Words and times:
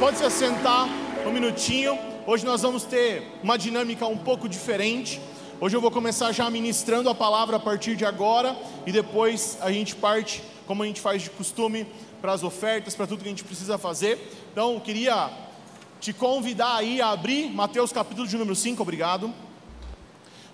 Pode 0.00 0.16
se 0.16 0.24
assentar 0.24 0.88
um 1.26 1.30
minutinho. 1.30 1.98
Hoje 2.26 2.42
nós 2.46 2.62
vamos 2.62 2.84
ter 2.84 3.22
uma 3.42 3.58
dinâmica 3.58 4.06
um 4.06 4.16
pouco 4.16 4.48
diferente. 4.48 5.20
Hoje 5.60 5.76
eu 5.76 5.80
vou 5.82 5.90
começar 5.90 6.32
já 6.32 6.48
ministrando 6.48 7.10
a 7.10 7.14
palavra 7.14 7.58
a 7.58 7.60
partir 7.60 7.96
de 7.96 8.06
agora 8.06 8.56
e 8.86 8.92
depois 8.92 9.58
a 9.60 9.70
gente 9.70 9.94
parte, 9.94 10.42
como 10.66 10.82
a 10.82 10.86
gente 10.86 11.02
faz 11.02 11.20
de 11.20 11.28
costume, 11.28 11.86
para 12.18 12.32
as 12.32 12.42
ofertas, 12.42 12.94
para 12.94 13.06
tudo 13.06 13.20
que 13.20 13.28
a 13.28 13.30
gente 13.30 13.44
precisa 13.44 13.76
fazer. 13.76 14.18
Então, 14.50 14.72
eu 14.72 14.80
queria 14.80 15.30
te 16.00 16.14
convidar 16.14 16.76
aí 16.76 17.02
a 17.02 17.10
abrir 17.10 17.50
Mateus 17.50 17.92
capítulo 17.92 18.26
de 18.26 18.38
número 18.38 18.56
5, 18.56 18.80
obrigado. 18.80 19.30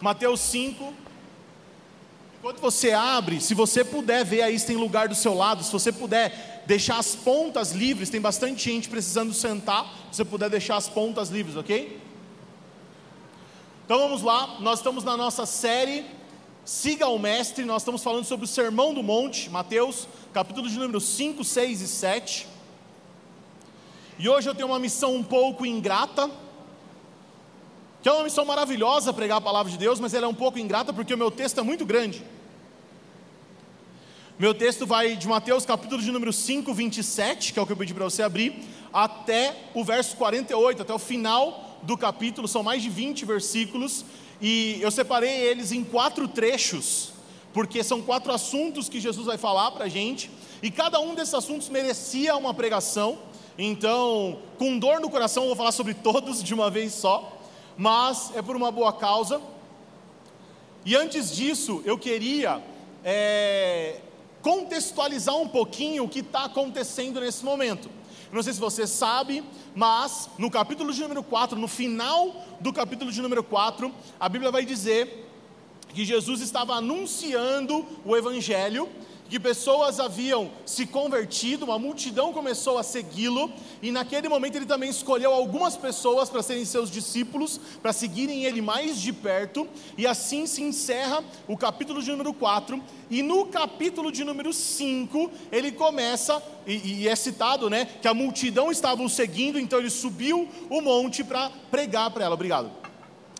Mateus 0.00 0.40
5. 0.40 0.92
Enquanto 2.40 2.58
você 2.58 2.90
abre, 2.90 3.40
se 3.40 3.54
você 3.54 3.84
puder 3.84 4.24
ver 4.24 4.42
aí 4.42 4.58
se 4.58 4.66
tem 4.66 4.76
lugar 4.76 5.06
do 5.06 5.14
seu 5.14 5.34
lado, 5.34 5.62
se 5.62 5.70
você 5.70 5.92
puder 5.92 6.55
deixar 6.66 6.98
as 6.98 7.14
pontas 7.14 7.72
livres, 7.72 8.10
tem 8.10 8.20
bastante 8.20 8.64
gente 8.70 8.88
precisando 8.88 9.32
sentar, 9.32 9.84
se 10.10 10.16
você 10.16 10.24
puder 10.24 10.50
deixar 10.50 10.76
as 10.76 10.88
pontas 10.88 11.28
livres, 11.28 11.56
ok? 11.56 12.00
Então 13.84 13.98
vamos 13.98 14.22
lá, 14.22 14.58
nós 14.60 14.80
estamos 14.80 15.04
na 15.04 15.16
nossa 15.16 15.46
série 15.46 16.04
Siga 16.66 17.06
o 17.06 17.16
Mestre, 17.16 17.64
nós 17.64 17.82
estamos 17.82 18.02
falando 18.02 18.24
sobre 18.24 18.44
o 18.44 18.48
Sermão 18.48 18.92
do 18.92 19.00
Monte, 19.00 19.48
Mateus, 19.48 20.08
capítulo 20.32 20.68
de 20.68 20.76
número 20.76 21.00
5, 21.00 21.44
6 21.44 21.80
e 21.80 21.86
7. 21.86 22.48
E 24.18 24.28
hoje 24.28 24.48
eu 24.48 24.54
tenho 24.54 24.66
uma 24.66 24.78
missão 24.80 25.14
um 25.14 25.22
pouco 25.22 25.64
ingrata, 25.64 26.28
que 28.02 28.08
é 28.08 28.12
uma 28.12 28.24
missão 28.24 28.44
maravilhosa 28.44 29.12
pregar 29.12 29.38
a 29.38 29.40
palavra 29.40 29.70
de 29.70 29.78
Deus, 29.78 30.00
mas 30.00 30.12
ela 30.12 30.26
é 30.26 30.28
um 30.28 30.34
pouco 30.34 30.58
ingrata 30.58 30.92
porque 30.92 31.14
o 31.14 31.16
meu 31.16 31.30
texto 31.30 31.60
é 31.60 31.62
muito 31.62 31.86
grande. 31.86 32.24
Meu 34.38 34.52
texto 34.52 34.86
vai 34.86 35.16
de 35.16 35.26
Mateus 35.26 35.64
capítulo 35.64 36.02
de 36.02 36.12
número 36.12 36.30
5, 36.30 36.74
27, 36.74 37.54
que 37.54 37.58
é 37.58 37.62
o 37.62 37.64
que 37.64 37.72
eu 37.72 37.76
pedi 37.76 37.94
para 37.94 38.04
você 38.04 38.22
abrir, 38.22 38.54
até 38.92 39.56
o 39.72 39.82
verso 39.82 40.14
48, 40.18 40.82
até 40.82 40.92
o 40.92 40.98
final 40.98 41.78
do 41.82 41.96
capítulo, 41.96 42.46
são 42.46 42.62
mais 42.62 42.82
de 42.82 42.90
20 42.90 43.24
versículos, 43.24 44.04
e 44.38 44.78
eu 44.82 44.90
separei 44.90 45.30
eles 45.30 45.72
em 45.72 45.82
quatro 45.82 46.28
trechos, 46.28 47.14
porque 47.54 47.82
são 47.82 48.02
quatro 48.02 48.30
assuntos 48.30 48.90
que 48.90 49.00
Jesus 49.00 49.24
vai 49.24 49.38
falar 49.38 49.70
para 49.70 49.86
a 49.86 49.88
gente, 49.88 50.30
e 50.62 50.70
cada 50.70 51.00
um 51.00 51.14
desses 51.14 51.32
assuntos 51.32 51.70
merecia 51.70 52.36
uma 52.36 52.52
pregação, 52.52 53.16
então, 53.56 54.40
com 54.58 54.78
dor 54.78 55.00
no 55.00 55.08
coração, 55.08 55.44
eu 55.44 55.48
vou 55.48 55.56
falar 55.56 55.72
sobre 55.72 55.94
todos 55.94 56.44
de 56.44 56.52
uma 56.52 56.70
vez 56.70 56.92
só, 56.92 57.40
mas 57.74 58.32
é 58.36 58.42
por 58.42 58.54
uma 58.54 58.70
boa 58.70 58.92
causa. 58.92 59.40
E 60.84 60.94
antes 60.94 61.34
disso, 61.34 61.80
eu 61.86 61.96
queria 61.96 62.62
é, 63.02 64.00
contextualizar 64.46 65.36
um 65.36 65.48
pouquinho 65.48 66.04
o 66.04 66.08
que 66.08 66.20
está 66.20 66.44
acontecendo 66.44 67.20
nesse 67.20 67.44
momento. 67.44 67.90
Não 68.30 68.40
sei 68.44 68.52
se 68.52 68.60
você 68.60 68.86
sabe, 68.86 69.42
mas 69.74 70.30
no 70.38 70.48
capítulo 70.48 70.92
de 70.92 71.02
número 71.02 71.20
4, 71.24 71.58
no 71.58 71.66
final 71.66 72.44
do 72.60 72.72
capítulo 72.72 73.10
de 73.10 73.20
número 73.20 73.42
4, 73.42 73.92
a 74.20 74.28
Bíblia 74.28 74.52
vai 74.52 74.64
dizer 74.64 75.28
que 75.88 76.04
Jesus 76.04 76.40
estava 76.40 76.74
anunciando 76.74 77.84
o 78.04 78.16
Evangelho 78.16 78.88
que 79.28 79.40
pessoas 79.40 79.98
haviam 79.98 80.50
se 80.64 80.86
convertido, 80.86 81.64
uma 81.64 81.78
multidão 81.78 82.32
começou 82.32 82.78
a 82.78 82.82
segui-lo, 82.82 83.50
e 83.82 83.90
naquele 83.90 84.28
momento 84.28 84.56
ele 84.56 84.66
também 84.66 84.88
escolheu 84.88 85.32
algumas 85.32 85.76
pessoas 85.76 86.30
para 86.30 86.42
serem 86.42 86.64
seus 86.64 86.90
discípulos, 86.90 87.60
para 87.82 87.92
seguirem 87.92 88.44
ele 88.44 88.60
mais 88.60 89.00
de 89.00 89.12
perto, 89.12 89.68
e 89.96 90.06
assim 90.06 90.46
se 90.46 90.62
encerra 90.62 91.24
o 91.48 91.56
capítulo 91.56 92.02
de 92.02 92.10
número 92.10 92.32
4, 92.32 92.80
e 93.10 93.22
no 93.22 93.46
capítulo 93.46 94.12
de 94.12 94.24
número 94.24 94.52
5, 94.52 95.30
ele 95.50 95.72
começa, 95.72 96.42
e, 96.66 97.02
e 97.02 97.08
é 97.08 97.16
citado, 97.16 97.68
né, 97.68 97.86
que 98.00 98.08
a 98.08 98.14
multidão 98.14 98.70
estava 98.70 99.02
o 99.02 99.08
seguindo, 99.08 99.58
então 99.58 99.78
ele 99.78 99.90
subiu 99.90 100.48
o 100.70 100.80
monte 100.80 101.24
para 101.24 101.50
pregar 101.70 102.10
para 102.10 102.24
ela, 102.24 102.34
obrigado, 102.34 102.70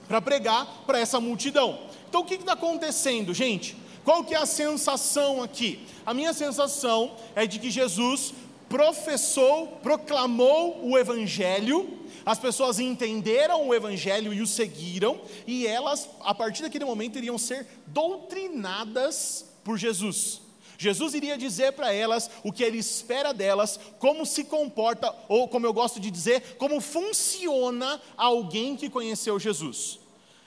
para 0.09 0.21
pregar 0.21 0.83
para 0.87 0.99
essa 0.99 1.21
multidão. 1.21 1.79
Então 2.09 2.21
o 2.21 2.25
que 2.25 2.35
está 2.35 2.53
acontecendo, 2.53 3.35
gente? 3.35 3.77
Qual 4.07 4.23
que 4.23 4.37
é 4.37 4.39
a 4.39 4.47
sensação 4.47 5.43
aqui? 5.43 5.85
A 6.07 6.15
minha 6.15 6.33
sensação 6.33 7.17
é 7.35 7.45
de 7.45 7.59
que 7.59 7.73
Jesus 7.73 8.33
professou, 8.69 9.67
proclamou 9.83 10.89
o 10.89 10.97
evangelho, 10.97 11.99
as 12.25 12.39
pessoas 12.39 12.79
entenderam 12.79 13.67
o 13.67 13.75
evangelho 13.75 14.33
e 14.33 14.41
o 14.41 14.47
seguiram, 14.47 15.21
e 15.45 15.67
elas, 15.67 16.09
a 16.21 16.33
partir 16.33 16.63
daquele 16.63 16.85
momento, 16.85 17.19
iriam 17.19 17.37
ser 17.37 17.67
doutrinadas 17.89 19.45
por 19.65 19.77
Jesus. 19.77 20.41
Jesus 20.79 21.13
iria 21.13 21.37
dizer 21.37 21.73
para 21.73 21.93
elas 21.93 22.31
o 22.45 22.53
que 22.53 22.63
ele 22.63 22.79
espera 22.79 23.35
delas, 23.35 23.81
como 23.99 24.25
se 24.25 24.45
comporta, 24.45 25.13
ou 25.29 25.49
como 25.49 25.67
eu 25.67 25.73
gosto 25.73 25.99
de 25.99 26.13
dizer, 26.13 26.55
como 26.59 26.81
funciona 26.81 28.01
alguém 28.17 28.77
que 28.77 28.89
conheceu 28.89 29.37
Jesus. 29.41 29.99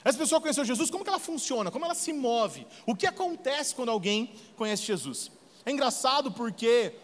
Essa 0.04 0.18
pessoa 0.18 0.40
conheceu 0.40 0.64
Jesus, 0.64 0.90
como 0.90 1.04
que 1.04 1.10
ela 1.10 1.18
funciona? 1.18 1.70
Como 1.70 1.84
ela 1.84 1.94
se 1.94 2.12
move? 2.12 2.66
O 2.86 2.96
que 2.96 3.06
acontece 3.06 3.74
quando 3.74 3.90
alguém 3.90 4.32
conhece 4.56 4.82
Jesus? 4.82 5.30
É 5.64 5.70
engraçado 5.70 6.32
porque 6.32 6.94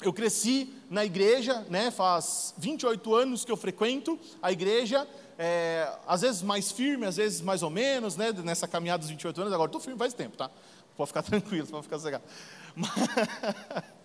eu 0.00 0.12
cresci 0.12 0.72
na 0.88 1.04
igreja, 1.04 1.66
né, 1.68 1.90
faz 1.90 2.54
28 2.58 3.14
anos 3.14 3.44
que 3.44 3.52
eu 3.52 3.56
frequento 3.56 4.18
a 4.40 4.50
igreja, 4.50 5.06
é, 5.38 5.90
às 6.06 6.22
vezes 6.22 6.42
mais 6.42 6.70
firme, 6.70 7.06
às 7.06 7.16
vezes 7.16 7.40
mais 7.40 7.62
ou 7.62 7.70
menos, 7.70 8.16
né, 8.16 8.32
nessa 8.32 8.66
caminhada 8.68 9.00
dos 9.00 9.10
28 9.10 9.40
anos, 9.40 9.52
agora 9.52 9.68
estou 9.68 9.80
firme 9.80 9.98
faz 9.98 10.14
tempo, 10.14 10.36
tá? 10.36 10.50
Pode 10.96 11.08
ficar 11.08 11.22
tranquilo, 11.24 11.66
pode 11.66 11.84
ficar 11.84 11.98
sossegado. 11.98 12.24
Mas... 12.74 12.90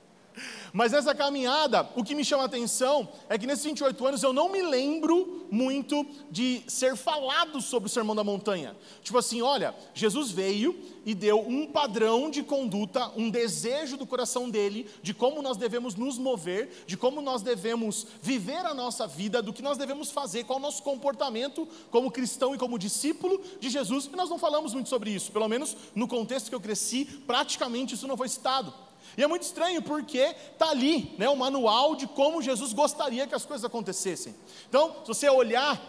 Mas 0.74 0.92
nessa 0.92 1.16
caminhada, 1.16 1.90
o 1.96 2.03
que 2.03 2.16
me 2.16 2.24
chama 2.24 2.44
a 2.44 2.46
atenção 2.46 3.08
é 3.30 3.38
que 3.38 3.48
nesses 3.48 3.66
28 3.66 4.06
anos 4.06 4.24
eu 4.24 4.34
não 4.34 4.50
me 4.50 4.62
lembro 4.62 5.48
muito 5.50 6.06
de 6.30 6.64
ser 6.68 6.96
falado 6.96 7.62
sobre 7.62 7.88
o 7.88 7.90
Sermão 7.90 8.16
da 8.16 8.24
Montanha. 8.24 8.75
Tipo 9.02 9.18
assim, 9.18 9.42
olha, 9.42 9.74
Jesus 9.94 10.31
veio 10.31 10.78
e 11.06 11.16
deu 11.16 11.40
um 11.40 11.66
padrão 11.66 12.30
de 12.30 12.44
conduta, 12.44 13.12
um 13.16 13.30
desejo 13.30 13.96
do 13.96 14.06
coração 14.06 14.50
dele 14.50 14.90
de 15.02 15.14
como 15.14 15.42
nós 15.42 15.58
devemos 15.58 15.96
nos 15.96 16.18
mover, 16.18 16.84
de 16.86 16.98
como 16.98 17.22
nós 17.22 17.42
devemos 17.42 18.06
viver 18.22 18.66
a 18.66 18.74
nossa 18.74 19.08
vida, 19.08 19.42
do 19.42 19.54
que 19.54 19.62
nós 19.62 19.78
devemos 19.78 20.12
fazer, 20.12 20.44
qual 20.44 20.59
o 20.59 20.62
nosso 20.62 20.84
comportamento 20.84 21.68
como 21.90 22.12
cristão 22.12 22.54
e 22.54 22.58
como 22.58 22.78
discípulo 22.78 23.42
de 23.59 23.69
Jesus. 23.69 24.09
E 24.12 24.16
nós 24.16 24.30
não 24.30 24.38
falamos 24.38 24.74
muito 24.74 24.90
sobre 24.90 25.12
isso, 25.12 25.31
pelo 25.31 25.48
menos 25.48 25.78
no 25.96 26.08
contexto 26.08 26.50
que 26.50 26.56
eu 26.56 26.62
cresci, 26.62 27.06
praticamente 27.25 27.96
isso 27.96 28.08
não 28.08 28.18
foi 28.18 28.28
citado. 28.28 28.74
E 29.18 29.24
é 29.24 29.28
muito 29.28 29.42
estranho 29.42 29.82
porque 29.82 30.20
está 30.20 30.70
ali 30.70 31.16
né, 31.18 31.28
o 31.28 31.36
manual 31.36 31.96
de 31.96 32.06
como 32.06 32.42
Jesus 32.42 32.72
gostaria 32.72 33.26
que 33.26 33.34
as 33.34 33.46
coisas 33.46 33.66
acontecessem. 33.66 34.36
Então, 34.70 34.98
se 35.02 35.08
você 35.08 35.28
olhar 35.28 35.82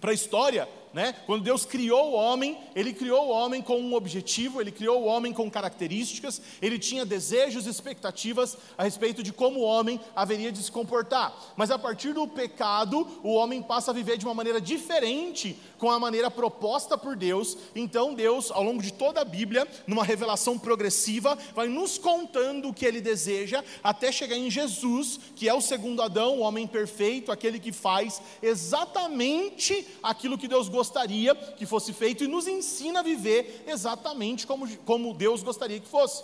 para 0.00 0.10
a 0.10 0.14
história, 0.14 0.66
né? 0.96 1.14
Quando 1.26 1.44
Deus 1.44 1.66
criou 1.66 2.12
o 2.12 2.14
homem, 2.14 2.58
Ele 2.74 2.90
criou 2.90 3.26
o 3.26 3.28
homem 3.28 3.60
com 3.60 3.78
um 3.78 3.92
objetivo, 3.92 4.62
Ele 4.62 4.72
criou 4.72 5.02
o 5.02 5.04
homem 5.04 5.30
com 5.30 5.50
características, 5.50 6.40
Ele 6.62 6.78
tinha 6.78 7.04
desejos 7.04 7.66
e 7.66 7.68
expectativas 7.68 8.56
a 8.78 8.84
respeito 8.84 9.22
de 9.22 9.30
como 9.30 9.60
o 9.60 9.62
homem 9.62 10.00
haveria 10.16 10.50
de 10.50 10.62
se 10.62 10.72
comportar. 10.72 11.36
Mas 11.54 11.70
a 11.70 11.78
partir 11.78 12.14
do 12.14 12.26
pecado, 12.26 13.06
o 13.22 13.34
homem 13.34 13.62
passa 13.62 13.90
a 13.90 13.94
viver 13.94 14.16
de 14.16 14.24
uma 14.24 14.32
maneira 14.32 14.58
diferente 14.58 15.58
com 15.76 15.90
a 15.90 16.00
maneira 16.00 16.30
proposta 16.30 16.96
por 16.96 17.14
Deus. 17.14 17.58
Então 17.74 18.14
Deus, 18.14 18.50
ao 18.50 18.62
longo 18.62 18.82
de 18.82 18.90
toda 18.90 19.20
a 19.20 19.24
Bíblia, 19.24 19.68
numa 19.86 20.02
revelação 20.02 20.58
progressiva, 20.58 21.36
vai 21.54 21.68
nos 21.68 21.98
contando 21.98 22.70
o 22.70 22.72
que 22.72 22.86
Ele 22.86 23.02
deseja, 23.02 23.62
até 23.84 24.10
chegar 24.10 24.38
em 24.38 24.50
Jesus, 24.50 25.20
que 25.36 25.46
é 25.46 25.52
o 25.52 25.60
segundo 25.60 26.00
Adão, 26.00 26.38
o 26.38 26.40
homem 26.40 26.66
perfeito, 26.66 27.30
aquele 27.30 27.60
que 27.60 27.70
faz 27.70 28.22
exatamente 28.40 29.86
aquilo 30.02 30.38
que 30.38 30.48
Deus 30.48 30.70
gostaria 30.70 30.85
gostaria 30.86 31.34
que 31.34 31.66
fosse 31.66 31.92
feito 31.92 32.22
e 32.22 32.28
nos 32.28 32.46
ensina 32.46 33.00
a 33.00 33.02
viver 33.02 33.64
exatamente 33.66 34.46
como, 34.46 34.68
como 34.78 35.12
Deus 35.12 35.42
gostaria 35.42 35.80
que 35.80 35.88
fosse. 35.88 36.22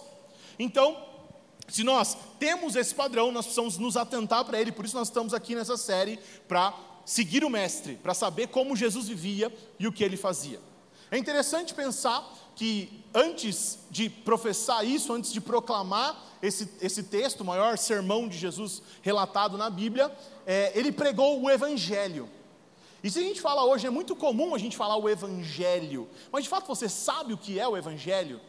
Então, 0.59 0.97
se 1.69 1.83
nós 1.83 2.17
temos 2.39 2.77
esse 2.77 2.95
padrão, 2.95 3.33
nós 3.33 3.47
precisamos 3.47 3.77
nos 3.77 3.97
atentar 3.97 4.45
para 4.45 4.61
ele, 4.61 4.71
por 4.71 4.85
isso 4.85 4.97
nós 4.97 5.09
estamos 5.09 5.35
aqui 5.35 5.55
nessa 5.55 5.77
série 5.77 6.19
para 6.47 6.73
seguir 7.05 7.45
o 7.45 7.51
Mestre, 7.51 7.97
para 7.97 8.15
saber 8.15 8.49
como 8.49 8.77
Jesus 8.77 9.09
vivia 9.09 9.53
e 9.79 9.89
o 9.89 9.93
que 9.93 10.05
ele 10.05 10.17
fazia. 10.17 10.61
É 11.11 11.19
interessante 11.19 11.75
pensar 11.75 12.25
que 12.55 13.05
antes 13.13 13.81
de 13.91 14.09
professar 14.09 14.87
isso, 14.87 15.13
antes 15.13 15.33
de 15.33 15.41
proclamar 15.41 16.17
esse, 16.41 16.69
esse 16.81 17.03
texto, 17.03 17.41
o 17.41 17.45
maior 17.45 17.77
sermão 17.77 18.29
de 18.29 18.39
Jesus 18.39 18.83
relatado 19.03 19.59
na 19.59 19.69
Bíblia, 19.69 20.11
é, 20.47 20.73
ele 20.75 20.93
pregou 20.93 21.43
o 21.43 21.51
Evangelho. 21.51 22.29
E 23.03 23.11
se 23.11 23.19
a 23.19 23.23
gente 23.23 23.41
fala 23.41 23.65
hoje, 23.65 23.87
é 23.87 23.91
muito 23.91 24.15
comum 24.15 24.55
a 24.55 24.59
gente 24.59 24.77
falar 24.77 24.97
o 24.97 25.09
Evangelho, 25.09 26.09
mas 26.31 26.45
de 26.45 26.51
fato 26.51 26.67
você 26.67 26.89
sabe 26.89 27.33
o 27.33 27.39
que 27.39 27.59
é 27.59 27.67
o 27.67 27.77
Evangelho? 27.77 28.41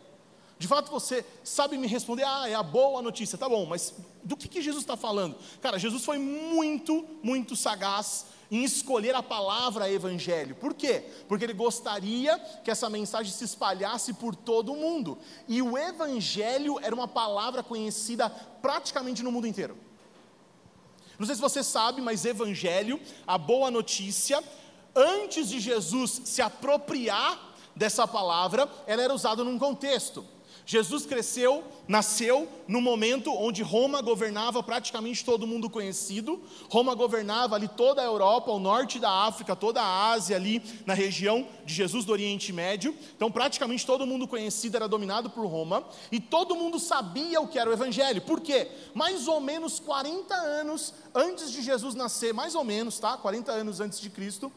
De 0.59 0.67
fato 0.67 0.91
você 0.91 1.25
sabe 1.43 1.77
me 1.77 1.87
responder, 1.87 2.23
ah, 2.23 2.47
é 2.47 2.53
a 2.53 2.63
boa 2.63 3.01
notícia, 3.01 3.37
tá 3.37 3.49
bom, 3.49 3.65
mas 3.65 3.95
do 4.23 4.37
que, 4.37 4.47
que 4.47 4.61
Jesus 4.61 4.83
está 4.83 4.95
falando? 4.95 5.35
Cara, 5.59 5.79
Jesus 5.79 6.05
foi 6.05 6.17
muito, 6.19 7.05
muito 7.23 7.55
sagaz 7.55 8.27
em 8.51 8.63
escolher 8.63 9.15
a 9.15 9.23
palavra 9.23 9.91
Evangelho. 9.91 10.55
Por 10.55 10.75
quê? 10.75 11.03
Porque 11.27 11.43
ele 11.43 11.53
gostaria 11.53 12.37
que 12.63 12.69
essa 12.69 12.89
mensagem 12.89 13.33
se 13.33 13.43
espalhasse 13.43 14.13
por 14.13 14.35
todo 14.35 14.71
o 14.71 14.77
mundo. 14.77 15.17
E 15.47 15.61
o 15.61 15.75
Evangelho 15.75 16.79
era 16.79 16.93
uma 16.93 17.07
palavra 17.07 17.63
conhecida 17.63 18.29
praticamente 18.61 19.23
no 19.23 19.31
mundo 19.31 19.47
inteiro. 19.47 19.75
Não 21.17 21.25
sei 21.25 21.35
se 21.35 21.41
você 21.41 21.63
sabe, 21.63 22.01
mas 22.01 22.25
evangelho, 22.25 22.99
a 23.25 23.37
boa 23.37 23.69
notícia, 23.69 24.43
antes 24.95 25.49
de 25.49 25.59
Jesus 25.59 26.21
se 26.25 26.41
apropriar 26.41 27.53
dessa 27.75 28.07
palavra, 28.07 28.69
ela 28.85 29.01
era 29.01 29.13
usada 29.13 29.43
num 29.43 29.57
contexto. 29.59 30.25
Jesus 30.65 31.05
cresceu, 31.05 31.63
nasceu 31.87 32.47
no 32.67 32.79
momento 32.79 33.33
onde 33.33 33.61
Roma 33.61 34.01
governava 34.01 34.63
praticamente 34.63 35.25
todo 35.25 35.45
mundo 35.45 35.69
conhecido. 35.69 36.41
Roma 36.69 36.95
governava 36.95 37.55
ali 37.55 37.67
toda 37.67 38.01
a 38.01 38.05
Europa, 38.05 38.51
o 38.51 38.59
norte 38.59 38.97
da 38.97 39.09
África, 39.09 39.55
toda 39.55 39.81
a 39.81 40.11
Ásia 40.11 40.37
ali 40.37 40.63
na 40.85 40.93
região 40.93 41.45
de 41.65 41.73
Jesus 41.73 42.05
do 42.05 42.13
Oriente 42.13 42.53
Médio. 42.53 42.95
Então, 43.15 43.29
praticamente 43.29 43.85
todo 43.85 44.07
mundo 44.07 44.27
conhecido 44.27 44.77
era 44.77 44.87
dominado 44.87 45.29
por 45.29 45.45
Roma 45.45 45.83
e 46.11 46.19
todo 46.19 46.55
mundo 46.55 46.79
sabia 46.79 47.41
o 47.41 47.47
que 47.47 47.59
era 47.59 47.69
o 47.69 47.73
evangelho. 47.73 48.21
Por 48.21 48.39
quê? 48.39 48.71
Mais 48.93 49.27
ou 49.27 49.41
menos 49.41 49.79
40 49.79 50.33
anos 50.33 50.93
antes 51.13 51.51
de 51.51 51.61
Jesus 51.61 51.93
nascer, 51.93 52.33
mais 52.33 52.55
ou 52.55 52.63
menos, 52.63 52.99
tá? 52.99 53.17
40 53.17 53.51
anos 53.51 53.81
antes 53.81 53.99
de 53.99 54.09
Cristo, 54.09 54.51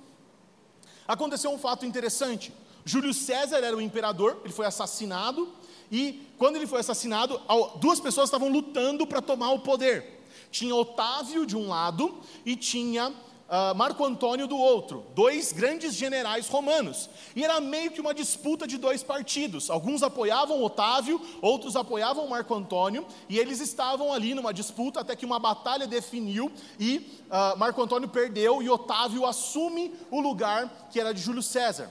aconteceu 1.07 1.51
um 1.51 1.59
fato 1.59 1.85
interessante. 1.85 2.53
Júlio 2.85 3.13
César 3.13 3.59
era 3.59 3.77
o 3.77 3.81
imperador, 3.81 4.41
ele 4.45 4.53
foi 4.53 4.65
assassinado, 4.65 5.53
e 5.91 6.27
quando 6.39 6.57
ele 6.57 6.67
foi 6.67 6.81
assassinado, 6.81 7.41
duas 7.81 8.01
pessoas 8.01 8.29
estavam 8.29 8.49
lutando 8.49 9.07
para 9.07 9.23
tomar 9.23 9.53
o 9.53 9.61
poder. 9.61 10.23
Tinha 10.51 10.75
Otávio 10.75 11.47
de 11.47 11.57
um 11.57 11.69
lado 11.69 12.21
e 12.45 12.57
tinha 12.57 13.13
uh, 13.47 13.75
Marco 13.75 14.05
Antônio 14.05 14.47
do 14.47 14.57
outro, 14.57 15.05
dois 15.15 15.53
grandes 15.53 15.95
generais 15.95 16.49
romanos. 16.49 17.09
E 17.35 17.45
era 17.45 17.61
meio 17.61 17.91
que 17.91 18.01
uma 18.01 18.15
disputa 18.15 18.67
de 18.67 18.77
dois 18.77 19.03
partidos. 19.03 19.71
Alguns 19.71 20.03
apoiavam 20.03 20.63
Otávio, 20.63 21.21
outros 21.41 21.77
apoiavam 21.77 22.29
Marco 22.29 22.55
Antônio, 22.55 23.07
e 23.29 23.39
eles 23.39 23.61
estavam 23.61 24.13
ali 24.13 24.35
numa 24.35 24.53
disputa 24.53 25.01
até 25.01 25.17
que 25.17 25.27
uma 25.27 25.39
batalha 25.39 25.87
definiu 25.87 26.51
e 26.79 27.21
uh, 27.27 27.59
Marco 27.59 27.83
Antônio 27.83 28.09
perdeu 28.09 28.63
e 28.63 28.69
Otávio 28.69 29.27
assume 29.27 29.95
o 30.11 30.21
lugar 30.21 30.89
que 30.91 31.01
era 31.01 31.13
de 31.13 31.21
Júlio 31.21 31.43
César. 31.43 31.91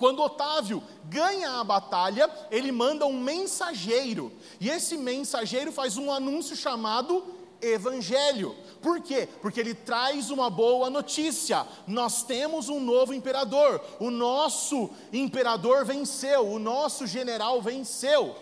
Quando 0.00 0.22
Otávio 0.22 0.82
ganha 1.04 1.60
a 1.60 1.62
batalha, 1.62 2.30
ele 2.50 2.72
manda 2.72 3.04
um 3.04 3.20
mensageiro, 3.20 4.32
e 4.58 4.70
esse 4.70 4.96
mensageiro 4.96 5.70
faz 5.70 5.98
um 5.98 6.10
anúncio 6.10 6.56
chamado 6.56 7.22
Evangelho. 7.60 8.56
Por 8.80 9.02
quê? 9.02 9.28
Porque 9.42 9.60
ele 9.60 9.74
traz 9.74 10.30
uma 10.30 10.48
boa 10.48 10.88
notícia. 10.88 11.66
Nós 11.86 12.22
temos 12.22 12.70
um 12.70 12.80
novo 12.80 13.12
imperador. 13.12 13.78
O 14.00 14.10
nosso 14.10 14.88
imperador 15.12 15.84
venceu, 15.84 16.50
o 16.50 16.58
nosso 16.58 17.06
general 17.06 17.60
venceu. 17.60 18.34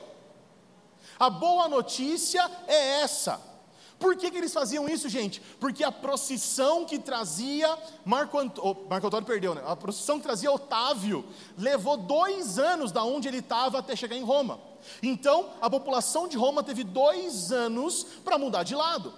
A 1.18 1.28
boa 1.28 1.66
notícia 1.66 2.48
é 2.68 3.00
essa. 3.00 3.47
Por 3.98 4.16
que, 4.16 4.30
que 4.30 4.38
eles 4.38 4.52
faziam 4.52 4.88
isso, 4.88 5.08
gente? 5.08 5.40
Porque 5.58 5.82
a 5.82 5.90
procissão 5.90 6.84
que 6.84 6.98
trazia 6.98 7.76
Marco, 8.04 8.38
oh, 8.58 8.88
Marco 8.88 9.08
Antônio 9.08 9.26
perdeu, 9.26 9.54
né? 9.54 9.62
A 9.66 9.74
procissão 9.74 10.18
que 10.18 10.22
trazia 10.22 10.52
Otávio 10.52 11.24
levou 11.56 11.96
dois 11.96 12.58
anos 12.58 12.92
da 12.92 13.02
onde 13.02 13.26
ele 13.26 13.38
estava 13.38 13.78
até 13.78 13.96
chegar 13.96 14.16
em 14.16 14.22
Roma. 14.22 14.60
Então, 15.02 15.50
a 15.60 15.68
população 15.68 16.28
de 16.28 16.36
Roma 16.36 16.62
teve 16.62 16.84
dois 16.84 17.50
anos 17.50 18.04
para 18.24 18.38
mudar 18.38 18.62
de 18.62 18.74
lado. 18.74 19.12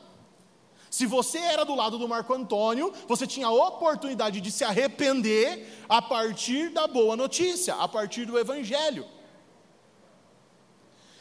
Se 0.90 1.06
você 1.06 1.38
era 1.38 1.64
do 1.64 1.74
lado 1.74 1.98
do 1.98 2.08
Marco 2.08 2.32
Antônio, 2.34 2.92
você 3.06 3.26
tinha 3.26 3.46
a 3.46 3.52
oportunidade 3.52 4.40
de 4.40 4.50
se 4.50 4.64
arrepender 4.64 5.84
a 5.88 6.00
partir 6.00 6.70
da 6.70 6.88
boa 6.88 7.16
notícia, 7.16 7.74
a 7.74 7.86
partir 7.86 8.24
do 8.24 8.38
Evangelho. 8.38 9.06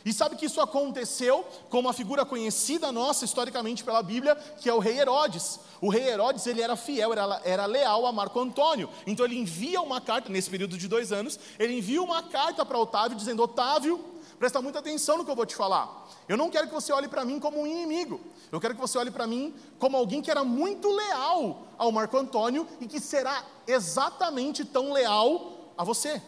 E 0.10 0.14
sabe 0.14 0.36
que 0.36 0.48
isso 0.48 0.60
aconteceu 0.60 1.46
com 1.70 1.80
uma 1.80 1.94
figura 1.94 2.26
conhecida 2.26 2.92
nossa 2.92 3.26
historicamente 3.26 3.84
pela 3.84 4.02
Bíblia, 4.02 4.36
que 4.60 4.68
é 4.68 4.74
o 4.74 4.80
rei 4.80 4.98
Herodes. 4.98 5.60
O 5.80 5.88
rei 5.88 6.10
Herodes 6.10 6.48
ele 6.48 6.64
era 6.64 6.76
fiel, 6.76 7.14
era, 7.14 7.40
era 7.46 7.66
leal 7.68 8.08
a 8.08 8.12
Marco 8.12 8.40
Antônio. 8.40 8.90
Então 9.06 9.24
ele 9.24 9.38
envia 9.38 9.80
uma 9.80 10.02
carta, 10.02 10.28
nesse 10.32 10.50
período 10.50 10.80
de 10.80 10.88
dois 10.88 11.12
anos, 11.12 11.40
ele 11.60 11.78
envia 11.78 12.02
uma 12.02 12.24
carta 12.24 12.66
para 12.66 12.80
Otávio 12.80 13.16
dizendo: 13.16 13.44
Otávio, 13.44 14.04
presta 14.40 14.60
muita 14.64 14.80
atenção 14.80 15.20
no 15.20 15.24
que 15.24 15.30
eu 15.30 15.36
vou 15.36 15.46
te 15.46 15.56
falar. 15.56 16.08
Eu 16.28 16.36
não 16.36 16.50
quero 16.50 16.68
que 16.68 16.74
você 16.74 16.92
olhe 16.92 17.08
para 17.08 17.24
mim 17.24 17.40
como 17.40 17.62
um 17.62 17.68
inimigo. 17.68 18.20
Eu 18.52 18.60
quero 18.60 18.74
que 18.74 18.82
você 18.82 18.98
olhe 18.98 19.12
para 19.12 19.28
mim 19.28 19.54
como 19.78 19.96
alguém 19.96 20.24
que 20.24 20.32
era 20.32 20.44
muito 20.44 20.90
leal 20.90 21.68
ao 21.78 21.92
Marco 21.92 22.18
Antônio 22.18 22.68
e 22.82 22.88
que 22.88 23.00
será 23.00 23.46
exatamente 23.68 24.66
tão 24.66 24.92
leal 24.92 25.72
a 25.78 25.84
você. 25.84 26.20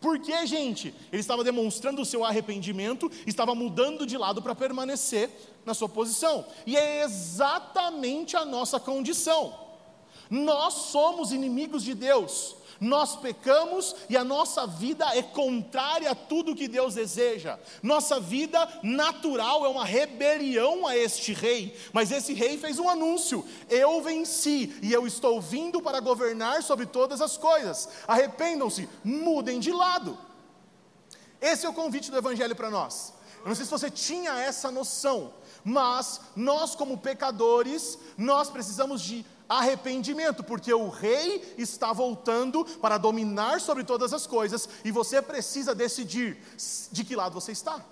Porque, 0.00 0.46
gente, 0.46 0.94
ele 1.12 1.20
estava 1.20 1.44
demonstrando 1.44 2.00
o 2.00 2.06
seu 2.06 2.24
arrependimento, 2.24 3.10
estava 3.26 3.54
mudando 3.54 4.06
de 4.06 4.16
lado 4.16 4.40
para 4.40 4.54
permanecer 4.54 5.30
na 5.64 5.74
sua 5.74 5.88
posição. 5.88 6.46
E 6.66 6.76
é 6.76 7.02
exatamente 7.02 8.36
a 8.36 8.44
nossa 8.44 8.80
condição. 8.80 9.54
Nós 10.30 10.74
somos 10.74 11.32
inimigos 11.32 11.82
de 11.82 11.94
Deus 11.94 12.56
nós 12.80 13.14
pecamos 13.14 13.94
e 14.08 14.16
a 14.16 14.24
nossa 14.24 14.66
vida 14.66 15.04
é 15.14 15.22
contrária 15.22 16.10
a 16.10 16.14
tudo 16.14 16.54
que 16.54 16.66
Deus 16.66 16.94
deseja. 16.94 17.58
Nossa 17.82 18.18
vida 18.18 18.66
natural 18.82 19.66
é 19.66 19.68
uma 19.68 19.84
rebelião 19.84 20.86
a 20.86 20.96
este 20.96 21.34
rei, 21.34 21.76
mas 21.92 22.10
esse 22.10 22.32
rei 22.32 22.56
fez 22.56 22.78
um 22.78 22.88
anúncio: 22.88 23.46
eu 23.68 24.00
venci 24.02 24.74
e 24.82 24.92
eu 24.92 25.06
estou 25.06 25.40
vindo 25.40 25.82
para 25.82 26.00
governar 26.00 26.62
sobre 26.62 26.86
todas 26.86 27.20
as 27.20 27.36
coisas. 27.36 27.88
Arrependam-se, 28.08 28.88
mudem 29.04 29.60
de 29.60 29.70
lado. 29.70 30.16
Esse 31.40 31.66
é 31.66 31.68
o 31.68 31.74
convite 31.74 32.10
do 32.10 32.16
Evangelho 32.16 32.56
para 32.56 32.70
nós. 32.70 33.12
Eu 33.40 33.48
não 33.48 33.54
sei 33.54 33.64
se 33.64 33.70
você 33.70 33.90
tinha 33.90 34.32
essa 34.38 34.70
noção, 34.70 35.32
mas 35.64 36.20
nós, 36.36 36.74
como 36.74 36.98
pecadores, 36.98 37.98
nós 38.16 38.50
precisamos 38.50 39.00
de 39.00 39.24
arrependimento, 39.50 40.44
porque 40.44 40.72
o 40.72 40.88
rei 40.88 41.54
está 41.58 41.92
voltando 41.92 42.64
para 42.64 42.96
dominar 42.96 43.60
sobre 43.60 43.82
todas 43.82 44.12
as 44.12 44.24
coisas 44.24 44.68
e 44.84 44.92
você 44.92 45.20
precisa 45.20 45.74
decidir 45.74 46.38
de 46.92 47.02
que 47.02 47.16
lado 47.16 47.34
você 47.34 47.50
está. 47.50 47.84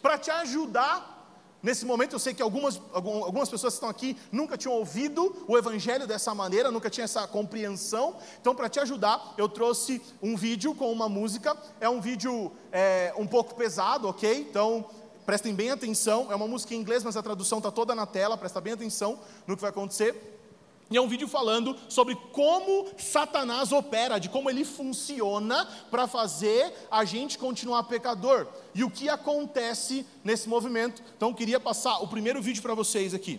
Para 0.00 0.16
te 0.16 0.30
ajudar 0.30 1.18
Nesse 1.60 1.84
momento, 1.84 2.12
eu 2.12 2.20
sei 2.20 2.32
que 2.32 2.40
algumas, 2.40 2.80
algumas 2.92 3.48
pessoas 3.48 3.74
que 3.74 3.76
estão 3.78 3.88
aqui 3.88 4.16
nunca 4.30 4.56
tinham 4.56 4.76
ouvido 4.76 5.44
o 5.48 5.58
Evangelho 5.58 6.06
dessa 6.06 6.32
maneira, 6.32 6.70
nunca 6.70 6.88
tinham 6.88 7.04
essa 7.04 7.26
compreensão. 7.26 8.16
Então, 8.40 8.54
para 8.54 8.68
te 8.68 8.78
ajudar, 8.78 9.34
eu 9.36 9.48
trouxe 9.48 10.00
um 10.22 10.36
vídeo 10.36 10.72
com 10.72 10.92
uma 10.92 11.08
música. 11.08 11.56
É 11.80 11.88
um 11.88 12.00
vídeo 12.00 12.52
é, 12.70 13.12
um 13.16 13.26
pouco 13.26 13.56
pesado, 13.56 14.06
ok? 14.06 14.46
Então, 14.48 14.88
Prestem 15.28 15.54
bem 15.54 15.70
atenção, 15.70 16.32
é 16.32 16.34
uma 16.34 16.48
música 16.48 16.74
em 16.74 16.78
inglês, 16.78 17.04
mas 17.04 17.14
a 17.14 17.22
tradução 17.22 17.58
está 17.58 17.70
toda 17.70 17.94
na 17.94 18.06
tela, 18.06 18.38
presta 18.38 18.62
bem 18.62 18.72
atenção 18.72 19.20
no 19.46 19.56
que 19.56 19.60
vai 19.60 19.68
acontecer. 19.68 20.16
E 20.90 20.96
é 20.96 21.00
um 21.02 21.06
vídeo 21.06 21.28
falando 21.28 21.76
sobre 21.86 22.14
como 22.32 22.88
Satanás 22.96 23.70
opera, 23.70 24.18
de 24.18 24.30
como 24.30 24.48
ele 24.48 24.64
funciona 24.64 25.68
para 25.90 26.06
fazer 26.06 26.72
a 26.90 27.04
gente 27.04 27.36
continuar 27.36 27.82
pecador. 27.82 28.46
E 28.74 28.82
o 28.82 28.90
que 28.90 29.10
acontece 29.10 30.06
nesse 30.24 30.48
movimento. 30.48 31.02
Então, 31.14 31.28
eu 31.28 31.34
queria 31.34 31.60
passar 31.60 31.98
o 31.98 32.08
primeiro 32.08 32.40
vídeo 32.40 32.62
para 32.62 32.72
vocês 32.72 33.12
aqui. 33.12 33.38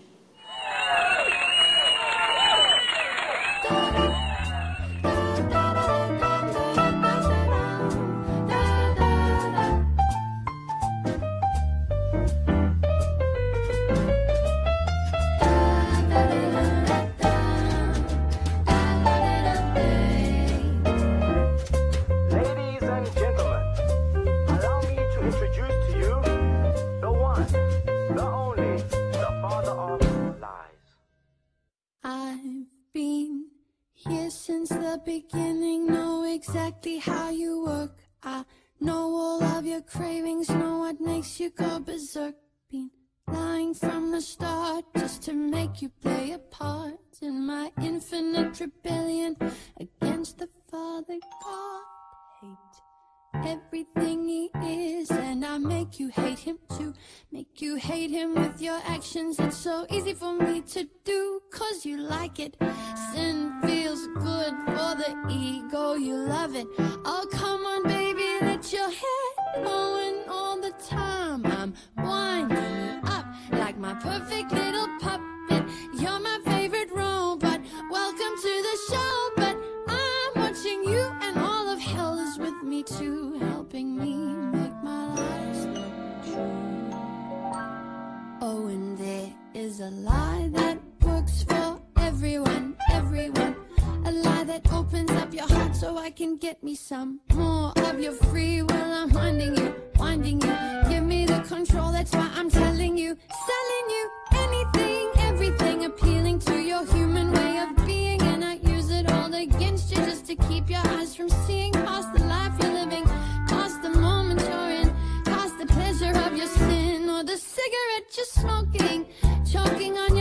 So 95.79 95.98
I 95.98 96.09
can 96.09 96.36
get 96.36 96.62
me 96.62 96.75
some 96.75 97.21
more 97.33 97.71
of 97.77 98.01
your 98.01 98.12
free 98.12 98.62
will. 98.62 98.91
I'm 99.00 99.13
winding 99.13 99.55
you, 99.55 99.74
winding 99.98 100.41
you. 100.41 100.53
Give 100.89 101.03
me 101.03 101.25
the 101.25 101.39
control, 101.48 101.93
that's 101.93 102.12
why 102.12 102.29
I'm 102.36 102.50
telling 102.50 102.98
you, 102.98 103.15
selling 103.48 103.88
you 103.95 104.09
anything, 104.33 105.09
everything, 105.19 105.86
appealing 105.86 106.39
to 106.39 106.55
your 106.59 106.86
human 106.88 107.31
way 107.31 107.59
of 107.59 107.86
being. 107.86 108.21
And 108.24 108.43
I 108.43 108.55
use 108.55 108.91
it 108.91 109.09
all 109.09 109.33
against 109.33 109.91
you 109.91 109.98
just 110.03 110.25
to 110.25 110.36
keep 110.36 110.69
your 110.69 110.86
eyes 110.98 111.15
from 111.15 111.29
seeing 111.48 111.71
past 111.71 112.13
the 112.13 112.25
life 112.25 112.51
you're 112.62 112.74
living, 112.74 113.05
past 113.48 113.81
the 113.81 113.89
moment 113.89 114.41
you're 114.41 114.71
in, 114.81 114.93
past 115.24 115.57
the 115.59 115.65
pleasure 115.65 116.12
of 116.25 116.36
your 116.36 116.48
sin 116.48 117.09
or 117.09 117.24
the 117.24 117.38
cigarette 117.38 118.09
you're 118.17 118.25
smoking, 118.25 119.05
choking 119.50 119.98
on 119.98 120.17
your 120.17 120.18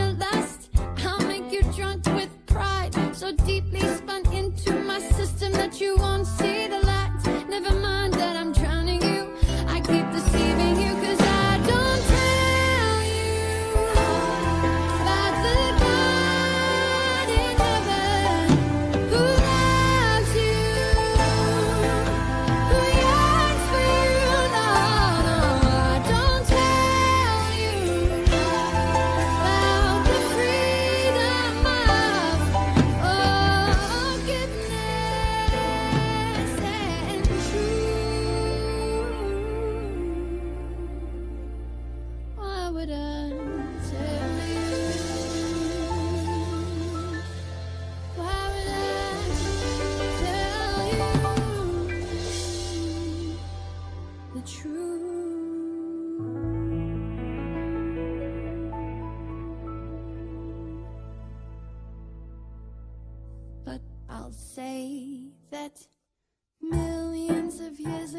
so 3.19 3.33
deeply 3.33 3.81
spun 3.81 4.25
into 4.31 4.71
my 4.83 4.97
system 4.97 5.51
that 5.51 5.81
you 5.81 5.97
won't 5.97 6.25
see 6.25 6.69
the 6.69 6.79
light. 6.79 7.11
Never 7.49 7.75
mind 7.75 8.08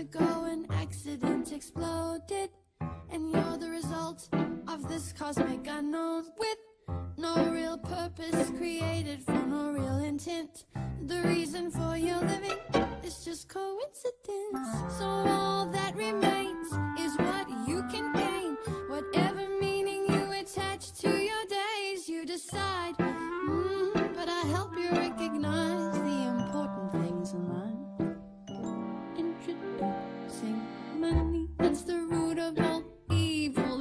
ago 0.00 0.44
an 0.44 0.66
accident 0.70 1.52
exploded, 1.52 2.48
and 3.10 3.30
you're 3.30 3.58
the 3.58 3.68
result 3.68 4.30
of 4.66 4.88
this 4.88 5.12
cosmic 5.12 5.66
unknown 5.68 6.24
with 6.38 6.56
no 7.18 7.34
real 7.50 7.76
purpose 7.76 8.50
created 8.56 9.22
for 9.22 9.42
no 9.46 9.72
real 9.72 9.98
intent. 9.98 10.64
The 11.06 11.20
reason 11.24 11.70
for 11.70 11.98
your 11.98 12.18
living 12.20 12.58
is 13.04 13.22
just 13.26 13.50
coincidence. 13.50 14.70
So 14.98 15.04
all 15.04 15.66
that 15.66 15.94
remains 15.94 16.68
is 16.98 17.14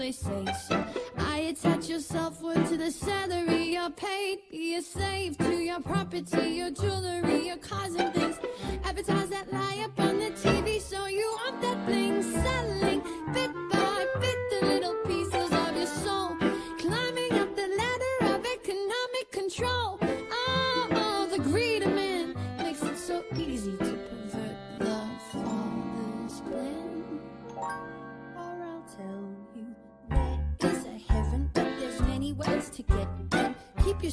I 0.10 1.38
attach 1.52 1.88
your 1.88 2.00
self 2.00 2.42
worth 2.42 2.68
to 2.70 2.78
the 2.78 2.90
salary 2.90 3.74
you're 3.74 3.92
paid. 3.92 4.40
Be 4.50 4.74
a 4.76 4.82
slave 4.82 5.38
to 5.38 5.54
your 5.54 5.80
property, 5.82 6.50
your 6.50 6.72
jewelry, 6.72 7.46
your 7.46 7.58
cars 7.58 7.94
and 7.94 8.12
things. 8.12 8.40
Advertise 8.86 9.30
that 9.30 9.54
lie 9.54 9.84
up 9.86 10.00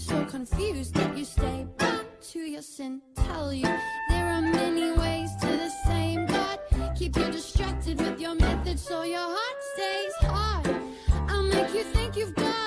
so 0.06 0.24
confused 0.26 0.94
that 0.94 1.18
you 1.18 1.24
stay 1.24 1.66
bound 1.78 2.06
to 2.20 2.38
your 2.38 2.62
sin. 2.62 3.02
Tell 3.16 3.52
you 3.52 3.66
there 4.08 4.28
are 4.34 4.40
many 4.40 4.92
ways 4.92 5.30
to 5.40 5.48
the 5.48 5.70
same 5.84 6.26
God. 6.26 6.60
Keep 6.96 7.16
you 7.16 7.24
distracted 7.32 7.98
with 8.00 8.20
your 8.20 8.36
methods 8.36 8.82
so 8.82 9.02
your 9.02 9.18
heart 9.18 9.60
stays 9.74 10.14
hard. 10.30 10.76
I'll 11.28 11.42
make 11.42 11.74
you 11.74 11.82
think 11.82 12.16
you've 12.16 12.36
got 12.36 12.65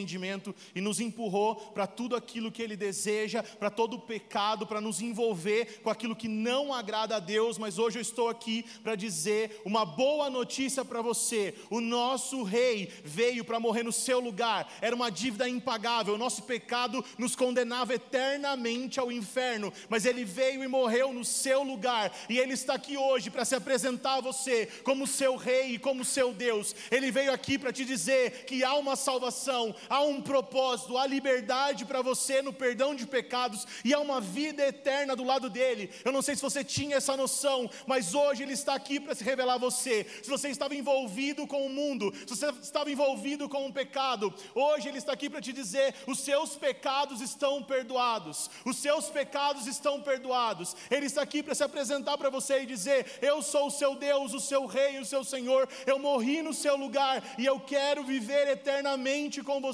entendimento 0.00 0.54
e 0.74 0.80
nos 0.80 1.00
empurrou 1.00 1.56
para 1.56 1.86
tudo 1.86 2.16
aquilo 2.16 2.50
que 2.50 2.62
Ele 2.62 2.76
deseja, 2.76 3.42
para 3.42 3.70
todo 3.70 3.94
o 3.94 4.00
pecado, 4.00 4.66
para 4.66 4.80
nos 4.80 5.00
envolver 5.00 5.80
com 5.82 5.90
aquilo 5.90 6.16
que 6.16 6.28
não 6.28 6.72
agrada 6.72 7.16
a 7.16 7.20
Deus. 7.20 7.58
Mas 7.58 7.78
hoje 7.78 7.98
eu 7.98 8.02
estou 8.02 8.28
aqui 8.28 8.64
para 8.82 8.94
dizer 8.94 9.60
uma 9.64 9.84
boa 9.84 10.30
notícia 10.30 10.84
para 10.84 11.02
você: 11.02 11.54
o 11.68 11.80
nosso 11.80 12.42
Rei 12.42 12.90
veio 13.04 13.44
para 13.44 13.60
morrer 13.60 13.82
no 13.82 13.92
seu 13.92 14.20
lugar, 14.20 14.72
era 14.80 14.96
uma 14.96 15.10
dívida 15.10 15.48
impagável, 15.48 16.14
o 16.14 16.18
nosso 16.18 16.42
pecado 16.44 17.04
nos 17.18 17.36
condenava 17.36 17.94
eternamente 17.94 18.98
ao 18.98 19.12
inferno, 19.12 19.72
mas 19.88 20.04
Ele 20.04 20.24
veio 20.24 20.64
e 20.64 20.68
morreu 20.68 21.12
no 21.12 21.24
seu 21.24 21.62
lugar, 21.62 22.12
e 22.28 22.38
Ele 22.38 22.54
está 22.54 22.74
aqui 22.74 22.96
hoje 22.96 23.30
para 23.30 23.44
se 23.44 23.54
apresentar 23.54 24.16
a 24.16 24.20
você 24.20 24.66
como 24.82 25.06
seu 25.06 25.36
Rei 25.36 25.74
e 25.74 25.78
como 25.78 26.04
seu 26.04 26.32
Deus. 26.32 26.74
Ele 26.90 27.10
veio 27.10 27.32
aqui 27.32 27.58
para 27.58 27.72
te 27.72 27.84
dizer 27.84 28.44
que 28.44 28.64
há 28.64 28.74
uma 28.74 28.96
salvação, 28.96 29.74
há 29.90 30.00
um 30.00 30.22
propósito, 30.22 30.96
há 30.96 31.04
liberdade 31.04 31.84
para 31.84 32.00
você 32.00 32.40
no 32.40 32.52
perdão 32.52 32.94
de 32.94 33.04
pecados 33.06 33.66
e 33.84 33.92
há 33.92 33.98
uma 33.98 34.20
vida 34.20 34.64
eterna 34.64 35.16
do 35.16 35.24
lado 35.24 35.50
dele. 35.50 35.90
Eu 36.04 36.12
não 36.12 36.22
sei 36.22 36.36
se 36.36 36.42
você 36.42 36.62
tinha 36.62 36.96
essa 36.96 37.16
noção, 37.16 37.68
mas 37.86 38.14
hoje 38.14 38.44
ele 38.44 38.52
está 38.52 38.74
aqui 38.74 39.00
para 39.00 39.16
se 39.16 39.24
revelar 39.24 39.54
a 39.54 39.58
você. 39.58 40.06
Se 40.22 40.30
você 40.30 40.48
estava 40.48 40.76
envolvido 40.76 41.44
com 41.46 41.66
o 41.66 41.68
mundo, 41.68 42.14
se 42.20 42.36
você 42.36 42.50
estava 42.62 42.90
envolvido 42.90 43.48
com 43.48 43.66
o 43.66 43.72
pecado, 43.72 44.32
hoje 44.54 44.88
ele 44.88 44.98
está 44.98 45.12
aqui 45.12 45.28
para 45.28 45.40
te 45.40 45.52
dizer: 45.52 45.92
os 46.06 46.20
seus 46.20 46.54
pecados 46.54 47.20
estão 47.20 47.60
perdoados. 47.60 48.48
Os 48.64 48.76
seus 48.76 49.10
pecados 49.10 49.66
estão 49.66 50.00
perdoados. 50.00 50.76
Ele 50.88 51.06
está 51.06 51.22
aqui 51.22 51.42
para 51.42 51.54
se 51.54 51.64
apresentar 51.64 52.16
para 52.16 52.30
você 52.30 52.62
e 52.62 52.66
dizer: 52.66 53.18
Eu 53.20 53.42
sou 53.42 53.66
o 53.66 53.70
seu 53.70 53.96
Deus, 53.96 54.32
o 54.34 54.40
seu 54.40 54.66
Rei, 54.66 55.00
o 55.00 55.04
seu 55.04 55.24
Senhor. 55.24 55.68
Eu 55.84 55.98
morri 55.98 56.42
no 56.42 56.54
seu 56.54 56.76
lugar 56.76 57.24
e 57.36 57.44
eu 57.44 57.58
quero 57.58 58.04
viver 58.04 58.46
eternamente 58.46 59.42
com 59.42 59.60
você. 59.60 59.69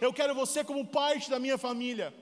Eu 0.00 0.12
quero 0.12 0.34
você 0.34 0.64
como 0.64 0.86
parte 0.86 1.30
da 1.30 1.38
minha 1.38 1.58
família. 1.58 2.12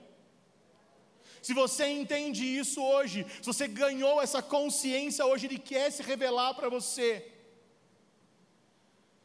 Se 1.41 1.53
você 1.53 1.87
entende 1.87 2.43
isso 2.45 2.81
hoje, 2.81 3.25
se 3.41 3.45
você 3.45 3.67
ganhou 3.67 4.21
essa 4.21 4.41
consciência 4.41 5.25
hoje, 5.25 5.47
Ele 5.47 5.57
quer 5.57 5.91
se 5.91 6.01
revelar 6.01 6.53
para 6.53 6.69
você. 6.69 7.29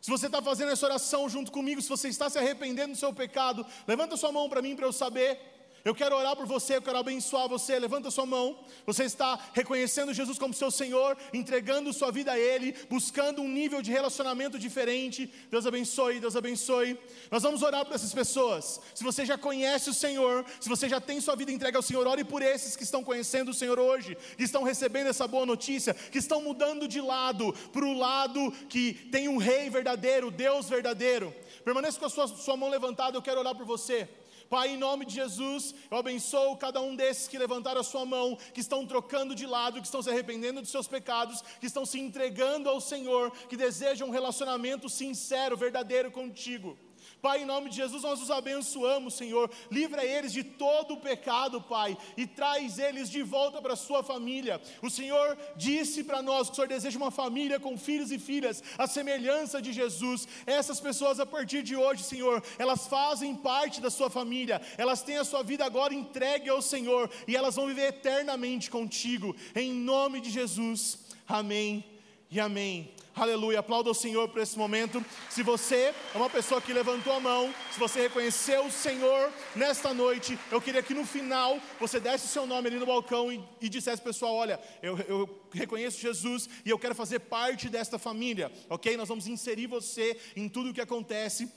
Se 0.00 0.10
você 0.10 0.26
está 0.26 0.40
fazendo 0.40 0.72
essa 0.72 0.86
oração 0.86 1.28
junto 1.28 1.52
comigo, 1.52 1.82
se 1.82 1.88
você 1.88 2.08
está 2.08 2.28
se 2.28 2.38
arrependendo 2.38 2.92
do 2.92 2.98
seu 2.98 3.12
pecado, 3.12 3.64
levanta 3.86 4.16
sua 4.16 4.32
mão 4.32 4.48
para 4.48 4.62
mim 4.62 4.74
para 4.74 4.86
eu 4.86 4.92
saber. 4.92 5.57
Eu 5.88 5.94
quero 5.94 6.14
orar 6.14 6.36
por 6.36 6.44
você, 6.44 6.76
eu 6.76 6.82
quero 6.82 6.98
abençoar 6.98 7.48
você. 7.48 7.78
Levanta 7.78 8.10
sua 8.10 8.26
mão. 8.26 8.58
Você 8.84 9.04
está 9.04 9.38
reconhecendo 9.54 10.12
Jesus 10.12 10.38
como 10.38 10.52
seu 10.52 10.70
Senhor, 10.70 11.16
entregando 11.32 11.94
sua 11.94 12.12
vida 12.12 12.32
a 12.32 12.38
Ele, 12.38 12.74
buscando 12.90 13.40
um 13.40 13.48
nível 13.48 13.80
de 13.80 13.90
relacionamento 13.90 14.58
diferente. 14.58 15.32
Deus 15.50 15.64
abençoe, 15.66 16.20
Deus 16.20 16.36
abençoe. 16.36 16.98
Nós 17.30 17.42
vamos 17.42 17.62
orar 17.62 17.86
por 17.86 17.94
essas 17.94 18.12
pessoas. 18.12 18.82
Se 18.94 19.02
você 19.02 19.24
já 19.24 19.38
conhece 19.38 19.88
o 19.88 19.94
Senhor, 19.94 20.44
se 20.60 20.68
você 20.68 20.90
já 20.90 21.00
tem 21.00 21.22
sua 21.22 21.34
vida 21.34 21.50
entregue 21.50 21.78
ao 21.78 21.82
Senhor, 21.82 22.06
ore 22.06 22.22
por 22.22 22.42
esses 22.42 22.76
que 22.76 22.82
estão 22.82 23.02
conhecendo 23.02 23.52
o 23.52 23.54
Senhor 23.54 23.78
hoje, 23.78 24.14
que 24.36 24.44
estão 24.44 24.64
recebendo 24.64 25.06
essa 25.06 25.26
boa 25.26 25.46
notícia, 25.46 25.94
que 25.94 26.18
estão 26.18 26.42
mudando 26.42 26.86
de 26.86 27.00
lado 27.00 27.50
para 27.72 27.86
o 27.86 27.96
lado 27.96 28.52
que 28.68 28.92
tem 29.10 29.26
um 29.26 29.38
Rei 29.38 29.70
verdadeiro, 29.70 30.30
Deus 30.30 30.68
verdadeiro. 30.68 31.34
Permaneça 31.64 31.98
com 31.98 32.04
a 32.04 32.10
sua, 32.10 32.28
sua 32.28 32.58
mão 32.58 32.68
levantada, 32.68 33.16
eu 33.16 33.22
quero 33.22 33.40
orar 33.40 33.54
por 33.54 33.64
você. 33.64 34.06
Pai, 34.48 34.70
em 34.70 34.76
nome 34.78 35.04
de 35.04 35.14
Jesus, 35.14 35.74
eu 35.90 35.98
abençoo 35.98 36.56
cada 36.56 36.80
um 36.80 36.96
desses 36.96 37.28
que 37.28 37.36
levantaram 37.36 37.80
a 37.80 37.84
sua 37.84 38.06
mão, 38.06 38.36
que 38.54 38.60
estão 38.60 38.86
trocando 38.86 39.34
de 39.34 39.46
lado, 39.46 39.80
que 39.80 39.86
estão 39.86 40.02
se 40.02 40.08
arrependendo 40.08 40.62
dos 40.62 40.70
seus 40.70 40.88
pecados, 40.88 41.42
que 41.60 41.66
estão 41.66 41.84
se 41.84 42.00
entregando 42.00 42.68
ao 42.68 42.80
Senhor, 42.80 43.30
que 43.48 43.56
desejam 43.56 44.08
um 44.08 44.10
relacionamento 44.10 44.88
sincero, 44.88 45.56
verdadeiro 45.56 46.10
contigo. 46.10 46.78
Pai, 47.20 47.42
em 47.42 47.46
nome 47.46 47.68
de 47.68 47.76
Jesus, 47.76 48.02
nós 48.02 48.22
os 48.22 48.30
abençoamos, 48.30 49.14
Senhor. 49.14 49.50
Livra 49.70 50.04
eles 50.04 50.32
de 50.32 50.44
todo 50.44 50.94
o 50.94 51.00
pecado, 51.00 51.60
Pai, 51.60 51.98
e 52.16 52.26
traz 52.26 52.78
eles 52.78 53.10
de 53.10 53.22
volta 53.22 53.60
para 53.60 53.72
a 53.72 53.76
sua 53.76 54.02
família. 54.04 54.60
O 54.80 54.88
Senhor 54.88 55.36
disse 55.56 56.04
para 56.04 56.22
nós 56.22 56.46
que 56.46 56.52
o 56.52 56.54
Senhor 56.54 56.68
deseja 56.68 56.96
uma 56.96 57.10
família 57.10 57.58
com 57.58 57.76
filhos 57.76 58.12
e 58.12 58.18
filhas, 58.18 58.62
a 58.78 58.86
semelhança 58.86 59.60
de 59.60 59.72
Jesus. 59.72 60.28
Essas 60.46 60.78
pessoas, 60.78 61.18
a 61.18 61.26
partir 61.26 61.62
de 61.62 61.74
hoje, 61.74 62.04
Senhor, 62.04 62.42
elas 62.56 62.86
fazem 62.86 63.34
parte 63.34 63.80
da 63.80 63.90
sua 63.90 64.08
família, 64.08 64.62
elas 64.76 65.02
têm 65.02 65.16
a 65.16 65.24
sua 65.24 65.42
vida 65.42 65.64
agora 65.64 65.92
entregue 65.92 66.48
ao 66.48 66.62
Senhor, 66.62 67.10
e 67.26 67.36
elas 67.36 67.56
vão 67.56 67.66
viver 67.66 67.88
eternamente 67.88 68.70
contigo, 68.70 69.34
em 69.56 69.72
nome 69.72 70.20
de 70.20 70.30
Jesus. 70.30 70.98
Amém 71.26 71.97
e 72.30 72.38
amém. 72.38 72.92
Aleluia. 73.14 73.58
Aplauda 73.58 73.90
o 73.90 73.94
Senhor 73.94 74.28
por 74.28 74.40
esse 74.40 74.56
momento. 74.56 75.04
Se 75.28 75.42
você 75.42 75.94
é 76.14 76.16
uma 76.16 76.30
pessoa 76.30 76.60
que 76.60 76.72
levantou 76.72 77.12
a 77.12 77.18
mão, 77.18 77.52
se 77.72 77.78
você 77.78 78.02
reconheceu 78.02 78.66
o 78.66 78.70
Senhor 78.70 79.32
nesta 79.56 79.92
noite, 79.92 80.38
eu 80.52 80.60
queria 80.60 80.82
que 80.82 80.94
no 80.94 81.04
final 81.04 81.58
você 81.80 81.98
desse 81.98 82.26
o 82.26 82.28
seu 82.28 82.46
nome 82.46 82.68
ali 82.68 82.78
no 82.78 82.86
balcão 82.86 83.32
e, 83.32 83.42
e 83.60 83.68
dissesse, 83.68 84.02
pessoal: 84.02 84.34
olha, 84.34 84.60
eu, 84.82 84.98
eu 85.08 85.42
reconheço 85.52 86.00
Jesus 86.00 86.48
e 86.64 86.70
eu 86.70 86.78
quero 86.78 86.94
fazer 86.94 87.20
parte 87.20 87.68
desta 87.68 87.98
família, 87.98 88.52
ok? 88.68 88.96
Nós 88.96 89.08
vamos 89.08 89.26
inserir 89.26 89.66
você 89.66 90.16
em 90.36 90.48
tudo 90.48 90.70
o 90.70 90.74
que 90.74 90.80
acontece. 90.80 91.50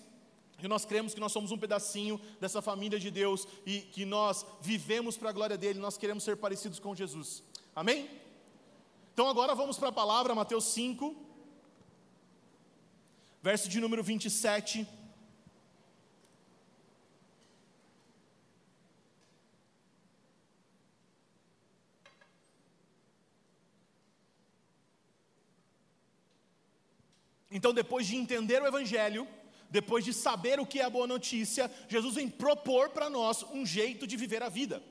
E 0.63 0.67
nós 0.67 0.85
cremos 0.85 1.13
que 1.13 1.19
nós 1.19 1.31
somos 1.31 1.51
um 1.51 1.57
pedacinho 1.57 2.21
dessa 2.39 2.61
família 2.61 2.99
de 2.99 3.11
Deus 3.11 3.47
e 3.65 3.81
que 3.81 4.05
nós 4.05 4.45
vivemos 4.61 5.17
para 5.17 5.29
a 5.29 5.33
glória 5.33 5.57
dele, 5.57 5.79
nós 5.79 5.97
queremos 5.97 6.23
ser 6.23 6.37
parecidos 6.37 6.79
com 6.79 6.95
Jesus. 6.95 7.43
Amém? 7.75 8.20
Então 9.13 9.27
agora 9.27 9.53
vamos 9.53 9.77
para 9.77 9.89
a 9.89 9.91
palavra, 9.91 10.33
Mateus 10.33 10.65
5, 10.73 11.15
verso 13.41 13.67
de 13.67 13.79
número 13.79 14.01
27. 14.01 14.87
Então, 27.51 27.73
depois 27.73 28.07
de 28.07 28.15
entender 28.15 28.61
o 28.61 28.65
Evangelho, 28.65 29.27
depois 29.69 30.05
de 30.05 30.13
saber 30.13 30.57
o 30.57 30.65
que 30.65 30.79
é 30.79 30.85
a 30.85 30.89
boa 30.89 31.05
notícia, 31.05 31.69
Jesus 31.89 32.15
vem 32.15 32.29
propor 32.29 32.89
para 32.91 33.09
nós 33.09 33.43
um 33.43 33.65
jeito 33.65 34.07
de 34.07 34.15
viver 34.15 34.41
a 34.41 34.47
vida. 34.47 34.81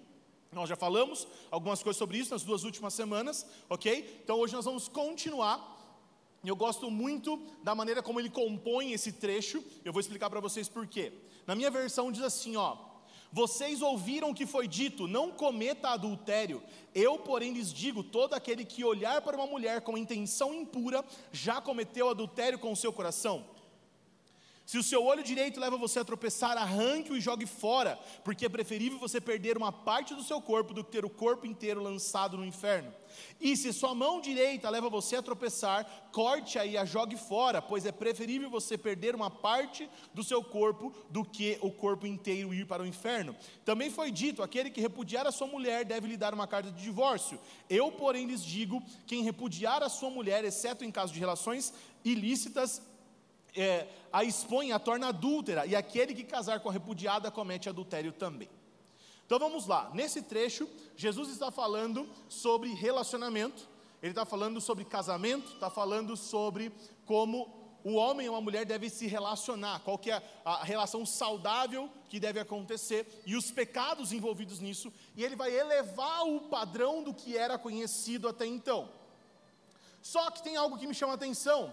Nós 0.52 0.68
já 0.68 0.76
falamos 0.76 1.28
algumas 1.50 1.82
coisas 1.82 1.98
sobre 1.98 2.18
isso 2.18 2.32
nas 2.32 2.42
duas 2.42 2.64
últimas 2.64 2.94
semanas, 2.94 3.46
ok? 3.68 4.20
Então 4.24 4.38
hoje 4.38 4.54
nós 4.54 4.64
vamos 4.64 4.88
continuar 4.88 5.80
eu 6.42 6.56
gosto 6.56 6.90
muito 6.90 7.38
da 7.62 7.74
maneira 7.74 8.02
como 8.02 8.18
ele 8.18 8.30
compõe 8.30 8.92
esse 8.92 9.12
trecho. 9.12 9.62
Eu 9.84 9.92
vou 9.92 10.00
explicar 10.00 10.30
para 10.30 10.40
vocês 10.40 10.68
por 10.68 10.86
quê. 10.86 11.12
Na 11.46 11.54
minha 11.54 11.70
versão 11.70 12.10
diz 12.10 12.22
assim, 12.22 12.56
ó: 12.56 12.78
Vocês 13.30 13.82
ouviram 13.82 14.30
o 14.30 14.34
que 14.34 14.46
foi 14.46 14.66
dito, 14.66 15.06
não 15.06 15.30
cometa 15.30 15.90
adultério. 15.90 16.62
Eu, 16.94 17.18
porém, 17.18 17.52
lhes 17.52 17.70
digo: 17.70 18.02
todo 18.02 18.32
aquele 18.32 18.64
que 18.64 18.82
olhar 18.82 19.20
para 19.20 19.36
uma 19.36 19.46
mulher 19.46 19.82
com 19.82 19.98
intenção 19.98 20.54
impura 20.54 21.04
já 21.30 21.60
cometeu 21.60 22.08
adultério 22.08 22.58
com 22.58 22.72
o 22.72 22.76
seu 22.76 22.92
coração. 22.92 23.44
Se 24.70 24.78
o 24.78 24.84
seu 24.84 25.04
olho 25.04 25.24
direito 25.24 25.58
leva 25.58 25.76
você 25.76 25.98
a 25.98 26.04
tropeçar, 26.04 26.56
arranque-o 26.56 27.16
e 27.16 27.20
jogue 27.20 27.44
fora, 27.44 27.98
porque 28.22 28.46
é 28.46 28.48
preferível 28.48 29.00
você 29.00 29.20
perder 29.20 29.56
uma 29.56 29.72
parte 29.72 30.14
do 30.14 30.22
seu 30.22 30.40
corpo 30.40 30.72
do 30.72 30.84
que 30.84 30.92
ter 30.92 31.04
o 31.04 31.10
corpo 31.10 31.44
inteiro 31.44 31.82
lançado 31.82 32.38
no 32.38 32.46
inferno. 32.46 32.94
E 33.40 33.56
se 33.56 33.72
sua 33.72 33.96
mão 33.96 34.20
direita 34.20 34.70
leva 34.70 34.88
você 34.88 35.16
a 35.16 35.22
tropeçar, 35.22 36.08
corte-a 36.12 36.64
e 36.64 36.78
a 36.78 36.84
jogue 36.84 37.16
fora, 37.16 37.60
pois 37.60 37.84
é 37.84 37.90
preferível 37.90 38.48
você 38.48 38.78
perder 38.78 39.16
uma 39.16 39.28
parte 39.28 39.90
do 40.14 40.22
seu 40.22 40.40
corpo 40.40 40.94
do 41.10 41.24
que 41.24 41.58
o 41.60 41.72
corpo 41.72 42.06
inteiro 42.06 42.54
ir 42.54 42.64
para 42.64 42.84
o 42.84 42.86
inferno. 42.86 43.34
Também 43.64 43.90
foi 43.90 44.12
dito: 44.12 44.40
aquele 44.40 44.70
que 44.70 44.80
repudiar 44.80 45.26
a 45.26 45.32
sua 45.32 45.48
mulher 45.48 45.84
deve 45.84 46.06
lhe 46.06 46.16
dar 46.16 46.32
uma 46.32 46.46
carta 46.46 46.70
de 46.70 46.80
divórcio. 46.80 47.40
Eu, 47.68 47.90
porém, 47.90 48.24
lhes 48.24 48.44
digo: 48.44 48.80
quem 49.04 49.24
repudiar 49.24 49.82
a 49.82 49.88
sua 49.88 50.10
mulher, 50.10 50.44
exceto 50.44 50.84
em 50.84 50.92
caso 50.92 51.12
de 51.12 51.18
relações 51.18 51.74
ilícitas, 52.04 52.80
é, 53.56 53.86
a 54.12 54.24
expõe, 54.24 54.72
a 54.72 54.78
torna 54.78 55.08
adúltera, 55.08 55.66
e 55.66 55.74
aquele 55.74 56.14
que 56.14 56.24
casar 56.24 56.60
com 56.60 56.68
a 56.68 56.72
repudiada 56.72 57.30
comete 57.30 57.68
adultério 57.68 58.12
também. 58.12 58.48
Então 59.26 59.38
vamos 59.38 59.66
lá, 59.66 59.90
nesse 59.94 60.22
trecho, 60.22 60.68
Jesus 60.96 61.30
está 61.30 61.50
falando 61.50 62.08
sobre 62.28 62.74
relacionamento, 62.74 63.68
ele 64.02 64.12
está 64.12 64.24
falando 64.24 64.60
sobre 64.60 64.84
casamento, 64.84 65.52
está 65.52 65.70
falando 65.70 66.16
sobre 66.16 66.72
como 67.06 67.60
o 67.84 67.94
homem 67.94 68.26
e 68.26 68.28
uma 68.28 68.40
mulher 68.40 68.64
devem 68.64 68.88
se 68.88 69.06
relacionar, 69.06 69.80
qual 69.80 69.96
que 69.96 70.10
é 70.10 70.22
a 70.44 70.64
relação 70.64 71.06
saudável 71.06 71.88
que 72.08 72.20
deve 72.20 72.40
acontecer 72.40 73.22
e 73.24 73.36
os 73.36 73.50
pecados 73.50 74.12
envolvidos 74.12 74.58
nisso, 74.58 74.92
e 75.16 75.24
ele 75.24 75.36
vai 75.36 75.56
elevar 75.56 76.26
o 76.26 76.40
padrão 76.40 77.02
do 77.02 77.14
que 77.14 77.36
era 77.36 77.58
conhecido 77.58 78.28
até 78.28 78.46
então. 78.46 78.88
Só 80.02 80.30
que 80.30 80.42
tem 80.42 80.56
algo 80.56 80.78
que 80.78 80.86
me 80.86 80.94
chama 80.94 81.12
a 81.12 81.16
atenção, 81.16 81.72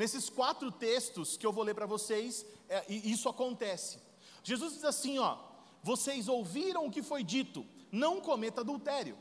Nesses 0.00 0.30
quatro 0.30 0.72
textos 0.72 1.36
que 1.36 1.44
eu 1.44 1.52
vou 1.52 1.62
ler 1.62 1.74
para 1.74 1.84
vocês, 1.84 2.46
é, 2.70 2.90
isso 2.90 3.28
acontece. 3.28 3.98
Jesus 4.42 4.72
diz 4.72 4.84
assim: 4.84 5.18
ó, 5.18 5.36
vocês 5.82 6.26
ouviram 6.26 6.86
o 6.86 6.90
que 6.90 7.02
foi 7.02 7.22
dito, 7.22 7.66
não 7.92 8.18
cometa 8.18 8.62
adultério. 8.62 9.14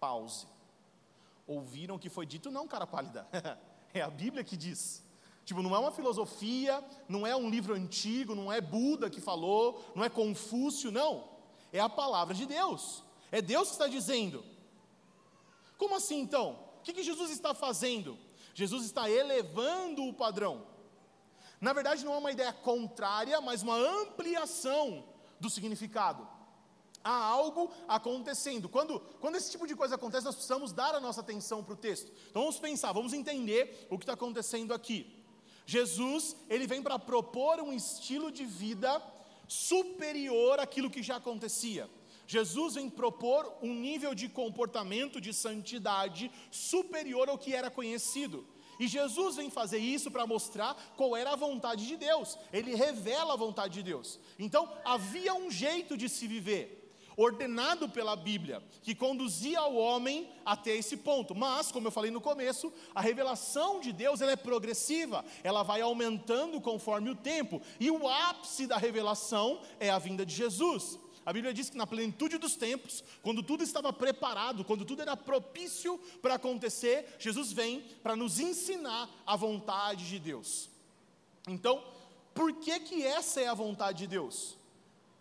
Pause. 0.00 0.48
Ouviram 1.46 1.94
o 1.94 1.98
que 2.00 2.08
foi 2.08 2.26
dito, 2.26 2.50
não, 2.50 2.66
cara 2.66 2.88
pálida. 2.88 3.24
é 3.94 4.00
a 4.00 4.10
Bíblia 4.10 4.42
que 4.42 4.56
diz. 4.56 5.00
Tipo, 5.44 5.62
não 5.62 5.76
é 5.76 5.78
uma 5.78 5.92
filosofia, 5.92 6.84
não 7.08 7.24
é 7.24 7.36
um 7.36 7.48
livro 7.48 7.72
antigo, 7.72 8.34
não 8.34 8.52
é 8.52 8.60
Buda 8.60 9.08
que 9.08 9.20
falou, 9.20 9.80
não 9.94 10.02
é 10.02 10.08
Confúcio, 10.08 10.90
não. 10.90 11.28
É 11.72 11.78
a 11.78 11.88
palavra 11.88 12.34
de 12.34 12.46
Deus. 12.46 13.04
É 13.30 13.40
Deus 13.40 13.68
que 13.68 13.74
está 13.74 13.86
dizendo. 13.86 14.44
Como 15.78 15.94
assim 15.94 16.18
então? 16.18 16.58
O 16.80 16.82
que, 16.82 16.92
que 16.92 17.04
Jesus 17.04 17.30
está 17.30 17.54
fazendo? 17.54 18.18
Jesus 18.54 18.84
está 18.84 19.10
elevando 19.10 20.04
o 20.04 20.12
padrão. 20.12 20.66
Na 21.60 21.72
verdade, 21.72 22.04
não 22.04 22.14
é 22.14 22.18
uma 22.18 22.32
ideia 22.32 22.52
contrária, 22.52 23.40
mas 23.40 23.62
uma 23.62 23.76
ampliação 23.76 25.04
do 25.38 25.50
significado. 25.50 26.26
Há 27.02 27.12
algo 27.12 27.70
acontecendo. 27.88 28.68
Quando, 28.68 29.00
quando 29.20 29.36
esse 29.36 29.50
tipo 29.50 29.66
de 29.66 29.74
coisa 29.74 29.94
acontece, 29.94 30.24
nós 30.24 30.34
precisamos 30.34 30.72
dar 30.72 30.94
a 30.94 31.00
nossa 31.00 31.20
atenção 31.20 31.62
para 31.64 31.74
o 31.74 31.76
texto. 31.76 32.12
Então 32.28 32.42
vamos 32.42 32.58
pensar, 32.58 32.92
vamos 32.92 33.12
entender 33.12 33.86
o 33.90 33.98
que 33.98 34.04
está 34.04 34.12
acontecendo 34.12 34.74
aqui. 34.74 35.24
Jesus, 35.64 36.36
ele 36.48 36.66
vem 36.66 36.82
para 36.82 36.98
propor 36.98 37.60
um 37.60 37.72
estilo 37.72 38.30
de 38.30 38.44
vida 38.44 39.02
superior 39.46 40.60
àquilo 40.60 40.90
que 40.90 41.02
já 41.02 41.16
acontecia. 41.16 41.88
Jesus 42.30 42.74
vem 42.76 42.88
propor 42.88 43.52
um 43.60 43.74
nível 43.74 44.14
de 44.14 44.28
comportamento 44.28 45.20
de 45.20 45.34
santidade 45.34 46.30
superior 46.48 47.28
ao 47.28 47.36
que 47.36 47.52
era 47.52 47.68
conhecido. 47.68 48.46
E 48.78 48.86
Jesus 48.86 49.34
vem 49.34 49.50
fazer 49.50 49.78
isso 49.78 50.12
para 50.12 50.28
mostrar 50.28 50.76
qual 50.96 51.16
era 51.16 51.32
a 51.32 51.36
vontade 51.36 51.84
de 51.88 51.96
Deus. 51.96 52.38
Ele 52.52 52.76
revela 52.76 53.32
a 53.32 53.36
vontade 53.36 53.74
de 53.74 53.82
Deus. 53.82 54.20
Então, 54.38 54.72
havia 54.84 55.34
um 55.34 55.50
jeito 55.50 55.96
de 55.96 56.08
se 56.08 56.28
viver 56.28 56.76
ordenado 57.16 57.88
pela 57.88 58.14
Bíblia, 58.14 58.62
que 58.80 58.94
conduzia 58.94 59.64
o 59.64 59.76
homem 59.76 60.30
até 60.46 60.70
esse 60.70 60.98
ponto. 60.98 61.34
Mas, 61.34 61.72
como 61.72 61.88
eu 61.88 61.90
falei 61.90 62.12
no 62.12 62.20
começo, 62.20 62.72
a 62.94 63.00
revelação 63.00 63.80
de 63.80 63.92
Deus 63.92 64.20
ela 64.20 64.30
é 64.30 64.36
progressiva, 64.36 65.24
ela 65.42 65.64
vai 65.64 65.80
aumentando 65.80 66.60
conforme 66.60 67.10
o 67.10 67.16
tempo, 67.16 67.60
e 67.80 67.90
o 67.90 68.08
ápice 68.08 68.68
da 68.68 68.76
revelação 68.76 69.60
é 69.80 69.90
a 69.90 69.98
vinda 69.98 70.24
de 70.24 70.32
Jesus. 70.32 70.96
A 71.24 71.32
Bíblia 71.32 71.52
diz 71.52 71.68
que 71.68 71.76
na 71.76 71.86
plenitude 71.86 72.38
dos 72.38 72.56
tempos, 72.56 73.04
quando 73.22 73.42
tudo 73.42 73.62
estava 73.62 73.92
preparado, 73.92 74.64
quando 74.64 74.84
tudo 74.84 75.02
era 75.02 75.16
propício 75.16 75.98
para 76.22 76.34
acontecer, 76.34 77.16
Jesus 77.18 77.52
vem 77.52 77.82
para 78.02 78.16
nos 78.16 78.40
ensinar 78.40 79.08
a 79.26 79.36
vontade 79.36 80.08
de 80.08 80.18
Deus. 80.18 80.70
Então, 81.46 81.82
por 82.34 82.52
que 82.54 82.80
que 82.80 83.04
essa 83.04 83.40
é 83.40 83.48
a 83.48 83.54
vontade 83.54 83.98
de 83.98 84.06
Deus? 84.06 84.56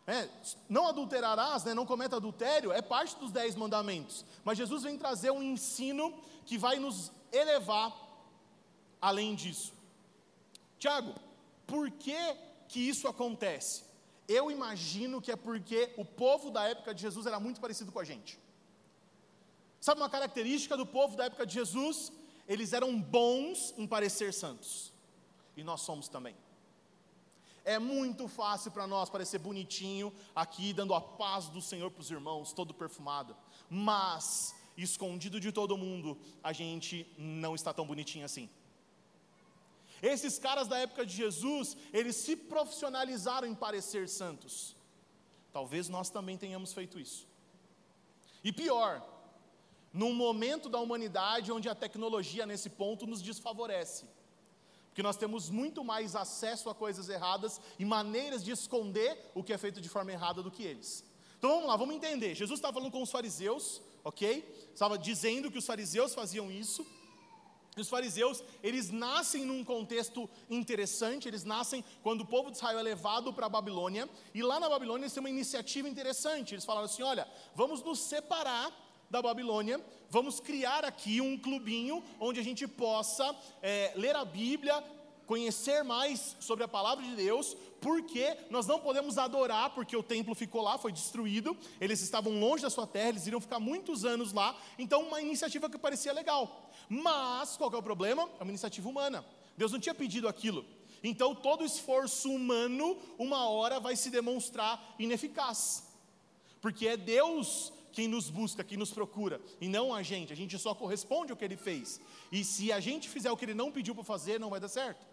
É, 0.07 0.27
não 0.67 0.87
adulterarás, 0.87 1.63
né, 1.63 1.73
não 1.73 1.85
cometa 1.85 2.15
adultério, 2.15 2.71
é 2.71 2.81
parte 2.81 3.15
dos 3.17 3.31
dez 3.31 3.55
mandamentos. 3.55 4.25
Mas 4.43 4.57
Jesus 4.57 4.83
vem 4.83 4.97
trazer 4.97 5.31
um 5.31 5.43
ensino 5.43 6.13
que 6.45 6.57
vai 6.57 6.79
nos 6.79 7.11
elevar 7.31 7.95
além 8.99 9.35
disso. 9.35 9.73
Tiago, 10.79 11.13
por 11.67 11.91
que, 11.91 12.17
que 12.67 12.79
isso 12.79 13.07
acontece? 13.07 13.83
Eu 14.29 14.51
imagino 14.51 15.19
que 15.19 15.31
é 15.31 15.35
porque 15.35 15.91
o 15.97 16.05
povo 16.05 16.51
da 16.51 16.63
época 16.69 16.93
de 16.93 17.01
Jesus 17.01 17.25
era 17.25 17.39
muito 17.39 17.59
parecido 17.59 17.91
com 17.91 17.99
a 17.99 18.03
gente. 18.03 18.39
Sabe 19.81 19.99
uma 19.99 20.09
característica 20.09 20.77
do 20.77 20.85
povo 20.85 21.17
da 21.17 21.25
época 21.25 21.47
de 21.47 21.55
Jesus? 21.55 22.11
Eles 22.47 22.71
eram 22.73 23.01
bons 23.01 23.73
em 23.75 23.87
parecer 23.87 24.31
santos. 24.31 24.93
E 25.57 25.63
nós 25.63 25.81
somos 25.81 26.07
também. 26.07 26.35
É 27.65 27.79
muito 27.79 28.27
fácil 28.27 28.71
para 28.71 28.85
nós 28.85 29.09
parecer 29.09 29.39
bonitinho 29.39 30.13
aqui, 30.35 30.73
dando 30.73 30.93
a 30.93 31.01
paz 31.01 31.47
do 31.49 31.61
Senhor 31.61 31.89
para 31.89 32.01
os 32.01 32.11
irmãos, 32.11 32.53
todo 32.53 32.71
perfumado. 32.71 33.35
Mas, 33.67 34.55
escondido 34.77 35.39
de 35.39 35.51
todo 35.51 35.75
mundo, 35.77 36.17
a 36.43 36.53
gente 36.53 37.11
não 37.17 37.55
está 37.55 37.73
tão 37.73 37.85
bonitinho 37.85 38.25
assim. 38.25 38.47
Esses 40.01 40.37
caras 40.37 40.67
da 40.67 40.77
época 40.77 41.05
de 41.05 41.15
Jesus, 41.15 41.75
eles 41.91 42.15
se 42.15 42.35
profissionalizaram 42.35 43.47
em 43.47 43.55
parecer 43.55 44.07
santos. 44.07 44.75
Talvez 45.51 45.89
nós 45.89 46.09
também 46.09 46.37
tenhamos 46.37 46.73
feito 46.73 46.99
isso. 46.99 47.27
E 48.43 48.51
pior, 48.51 49.03
num 49.91 50.13
momento 50.13 50.69
da 50.69 50.79
humanidade 50.79 51.51
onde 51.51 51.67
a 51.67 51.75
tecnologia 51.75 52.45
nesse 52.45 52.69
ponto 52.69 53.05
nos 53.05 53.21
desfavorece 53.21 54.05
porque 54.99 55.03
nós 55.07 55.15
temos 55.15 55.49
muito 55.49 55.81
mais 55.81 56.13
acesso 56.13 56.69
a 56.69 56.75
coisas 56.75 57.07
erradas 57.07 57.61
e 57.79 57.85
maneiras 57.85 58.43
de 58.43 58.51
esconder 58.51 59.31
o 59.33 59.41
que 59.41 59.53
é 59.53 59.57
feito 59.57 59.79
de 59.79 59.87
forma 59.87 60.11
errada 60.11 60.43
do 60.43 60.51
que 60.51 60.61
eles. 60.61 61.05
Então 61.37 61.51
vamos 61.51 61.67
lá, 61.67 61.77
vamos 61.77 61.95
entender. 61.95 62.35
Jesus 62.35 62.57
estava 62.57 62.73
falando 62.73 62.91
com 62.91 63.01
os 63.01 63.09
fariseus, 63.09 63.81
ok? 64.03 64.43
Estava 64.73 64.97
dizendo 64.97 65.49
que 65.49 65.57
os 65.57 65.65
fariseus 65.65 66.13
faziam 66.13 66.51
isso. 66.51 66.85
E 67.79 67.81
os 67.81 67.89
fariseus, 67.89 68.43
eles 68.61 68.91
nascem 68.91 69.45
num 69.45 69.63
contexto 69.63 70.29
interessante, 70.49 71.29
eles 71.29 71.45
nascem 71.45 71.83
quando 72.03 72.21
o 72.21 72.25
povo 72.25 72.51
de 72.51 72.57
Israel 72.57 72.79
é 72.79 72.83
levado 72.83 73.31
para 73.31 73.45
a 73.45 73.49
Babilônia, 73.49 74.09
e 74.33 74.43
lá 74.43 74.59
na 74.59 74.67
Babilônia 74.67 75.03
eles 75.03 75.13
têm 75.13 75.21
uma 75.21 75.29
iniciativa 75.29 75.87
interessante. 75.87 76.53
Eles 76.53 76.65
falaram 76.65 76.85
assim: 76.85 77.03
olha, 77.03 77.25
vamos 77.55 77.81
nos 77.81 77.99
separar 77.99 78.69
da 79.09 79.21
Babilônia, 79.21 79.83
vamos 80.09 80.41
criar 80.41 80.83
aqui 80.83 81.21
um 81.21 81.37
clubinho 81.37 82.03
onde 82.19 82.39
a 82.39 82.43
gente 82.43 82.67
possa 82.67 83.33
é, 83.61 83.93
ler 83.95 84.15
a 84.15 84.25
Bíblia, 84.25 84.83
conhecer 85.29 85.83
mais 85.83 86.35
sobre 86.39 86.63
a 86.63 86.67
palavra 86.67 87.05
de 87.05 87.15
Deus, 87.15 87.55
porque 87.79 88.35
nós 88.49 88.65
não 88.65 88.79
podemos 88.79 89.19
adorar, 89.19 89.69
porque 89.75 89.95
o 89.95 90.01
templo 90.01 90.33
ficou 90.33 90.63
lá, 90.63 90.75
foi 90.79 90.91
destruído, 90.91 91.55
eles 91.79 92.01
estavam 92.01 92.39
longe 92.39 92.63
da 92.63 92.69
sua 92.71 92.87
terra, 92.87 93.09
eles 93.09 93.27
iriam 93.27 93.39
ficar 93.39 93.59
muitos 93.59 94.05
anos 94.05 94.33
lá, 94.33 94.59
então 94.79 95.03
uma 95.03 95.21
iniciativa 95.21 95.69
que 95.69 95.77
parecia 95.77 96.11
legal. 96.13 96.71
Mas 96.89 97.55
qual 97.55 97.71
é 97.71 97.77
o 97.77 97.83
problema? 97.83 98.27
É 98.39 98.43
uma 98.43 98.49
iniciativa 98.49 98.89
humana. 98.89 99.23
Deus 99.55 99.71
não 99.71 99.79
tinha 99.79 99.93
pedido 99.93 100.27
aquilo. 100.27 100.65
Então 101.03 101.35
todo 101.35 101.63
esforço 101.63 102.31
humano, 102.31 102.97
uma 103.19 103.47
hora 103.47 103.79
vai 103.79 103.95
se 103.95 104.09
demonstrar 104.09 104.95
ineficaz. 104.97 105.83
Porque 106.59 106.87
é 106.87 106.97
Deus 106.97 107.71
quem 107.91 108.07
nos 108.07 108.31
busca, 108.31 108.63
quem 108.63 108.79
nos 108.79 108.89
procura, 108.89 109.39
e 109.61 109.67
não 109.67 109.93
a 109.93 110.01
gente. 110.01 110.33
A 110.33 110.35
gente 110.35 110.57
só 110.57 110.73
corresponde 110.73 111.31
ao 111.31 111.37
que 111.37 111.45
ele 111.45 111.55
fez. 111.55 112.01
E 112.31 112.43
se 112.43 112.71
a 112.71 112.79
gente 112.79 113.07
fizer 113.07 113.31
o 113.31 113.37
que 113.37 113.45
ele 113.45 113.53
não 113.53 113.71
pediu 113.71 113.93
para 113.93 114.03
fazer, 114.03 114.39
não 114.39 114.49
vai 114.49 114.59
dar 114.59 114.69
certo. 114.69 115.05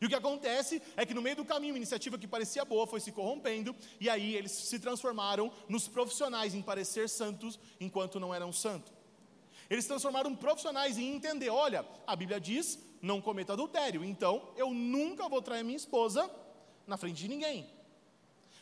E 0.00 0.06
o 0.06 0.08
que 0.08 0.14
acontece 0.14 0.80
é 0.96 1.04
que 1.04 1.12
no 1.12 1.20
meio 1.20 1.36
do 1.36 1.44
caminho, 1.44 1.74
uma 1.74 1.78
iniciativa 1.78 2.18
que 2.18 2.26
parecia 2.26 2.64
boa 2.64 2.86
foi 2.86 3.00
se 3.00 3.12
corrompendo, 3.12 3.76
e 4.00 4.08
aí 4.08 4.34
eles 4.34 4.52
se 4.52 4.78
transformaram 4.78 5.52
nos 5.68 5.86
profissionais 5.86 6.54
em 6.54 6.62
parecer 6.62 7.08
santos, 7.08 7.58
enquanto 7.78 8.18
não 8.18 8.34
eram 8.34 8.52
santos. 8.52 8.92
Eles 9.68 9.84
se 9.84 9.88
transformaram 9.88 10.34
profissionais 10.34 10.96
em 10.96 11.14
entender: 11.14 11.50
olha, 11.50 11.86
a 12.06 12.16
Bíblia 12.16 12.40
diz, 12.40 12.78
não 13.02 13.20
cometa 13.20 13.52
adultério, 13.52 14.04
então 14.04 14.48
eu 14.56 14.72
nunca 14.72 15.28
vou 15.28 15.42
trair 15.42 15.64
minha 15.64 15.76
esposa 15.76 16.30
na 16.86 16.96
frente 16.96 17.18
de 17.18 17.28
ninguém. 17.28 17.68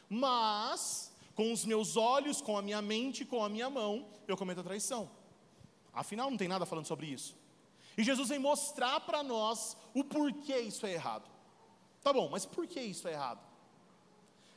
Mas 0.09 1.13
com 1.35 1.53
os 1.53 1.65
meus 1.65 1.97
olhos, 1.97 2.43
com 2.43 2.57
a 2.59 2.63
minha 2.63 2.83
mente, 2.83 3.25
com 3.25 3.45
a 3.45 3.49
minha 3.49 3.71
mão, 3.71 4.09
eu 4.27 4.37
cometo 4.37 4.59
a 4.59 4.65
traição. 4.65 5.09
Afinal, 5.93 6.31
não 6.31 6.37
tem 6.37 6.49
nada 6.49 6.67
falando 6.67 6.87
sobre 6.87 7.07
isso. 7.07 7.37
E 7.99 8.05
Jesus 8.05 8.29
vem 8.29 8.39
mostrar 8.39 9.01
para 9.01 9.25
nós 9.25 9.77
o 9.93 10.05
porquê 10.05 10.61
isso 10.61 10.87
é 10.87 10.93
errado. 10.93 11.29
Tá 12.01 12.13
bom, 12.13 12.29
mas 12.31 12.47
por 12.47 12.65
que 12.65 12.81
isso 12.81 13.09
é 13.09 13.13
errado? 13.13 13.41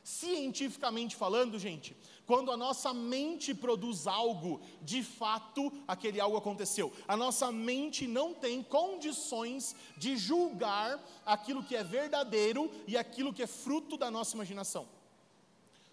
Cientificamente 0.04 1.16
falando, 1.16 1.58
gente, 1.58 1.96
quando 2.24 2.52
a 2.52 2.56
nossa 2.56 2.94
mente 2.94 3.52
produz 3.52 4.06
algo, 4.06 4.60
de 4.80 5.02
fato 5.02 5.72
aquele 5.88 6.20
algo 6.20 6.36
aconteceu. 6.36 6.92
A 7.06 7.16
nossa 7.16 7.50
mente 7.50 8.06
não 8.06 8.32
tem 8.32 8.62
condições 8.62 9.74
de 9.96 10.16
julgar 10.16 11.02
aquilo 11.26 11.64
que 11.64 11.74
é 11.74 11.82
verdadeiro 11.82 12.70
e 12.86 12.96
aquilo 12.96 13.32
que 13.32 13.42
é 13.42 13.46
fruto 13.48 13.96
da 13.96 14.08
nossa 14.08 14.36
imaginação. 14.36 14.86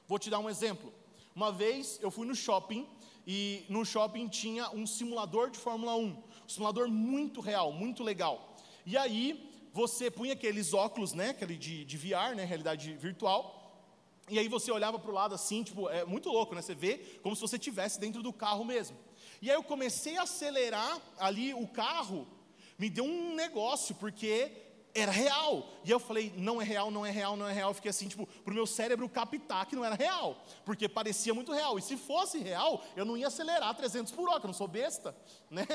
Vou 0.08 0.20
te 0.20 0.30
dar 0.30 0.38
um 0.38 0.50
exemplo. 0.50 0.94
Uma 1.36 1.52
vez 1.52 2.00
eu 2.00 2.12
fui 2.12 2.28
no 2.28 2.36
shopping 2.36 2.88
e 3.26 3.66
no 3.70 3.86
shopping 3.86 4.28
tinha 4.28 4.70
um 4.72 4.88
simulador 4.88 5.50
de 5.50 5.58
Fórmula 5.60 5.96
1, 5.96 6.00
um 6.00 6.24
simulador 6.52 6.90
muito 6.90 7.42
real, 7.42 7.72
muito 7.72 8.04
legal. 8.04 8.56
E 8.86 8.98
aí 8.98 9.50
você 9.72 10.10
punha 10.10 10.34
aqueles 10.34 10.74
óculos, 10.74 11.14
né, 11.14 11.30
aquele 11.30 11.56
de, 11.56 11.86
de 11.86 11.98
VR, 11.98 12.36
né, 12.36 12.44
realidade 12.44 12.94
virtual, 12.94 13.60
e 14.30 14.38
aí 14.38 14.48
você 14.48 14.72
olhava 14.72 15.00
para 15.00 15.10
o 15.10 15.14
lado 15.14 15.34
assim, 15.34 15.64
tipo, 15.64 15.90
é 15.90 16.06
muito 16.06 16.30
louco, 16.30 16.54
né? 16.54 16.62
Você 16.62 16.76
vê 16.76 16.98
como 17.24 17.36
se 17.36 17.42
você 17.42 17.56
estivesse 17.56 18.00
dentro 18.00 18.22
do 18.22 18.32
carro 18.32 18.64
mesmo. 18.64 18.96
E 19.42 19.50
aí 19.50 19.56
eu 19.56 19.64
comecei 19.64 20.18
a 20.18 20.24
acelerar 20.24 21.02
ali 21.18 21.52
o 21.54 21.68
carro, 21.68 22.28
me 22.78 22.90
deu 22.92 23.04
um 23.04 23.34
negócio, 23.34 23.96
porque 23.96 24.52
era 24.94 25.12
real. 25.12 25.68
E 25.84 25.90
eu 25.90 26.00
falei, 26.00 26.32
não 26.38 26.62
é 26.62 26.66
real, 26.66 26.92
não 26.92 27.04
é 27.04 27.10
real, 27.10 27.36
não 27.36 27.48
é 27.48 27.54
real. 27.54 27.74
fiquei 27.74 27.90
assim, 27.90 28.08
tipo, 28.08 28.28
para 28.28 28.52
o 28.52 28.54
meu 28.54 28.68
cérebro 28.68 29.10
captar 29.10 29.66
que 29.66 29.76
não 29.76 29.84
era 29.84 29.96
real, 29.96 30.44
porque 30.64 30.88
parecia 30.88 31.34
muito 31.34 31.52
real. 31.52 31.80
E 31.80 31.82
se 31.82 31.98
fosse 31.98 32.38
real, 32.38 32.84
eu 32.96 33.06
não 33.06 33.18
ia 33.18 33.28
acelerar 33.28 33.74
300 33.76 34.12
por 34.12 34.30
hora, 34.30 34.40
que 34.40 34.46
eu 34.46 34.50
não 34.50 34.54
sou 34.54 34.68
besta, 34.68 35.16
né? 35.50 35.66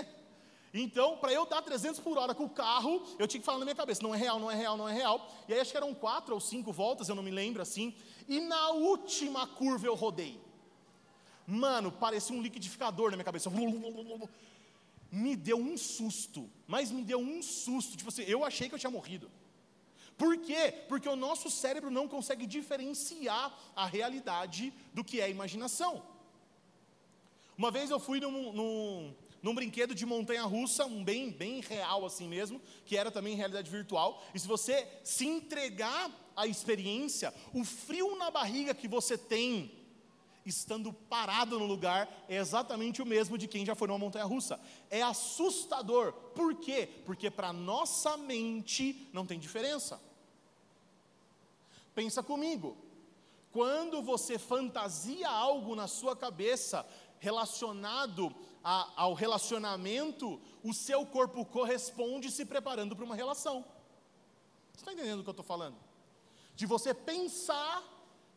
Então, 0.77 1.17
para 1.17 1.33
eu 1.33 1.47
dar 1.47 1.63
300 1.63 2.01
por 2.01 2.19
hora 2.19 2.35
com 2.35 2.47
o 2.47 2.51
carro, 2.51 3.07
eu 3.17 3.29
tinha 3.29 3.39
que 3.41 3.47
falar 3.47 3.59
na 3.59 3.65
minha 3.65 3.77
cabeça: 3.77 4.03
não 4.03 4.13
é 4.13 4.19
real, 4.19 4.41
não 4.41 4.51
é 4.51 4.57
real, 4.57 4.77
não 4.77 4.89
é 4.89 4.93
real. 4.93 5.31
E 5.49 5.55
aí 5.55 5.61
acho 5.61 5.71
que 5.71 5.77
eram 5.77 5.95
quatro 5.95 6.35
ou 6.35 6.41
cinco 6.41 6.73
voltas, 6.73 7.09
eu 7.09 7.15
não 7.15 7.23
me 7.23 7.31
lembro 7.31 7.63
assim. 7.63 7.95
E 8.29 8.41
na 8.41 8.71
última 8.71 9.47
curva 9.47 9.87
eu 9.87 9.95
rodei. 9.95 10.41
Mano, 11.47 11.93
parecia 11.93 12.35
um 12.35 12.43
liquidificador 12.43 13.11
na 13.11 13.17
minha 13.17 13.25
cabeça. 13.25 13.49
me 15.13 15.37
deu 15.37 15.59
um 15.59 15.77
susto, 15.77 16.51
mas 16.67 16.91
me 16.91 17.05
deu 17.05 17.21
um 17.21 17.41
susto, 17.41 17.97
tipo 17.97 18.09
assim, 18.09 18.23
eu 18.23 18.45
achei 18.45 18.69
que 18.69 18.75
eu 18.75 18.79
tinha 18.79 18.91
morrido. 18.91 19.31
Por 20.19 20.37
quê? 20.39 20.73
Porque 20.89 21.09
o 21.09 21.15
nosso 21.15 21.51
cérebro 21.51 21.91
não 21.91 22.09
consegue 22.09 22.47
diferenciar 22.47 23.57
a 23.77 23.87
realidade 23.87 24.73
do 24.93 25.05
que 25.05 25.21
é 25.21 25.31
imaginação. 25.31 26.03
Uma 27.57 27.71
vez 27.71 27.91
eu 27.91 28.01
fui 28.01 28.19
num, 28.19 28.53
num, 28.53 29.15
num 29.45 29.55
brinquedo 29.55 29.95
de 29.95 30.07
montanha-russa, 30.07 30.87
um 30.87 31.05
bem, 31.05 31.31
bem 31.31 31.61
real 31.61 32.07
assim 32.07 32.27
mesmo, 32.27 32.59
que 32.87 32.97
era 32.97 33.11
também 33.11 33.37
realidade 33.37 33.71
virtual, 33.71 34.25
e 34.35 34.41
se 34.41 34.49
você 34.49 34.89
se 35.05 35.27
entregar 35.27 36.11
à 36.35 36.47
experiência, 36.47 37.33
o 37.53 37.63
frio 37.63 38.17
na 38.17 38.31
barriga 38.31 38.73
que 38.73 38.89
você 38.89 39.19
tem 39.19 39.71
estando 40.47 40.95
parado 40.95 41.59
no 41.59 41.67
lugar 41.67 42.09
é 42.27 42.37
exatamente 42.37 43.03
o 43.03 43.07
mesmo 43.07 43.37
de 43.37 43.47
quem 43.47 43.67
já 43.67 43.75
foi 43.75 43.87
numa 43.87 43.99
montanha 43.99 44.25
russa. 44.25 44.59
É 44.89 45.03
assustador. 45.03 46.15
Por 46.35 46.55
quê? 46.55 46.89
Porque 47.05 47.31
para 47.31 47.53
nossa 47.53 48.17
mente 48.17 49.11
não 49.13 49.27
tem 49.27 49.39
diferença. 49.39 50.01
Pensa 51.95 52.23
comigo. 52.23 52.79
Quando 53.53 54.01
você 54.01 54.39
fantasia 54.39 55.29
algo 55.29 55.77
na 55.77 55.87
sua 55.87 56.17
cabeça 56.17 56.87
relacionado 57.19 58.35
a, 58.65 58.91
ao 58.97 59.13
relacionamento, 59.13 60.41
o 60.63 60.73
seu 60.73 61.05
corpo 61.05 61.45
corresponde 61.45 62.31
se 62.31 62.47
preparando 62.47 62.97
para 62.97 63.05
uma 63.05 63.15
relação. 63.15 63.65
Você 64.73 64.81
está 64.81 64.93
entendendo 64.93 65.21
o 65.21 65.23
que 65.23 65.29
eu 65.29 65.33
estou 65.33 65.45
falando? 65.45 65.77
De 66.57 66.65
você 66.65 66.95
pensar 66.95 67.83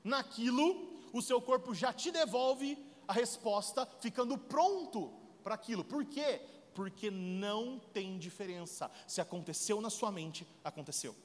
naquilo 0.04 0.98
o 1.14 1.22
seu 1.22 1.42
corpo 1.42 1.74
já 1.74 1.94
te 1.94 2.12
devolve 2.12 2.78
a 3.08 3.14
resposta, 3.14 3.88
ficando 4.02 4.38
pronto 4.38 5.12
para 5.44 5.56
aquilo. 5.56 5.84
Por 5.84 6.06
quê? 6.06 6.42
Porque 6.74 7.10
não 7.10 7.80
tem 7.80 8.18
diferença. 8.18 8.92
Se 9.08 9.22
aconteceu 9.22 9.80
na 9.82 9.90
sua 9.90 10.12
mente, 10.12 10.46
aconteceu. 10.64 11.16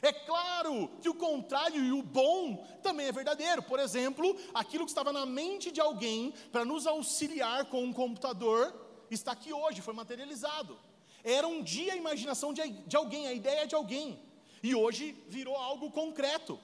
É 0.00 0.12
claro 0.12 0.90
que 1.02 1.08
o 1.08 1.14
contrário 1.14 1.82
e 1.84 1.92
o 1.92 2.02
bom 2.02 2.64
também 2.82 3.06
é 3.06 3.12
verdadeiro. 3.12 3.62
Por 3.62 3.80
exemplo, 3.80 4.36
aquilo 4.54 4.84
que 4.84 4.90
estava 4.90 5.12
na 5.12 5.26
mente 5.26 5.72
de 5.72 5.80
alguém 5.80 6.32
para 6.52 6.64
nos 6.64 6.86
auxiliar 6.86 7.64
com 7.66 7.82
um 7.82 7.92
computador 7.92 8.74
está 9.10 9.32
aqui 9.32 9.52
hoje, 9.52 9.80
foi 9.80 9.94
materializado. 9.94 10.78
Era 11.24 11.46
um 11.46 11.62
dia 11.62 11.94
a 11.94 11.96
imaginação 11.96 12.52
de, 12.52 12.68
de 12.68 12.96
alguém, 12.96 13.26
a 13.26 13.32
ideia 13.32 13.66
de 13.66 13.74
alguém, 13.74 14.18
e 14.62 14.74
hoje 14.74 15.16
virou 15.28 15.56
algo 15.56 15.90
concreto. 15.90 16.58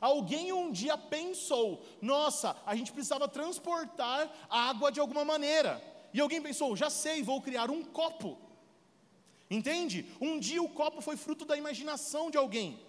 Alguém 0.00 0.52
um 0.52 0.72
dia 0.72 0.96
pensou: 0.96 1.82
nossa, 2.00 2.56
a 2.66 2.74
gente 2.74 2.92
precisava 2.92 3.28
transportar 3.28 4.30
água 4.48 4.90
de 4.90 4.98
alguma 4.98 5.24
maneira. 5.24 5.82
E 6.12 6.20
alguém 6.20 6.42
pensou: 6.42 6.76
já 6.76 6.90
sei, 6.90 7.22
vou 7.22 7.40
criar 7.40 7.70
um 7.70 7.84
copo. 7.84 8.38
Entende? 9.50 10.06
Um 10.20 10.38
dia 10.38 10.62
o 10.62 10.68
copo 10.68 11.00
foi 11.00 11.16
fruto 11.16 11.44
da 11.44 11.56
imaginação 11.56 12.30
de 12.30 12.38
alguém. 12.38 12.80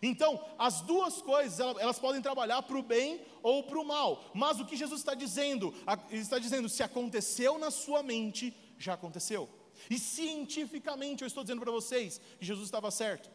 Então, 0.00 0.44
as 0.58 0.82
duas 0.82 1.20
coisas, 1.22 1.58
elas 1.58 1.98
podem 1.98 2.20
trabalhar 2.22 2.62
para 2.62 2.76
o 2.76 2.82
bem 2.82 3.20
ou 3.42 3.64
para 3.64 3.78
o 3.78 3.84
mal. 3.84 4.30
Mas 4.34 4.60
o 4.60 4.66
que 4.66 4.76
Jesus 4.76 5.00
está 5.00 5.14
dizendo? 5.14 5.74
Ele 6.10 6.20
está 6.20 6.38
dizendo: 6.38 6.68
se 6.68 6.82
aconteceu 6.82 7.58
na 7.58 7.70
sua 7.70 8.02
mente, 8.02 8.54
já 8.78 8.94
aconteceu. 8.94 9.48
E 9.90 9.98
cientificamente 9.98 11.22
eu 11.22 11.26
estou 11.26 11.42
dizendo 11.42 11.60
para 11.60 11.72
vocês 11.72 12.20
que 12.38 12.44
Jesus 12.44 12.66
estava 12.66 12.90
certo. 12.90 13.30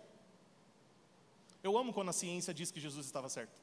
Eu 1.64 1.78
amo 1.78 1.94
quando 1.94 2.10
a 2.10 2.14
ciência 2.14 2.54
diz 2.54 2.72
que 2.72 2.80
Jesus 2.80 3.06
estava 3.06 3.30
certo. 3.30 3.62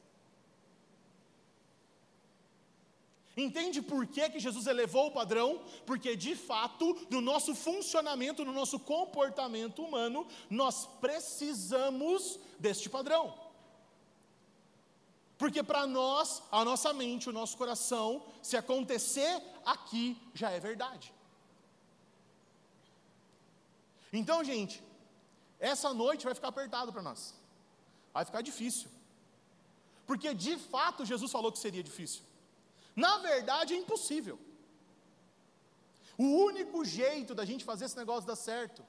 Entende 3.45 3.81
por 3.81 4.05
que, 4.05 4.29
que 4.29 4.39
Jesus 4.39 4.67
elevou 4.67 5.07
o 5.07 5.11
padrão? 5.11 5.61
Porque 5.85 6.15
de 6.15 6.35
fato, 6.35 6.85
no 7.09 7.21
nosso 7.21 7.55
funcionamento, 7.55 8.43
no 8.43 8.51
nosso 8.51 8.77
comportamento 8.79 9.81
humano, 9.81 10.27
nós 10.49 10.85
precisamos 10.99 12.37
deste 12.59 12.89
padrão. 12.89 13.33
Porque 15.37 15.63
para 15.63 15.87
nós, 15.87 16.43
a 16.51 16.65
nossa 16.65 16.91
mente, 16.91 17.29
o 17.29 17.31
nosso 17.31 17.55
coração, 17.57 18.25
se 18.41 18.57
acontecer 18.57 19.41
aqui, 19.65 20.05
já 20.33 20.51
é 20.51 20.59
verdade. 20.59 21.13
Então, 24.11 24.43
gente, 24.43 24.83
essa 25.59 25.93
noite 25.93 26.25
vai 26.25 26.35
ficar 26.35 26.49
apertado 26.49 26.91
para 26.91 27.01
nós. 27.01 27.33
Vai 28.13 28.25
ficar 28.25 28.41
difícil. 28.41 28.89
Porque 30.05 30.33
de 30.33 30.57
fato 30.57 31.05
Jesus 31.05 31.31
falou 31.31 31.53
que 31.53 31.59
seria 31.59 31.83
difícil. 31.83 32.28
Na 33.05 33.17
verdade 33.19 33.73
é 33.73 33.77
impossível. 33.77 34.37
O 36.17 36.27
único 36.49 36.83
jeito 36.83 37.33
da 37.33 37.45
gente 37.45 37.63
fazer 37.63 37.85
esse 37.85 37.95
negócio 37.95 38.27
dar 38.27 38.35
certo 38.35 38.83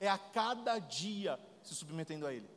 é 0.00 0.08
a 0.08 0.18
cada 0.18 0.78
dia 0.80 1.38
se 1.62 1.74
submetendo 1.76 2.26
a 2.26 2.34
Ele, 2.34 2.50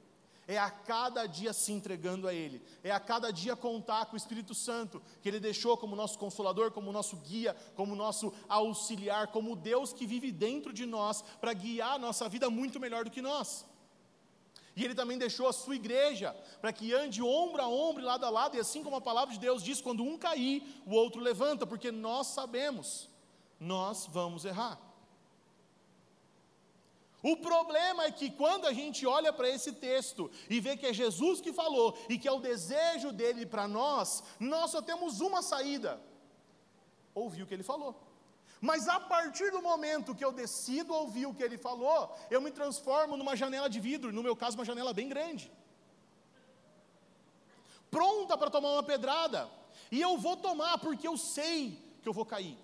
é 0.48 0.58
a 0.58 0.72
cada 0.72 1.28
dia 1.28 1.54
se 1.54 1.72
entregando 1.72 2.28
a 2.28 2.34
Ele, 2.34 2.60
é 2.84 2.92
a 2.92 3.00
cada 3.00 3.32
dia 3.32 3.56
contar 3.56 4.08
com 4.08 4.16
o 4.16 4.18
Espírito 4.18 4.56
Santo, 4.56 5.00
que 5.22 5.30
Ele 5.30 5.40
deixou 5.40 5.78
como 5.78 5.96
nosso 5.96 6.18
consolador, 6.18 6.72
como 6.72 6.92
nosso 6.92 7.16
guia, 7.18 7.56
como 7.76 7.96
nosso 7.96 8.34
auxiliar, 8.48 9.28
como 9.28 9.56
Deus 9.56 9.94
que 9.94 10.08
vive 10.08 10.32
dentro 10.32 10.74
de 10.74 10.88
nós 10.88 11.22
para 11.40 11.54
guiar 11.54 11.94
a 11.94 12.00
nossa 12.00 12.28
vida 12.28 12.50
muito 12.50 12.80
melhor 12.80 13.06
do 13.06 13.12
que 13.12 13.22
nós. 13.22 13.64
E 14.80 14.86
ele 14.86 14.96
também 14.96 15.18
deixou 15.18 15.46
a 15.46 15.52
sua 15.52 15.76
igreja 15.76 16.34
para 16.62 16.72
que 16.72 16.94
ande 16.94 17.22
ombro 17.22 17.62
a 17.62 17.68
ombro, 17.68 18.02
lado 18.02 18.26
a 18.26 18.30
lado, 18.30 18.56
e 18.56 18.62
assim 18.62 18.82
como 18.82 18.96
a 18.96 19.02
palavra 19.02 19.34
de 19.34 19.40
Deus 19.40 19.62
diz, 19.62 19.82
quando 19.82 20.02
um 20.02 20.18
cair, 20.18 20.64
o 20.86 20.94
outro 20.94 21.20
levanta, 21.20 21.68
porque 21.68 21.92
nós 21.92 22.28
sabemos, 22.28 23.10
nós 23.60 24.08
vamos 24.10 24.46
errar. 24.46 24.80
O 27.22 27.36
problema 27.36 28.06
é 28.06 28.12
que 28.12 28.32
quando 28.32 28.66
a 28.68 28.72
gente 28.72 29.06
olha 29.06 29.34
para 29.34 29.50
esse 29.50 29.74
texto 29.74 30.32
e 30.50 30.62
vê 30.62 30.78
que 30.78 30.88
é 30.88 30.94
Jesus 30.94 31.42
que 31.42 31.52
falou 31.52 31.98
e 32.08 32.18
que 32.18 32.30
é 32.30 32.32
o 32.32 32.40
desejo 32.40 33.12
dele 33.12 33.46
para 33.46 33.68
nós, 33.68 34.24
nós 34.40 34.72
só 34.72 34.82
temos 34.82 35.20
uma 35.20 35.42
saída: 35.42 36.02
ouvir 37.14 37.44
o 37.44 37.46
que 37.46 37.54
ele 37.54 37.64
falou. 37.64 38.09
Mas 38.62 38.88
a 38.90 39.00
partir 39.00 39.52
do 39.52 39.62
momento 39.62 40.14
que 40.14 40.24
eu 40.24 40.32
decido 40.32 40.94
ouvir 40.94 41.26
o 41.26 41.34
que 41.34 41.44
ele 41.44 41.58
falou, 41.58 42.16
eu 42.30 42.42
me 42.42 42.52
transformo 42.52 43.16
numa 43.16 43.36
janela 43.36 43.70
de 43.70 43.80
vidro, 43.80 44.12
no 44.12 44.22
meu 44.22 44.36
caso, 44.36 44.58
uma 44.58 44.66
janela 44.66 44.94
bem 44.94 45.08
grande. 45.08 45.52
Pronta 47.90 48.38
para 48.38 48.50
tomar 48.50 48.72
uma 48.72 48.84
pedrada. 48.84 49.50
E 49.92 50.00
eu 50.02 50.18
vou 50.18 50.36
tomar, 50.36 50.78
porque 50.78 51.08
eu 51.08 51.18
sei 51.18 51.82
que 52.02 52.10
eu 52.10 52.14
vou 52.14 52.26
cair. 52.26 52.58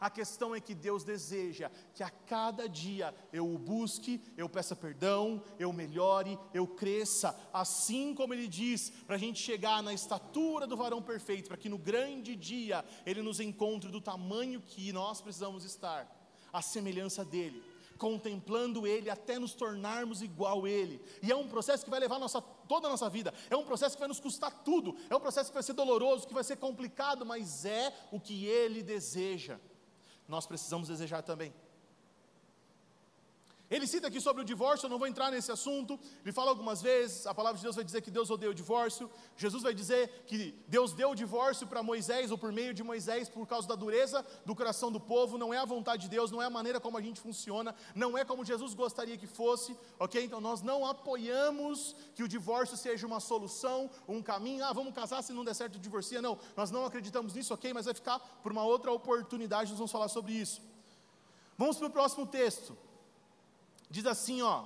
A 0.00 0.08
questão 0.08 0.54
é 0.54 0.60
que 0.60 0.74
Deus 0.74 1.02
deseja 1.02 1.70
que 1.92 2.04
a 2.04 2.10
cada 2.10 2.68
dia 2.68 3.12
eu 3.32 3.52
o 3.52 3.58
busque, 3.58 4.20
eu 4.36 4.48
peça 4.48 4.76
perdão, 4.76 5.42
eu 5.58 5.72
melhore, 5.72 6.38
eu 6.54 6.68
cresça, 6.68 7.36
assim 7.52 8.14
como 8.14 8.32
Ele 8.32 8.46
diz, 8.46 8.90
para 9.06 9.16
a 9.16 9.18
gente 9.18 9.40
chegar 9.40 9.82
na 9.82 9.92
estatura 9.92 10.68
do 10.68 10.76
varão 10.76 11.02
perfeito, 11.02 11.48
para 11.48 11.56
que 11.56 11.68
no 11.68 11.78
grande 11.78 12.36
dia 12.36 12.84
Ele 13.04 13.22
nos 13.22 13.40
encontre 13.40 13.90
do 13.90 14.00
tamanho 14.00 14.60
que 14.60 14.92
nós 14.92 15.20
precisamos 15.20 15.64
estar, 15.64 16.06
a 16.52 16.62
semelhança 16.62 17.24
dEle, 17.24 17.60
contemplando 17.98 18.86
Ele 18.86 19.10
até 19.10 19.36
nos 19.36 19.52
tornarmos 19.52 20.22
igual 20.22 20.64
a 20.64 20.70
Ele. 20.70 21.02
E 21.20 21.32
é 21.32 21.34
um 21.34 21.48
processo 21.48 21.82
que 21.82 21.90
vai 21.90 21.98
levar 21.98 22.20
nossa, 22.20 22.40
toda 22.40 22.86
a 22.86 22.90
nossa 22.90 23.10
vida, 23.10 23.34
é 23.50 23.56
um 23.56 23.64
processo 23.64 23.96
que 23.96 24.00
vai 24.00 24.08
nos 24.08 24.20
custar 24.20 24.62
tudo, 24.62 24.94
é 25.10 25.16
um 25.16 25.20
processo 25.20 25.50
que 25.50 25.54
vai 25.54 25.62
ser 25.64 25.72
doloroso, 25.72 26.28
que 26.28 26.34
vai 26.34 26.44
ser 26.44 26.54
complicado, 26.54 27.26
mas 27.26 27.64
é 27.64 27.92
o 28.12 28.20
que 28.20 28.46
Ele 28.46 28.80
deseja 28.80 29.58
nós 30.28 30.46
precisamos 30.46 30.88
desejar 30.88 31.22
também. 31.22 31.52
Ele 33.70 33.86
cita 33.86 34.06
aqui 34.08 34.18
sobre 34.18 34.42
o 34.42 34.44
divórcio, 34.44 34.86
eu 34.86 34.90
não 34.90 34.98
vou 34.98 35.06
entrar 35.06 35.30
nesse 35.30 35.52
assunto. 35.52 36.00
Ele 36.24 36.32
fala 36.32 36.50
algumas 36.50 36.80
vezes, 36.80 37.26
a 37.26 37.34
palavra 37.34 37.58
de 37.58 37.62
Deus 37.62 37.76
vai 37.76 37.84
dizer 37.84 38.00
que 38.00 38.10
Deus 38.10 38.30
odeia 38.30 38.50
o 38.50 38.54
divórcio. 38.54 39.10
Jesus 39.36 39.62
vai 39.62 39.74
dizer 39.74 40.24
que 40.26 40.54
Deus 40.66 40.94
deu 40.94 41.10
o 41.10 41.14
divórcio 41.14 41.66
para 41.66 41.82
Moisés, 41.82 42.30
ou 42.30 42.38
por 42.38 42.50
meio 42.50 42.72
de 42.72 42.82
Moisés, 42.82 43.28
por 43.28 43.46
causa 43.46 43.68
da 43.68 43.74
dureza 43.74 44.24
do 44.46 44.56
coração 44.56 44.90
do 44.90 44.98
povo. 44.98 45.36
Não 45.36 45.52
é 45.52 45.58
a 45.58 45.66
vontade 45.66 46.04
de 46.04 46.08
Deus, 46.08 46.30
não 46.30 46.40
é 46.40 46.46
a 46.46 46.50
maneira 46.50 46.80
como 46.80 46.96
a 46.96 47.02
gente 47.02 47.20
funciona, 47.20 47.74
não 47.94 48.16
é 48.16 48.24
como 48.24 48.42
Jesus 48.42 48.72
gostaria 48.72 49.18
que 49.18 49.26
fosse, 49.26 49.76
ok? 49.98 50.24
Então 50.24 50.40
nós 50.40 50.62
não 50.62 50.86
apoiamos 50.86 51.94
que 52.14 52.22
o 52.22 52.28
divórcio 52.28 52.76
seja 52.76 53.06
uma 53.06 53.20
solução, 53.20 53.90
um 54.08 54.22
caminho. 54.22 54.64
Ah, 54.64 54.72
vamos 54.72 54.94
casar 54.94 55.22
se 55.22 55.34
não 55.34 55.44
der 55.44 55.54
certo, 55.54 55.78
divorcia. 55.78 56.22
Não, 56.22 56.38
nós 56.56 56.70
não 56.70 56.86
acreditamos 56.86 57.34
nisso, 57.34 57.52
ok? 57.52 57.74
Mas 57.74 57.84
vai 57.84 57.92
ficar 57.92 58.18
por 58.42 58.50
uma 58.50 58.64
outra 58.64 58.90
oportunidade, 58.90 59.70
nós 59.70 59.78
vamos 59.78 59.92
falar 59.92 60.08
sobre 60.08 60.32
isso. 60.32 60.62
Vamos 61.58 61.76
para 61.76 61.88
o 61.88 61.90
próximo 61.90 62.26
texto. 62.26 62.87
Diz 63.90 64.06
assim, 64.06 64.42
ó: 64.42 64.64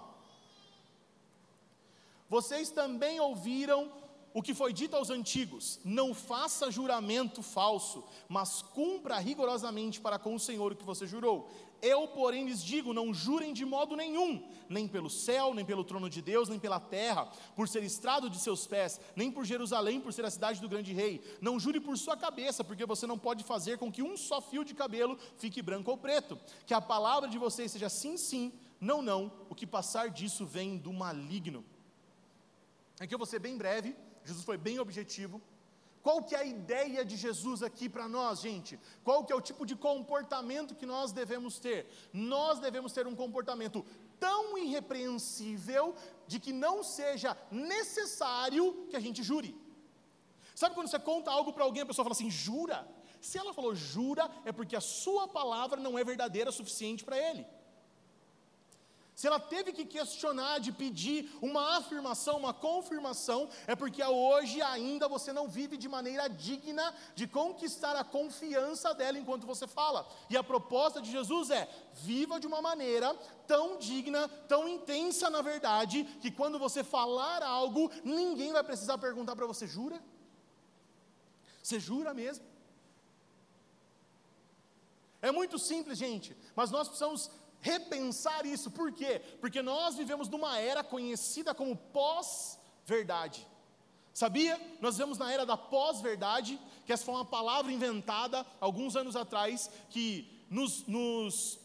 Vocês 2.29 2.71
também 2.71 3.21
ouviram 3.21 3.91
o 4.35 4.43
que 4.43 4.55
foi 4.55 4.73
dito 4.73 4.97
aos 4.97 5.11
antigos: 5.11 5.79
não 5.85 6.15
faça 6.15 6.71
juramento 6.71 7.43
falso, 7.43 8.05
mas 8.29 8.63
cumpra 8.63 9.19
rigorosamente 9.19 10.01
para 10.01 10.19
com 10.19 10.35
o 10.35 10.41
Senhor 10.41 10.73
o 10.73 10.77
que 10.77 10.85
você 10.85 11.07
jurou. 11.07 11.51
Eu, 11.81 12.07
porém, 12.09 12.47
lhes 12.47 12.63
digo: 12.63 12.95
não 12.95 13.13
jurem 13.13 13.53
de 13.53 13.65
modo 13.65 13.97
nenhum, 13.97 14.49
nem 14.69 14.87
pelo 14.89 15.11
céu, 15.11 15.53
nem 15.53 15.65
pelo 15.65 15.85
trono 15.85 16.09
de 16.09 16.23
Deus, 16.23 16.49
nem 16.49 16.59
pela 16.59 16.81
terra, 16.81 17.31
por 17.57 17.69
ser 17.69 17.83
estrado 17.83 18.31
de 18.31 18.39
seus 18.39 18.67
pés, 18.67 19.01
nem 19.17 19.31
por 19.31 19.45
Jerusalém, 19.45 20.01
por 20.01 20.13
ser 20.13 20.25
a 20.25 20.31
cidade 20.31 20.61
do 20.61 20.69
grande 20.69 20.93
rei. 20.93 21.21
Não 21.41 21.59
jure 21.59 21.81
por 21.81 21.99
sua 21.99 22.17
cabeça, 22.17 22.63
porque 22.65 22.87
você 22.87 23.07
não 23.07 23.19
pode 23.19 23.45
fazer 23.45 23.79
com 23.79 23.91
que 23.91 24.03
um 24.03 24.17
só 24.17 24.41
fio 24.41 24.65
de 24.65 24.75
cabelo 24.75 25.19
fique 25.37 25.61
branco 25.61 25.91
ou 25.91 25.99
preto. 25.99 26.39
Que 26.67 26.75
a 26.75 26.81
palavra 26.81 27.29
de 27.29 27.37
vocês 27.37 27.73
seja 27.73 27.89
sim, 27.89 28.17
sim, 28.17 28.53
não, 28.91 29.01
não. 29.01 29.31
O 29.49 29.55
que 29.55 29.65
passar 29.65 30.11
disso 30.11 30.45
vem 30.45 30.77
do 30.77 30.93
maligno. 30.93 31.65
Aqui 32.99 33.15
eu 33.15 33.19
vou 33.19 33.29
ser 33.33 33.39
bem 33.39 33.57
breve, 33.57 33.97
Jesus 34.25 34.45
foi 34.45 34.59
bem 34.59 34.81
objetivo. 34.81 35.41
Qual 36.03 36.25
que 36.25 36.35
é 36.35 36.41
a 36.41 36.45
ideia 36.45 37.05
de 37.05 37.17
Jesus 37.17 37.63
aqui 37.63 37.89
para 37.89 38.09
nós, 38.09 38.41
gente? 38.41 38.77
Qual 39.05 39.25
que 39.25 39.33
é 39.33 39.37
o 39.37 39.41
tipo 39.41 39.65
de 39.65 39.77
comportamento 39.77 40.75
que 40.75 40.85
nós 40.85 41.13
devemos 41.13 41.61
ter? 41.61 41.87
Nós 42.13 42.59
devemos 42.59 42.93
ter 42.93 43.07
um 43.07 43.15
comportamento 43.15 43.87
tão 44.19 44.59
irrepreensível 44.59 45.95
de 46.27 46.41
que 46.41 46.53
não 46.53 46.83
seja 46.83 47.37
necessário 47.53 48.89
que 48.91 48.97
a 48.97 49.01
gente 49.07 49.23
jure. 49.23 49.57
Sabe 50.57 50.75
quando 50.75 50.89
você 50.89 50.99
conta 50.99 51.31
algo 51.31 51.53
para 51.53 51.63
alguém, 51.63 51.85
a 51.85 51.87
pessoa 51.87 52.05
fala 52.05 52.17
assim, 52.17 52.33
jura? 52.33 52.85
Se 53.21 53.39
ela 53.39 53.55
falou 53.55 53.77
jura, 53.77 54.29
é 54.45 54.51
porque 54.51 54.75
a 54.75 54.81
sua 54.81 55.29
palavra 55.29 55.79
não 55.81 55.97
é 55.97 56.03
verdadeira 56.03 56.51
o 56.51 56.53
suficiente 56.53 57.05
para 57.05 57.17
ele 57.17 57.47
se 59.15 59.27
ela 59.27 59.39
teve 59.39 59.73
que 59.73 59.85
questionar, 59.85 60.59
de 60.59 60.73
pedir 60.73 61.31
uma 61.43 61.77
afirmação, 61.77 62.39
uma 62.39 62.55
confirmação, 62.55 63.49
é 63.67 63.77
porque 63.77 64.03
hoje 64.03 64.63
ainda 64.63 65.07
você 65.07 65.33
não 65.33 65.47
vive 65.49 65.77
de 65.77 65.89
maneira 65.89 66.29
digna 66.29 66.95
de 67.15 67.27
conquistar 67.27 67.95
a 67.95 68.05
confiança 68.05 68.95
dela 68.95 69.19
enquanto 69.19 69.47
você 69.47 69.67
fala. 69.67 70.09
E 70.31 70.37
a 70.37 70.43
proposta 70.43 71.01
de 71.01 71.11
Jesus 71.11 71.51
é: 71.51 71.69
viva 71.93 72.41
de 72.41 72.47
uma 72.47 72.63
maneira 72.63 73.15
tão 73.47 73.79
digna, 73.79 74.29
tão 74.49 74.67
intensa 74.67 75.29
na 75.29 75.43
verdade, 75.43 76.05
que 76.23 76.31
quando 76.31 76.59
você 76.59 76.83
falar 76.83 77.43
algo, 77.43 77.91
ninguém 78.03 78.53
vai 78.53 78.65
precisar 78.65 78.97
perguntar 78.97 79.37
para 79.37 79.47
você: 79.47 79.67
jura? 79.67 80.03
Você 81.63 81.79
jura 81.79 82.15
mesmo? 82.15 82.45
É 85.21 85.31
muito 85.31 85.57
simples, 85.59 85.97
gente, 85.99 86.37
mas 86.57 86.71
nós 86.73 86.89
precisamos 86.89 87.31
repensar 87.63 88.45
isso. 88.45 88.71
Por 88.71 88.93
quê? 88.93 89.23
Porque 89.41 89.63
nós 89.63 89.95
vivemos 89.95 90.29
numa 90.29 90.59
era 90.59 90.85
conhecida 90.85 91.55
como 91.55 91.77
pós-verdade. 91.77 93.47
Sabia? 94.13 94.61
Nós 94.81 94.97
vivemos 94.97 95.17
na 95.17 95.33
era 95.33 95.47
da 95.47 95.57
pós-verdade, 95.57 96.61
que 96.85 96.93
essa 96.93 97.05
foi 97.05 97.15
uma 97.15 97.25
palavra 97.25 97.73
inventada 97.73 98.45
alguns 98.61 98.95
anos 98.95 99.17
atrás, 99.17 99.71
que 99.89 100.45
nos, 100.51 100.87
nos, 100.87 101.59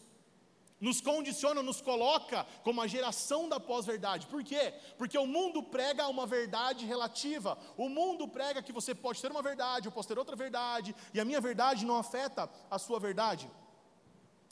nos 0.80 1.00
condiciona, 1.00 1.62
nos 1.62 1.82
coloca 1.82 2.46
como 2.62 2.80
a 2.80 2.86
geração 2.86 3.48
da 3.48 3.60
pós-verdade. 3.60 4.26
Por 4.28 4.42
quê? 4.42 4.72
Porque 4.96 5.18
o 5.18 5.26
mundo 5.26 5.62
prega 5.62 6.08
uma 6.08 6.24
verdade 6.24 6.86
relativa. 6.86 7.58
O 7.76 7.88
mundo 7.88 8.26
prega 8.26 8.62
que 8.62 8.72
você 8.72 8.94
pode 8.94 9.20
ter 9.20 9.30
uma 9.30 9.42
verdade, 9.42 9.88
eu 9.88 9.92
posso 9.92 10.08
ter 10.08 10.18
outra 10.18 10.36
verdade, 10.36 10.94
e 11.12 11.20
a 11.20 11.24
minha 11.24 11.40
verdade 11.40 11.84
não 11.84 11.98
afeta 11.98 12.48
a 12.70 12.78
sua 12.78 12.98
verdade. 12.98 13.50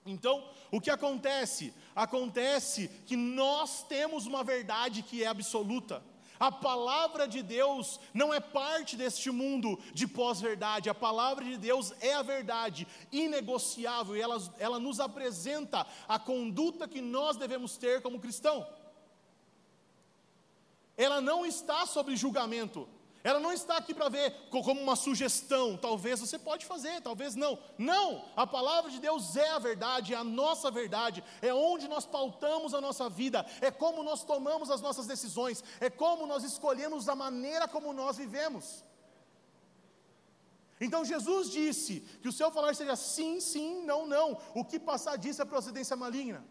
Então, 0.07 0.49
o 0.71 0.81
que 0.81 0.91
acontece? 0.91 1.75
Acontece 1.95 2.89
que 3.07 3.17
nós 3.17 3.83
temos 3.83 4.27
uma 4.27 4.45
verdade 4.45 5.03
que 5.03 5.23
é 5.23 5.27
absoluta. 5.27 6.03
A 6.39 6.53
palavra 6.53 7.27
de 7.27 7.43
Deus 7.43 7.99
não 8.13 8.33
é 8.33 8.41
parte 8.41 8.97
deste 8.97 9.31
mundo 9.31 9.79
de 9.95 10.07
pós-verdade, 10.07 10.91
a 10.91 10.95
palavra 10.95 11.45
de 11.45 11.57
Deus 11.57 11.95
é 12.01 12.13
a 12.13 12.23
verdade, 12.23 12.87
inegociável, 13.11 14.15
e 14.17 14.21
ela, 14.21 14.37
ela 14.59 14.79
nos 14.79 15.01
apresenta 15.01 15.87
a 16.07 16.19
conduta 16.19 16.87
que 16.87 17.01
nós 17.01 17.37
devemos 17.37 17.77
ter 17.77 18.03
como 18.03 18.21
cristão. 18.21 18.67
Ela 20.97 21.21
não 21.21 21.45
está 21.45 21.87
sobre 21.87 22.17
julgamento, 22.17 22.89
ela 23.27 23.41
não 23.41 23.53
está 23.53 23.77
aqui 23.77 23.93
para 23.93 24.09
ver 24.09 24.33
como 24.51 24.81
uma 24.81 24.95
sugestão, 24.95 25.77
talvez 25.77 26.21
você 26.21 26.39
pode 26.39 26.65
fazer, 26.65 27.01
talvez 27.01 27.35
não. 27.35 27.59
Não, 27.77 28.25
a 28.37 28.47
palavra 28.47 28.89
de 28.89 29.01
Deus 29.01 29.37
é 29.37 29.51
a 29.51 29.59
verdade, 29.59 30.15
é 30.15 30.17
a 30.17 30.23
nossa 30.23 30.71
verdade, 30.71 31.25
é 31.43 31.53
onde 31.53 31.89
nós 31.89 32.07
pautamos 32.07 32.73
a 32.73 32.81
nossa 32.81 33.09
vida, 33.09 33.45
é 33.61 33.69
como 33.69 34.05
nós 34.05 34.23
tomamos 34.23 34.71
as 34.71 34.81
nossas 34.81 35.09
decisões, 35.09 35.65
é 35.81 35.91
como 35.91 36.25
nós 36.25 36.45
escolhemos 36.45 37.09
a 37.09 37.17
maneira 37.17 37.67
como 37.67 37.93
nós 37.93 38.17
vivemos. 38.17 38.85
Então 40.81 41.05
Jesus 41.05 41.51
disse 41.51 42.03
que 42.23 42.29
o 42.29 42.33
seu 42.33 42.53
falar 42.53 42.77
seja 42.77 42.95
sim, 42.95 43.41
sim, 43.41 43.83
não, 43.83 44.07
não. 44.07 44.41
O 44.55 44.65
que 44.65 44.79
passar 44.79 45.17
disso 45.19 45.43
é 45.43 45.45
procedência 45.45 45.97
maligna. 45.97 46.45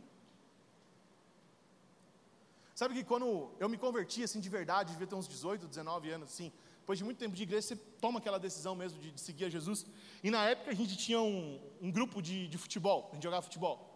Sabe 2.75 2.93
que 2.93 3.05
quando 3.05 3.51
eu 3.57 3.69
me 3.69 3.77
converti 3.77 4.21
assim 4.21 4.41
de 4.41 4.49
verdade, 4.49 4.91
devia 4.91 5.07
ter 5.07 5.15
uns 5.15 5.29
18, 5.29 5.65
19 5.65 6.11
anos 6.11 6.27
assim, 6.29 6.51
depois 6.85 6.99
de 6.99 7.03
muito 7.03 7.17
tempo 7.17 7.35
de 7.35 7.41
igreja, 7.41 7.63
você 7.63 7.75
toma 7.75 8.19
aquela 8.19 8.37
decisão 8.37 8.75
mesmo 8.75 8.99
de, 8.99 9.09
de 9.09 9.19
seguir 9.19 9.45
a 9.45 9.49
Jesus. 9.49 9.87
E 10.23 10.29
na 10.29 10.47
época 10.47 10.69
a 10.69 10.75
gente 10.75 10.95
tinha 10.95 11.19
um, 11.19 11.59
um 11.81 11.89
grupo 11.89 12.21
de, 12.21 12.47
de 12.47 12.59
futebol, 12.59 13.07
a 13.09 13.15
gente 13.15 13.23
jogava 13.23 13.41
futebol. 13.41 13.89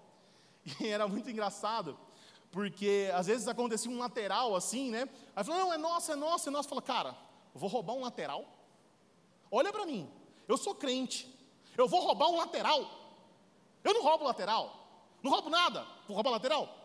E 0.66 0.88
era 0.90 1.08
muito 1.08 1.30
engraçado, 1.30 1.96
porque 2.50 3.12
às 3.14 3.28
vezes 3.28 3.48
acontecia 3.48 3.92
um 3.92 4.00
lateral 4.00 4.56
assim, 4.56 4.90
né? 4.90 5.08
Aí 5.36 5.44
falou, 5.44 5.60
não, 5.60 5.72
é 5.72 5.78
nosso, 5.78 6.12
é 6.12 6.16
nosso, 6.16 6.50
é 6.50 6.52
nosso. 6.52 6.68
Fala, 6.68 6.82
cara, 6.82 7.16
vou 7.54 7.70
roubar 7.70 7.94
um 7.94 8.02
lateral? 8.02 8.44
Olha 9.52 9.72
para 9.72 9.86
mim, 9.86 10.10
eu 10.48 10.58
sou 10.58 10.74
crente, 10.74 11.32
eu 11.78 11.88
vou 11.88 12.02
roubar 12.02 12.30
um 12.30 12.38
lateral? 12.38 12.90
Eu 13.84 13.94
não 13.94 14.02
roubo 14.02 14.24
lateral, 14.24 14.84
não 15.22 15.30
roubo 15.32 15.52
nada, 15.52 15.86
vou 16.08 16.16
roubar 16.16 16.32
lateral? 16.32 16.76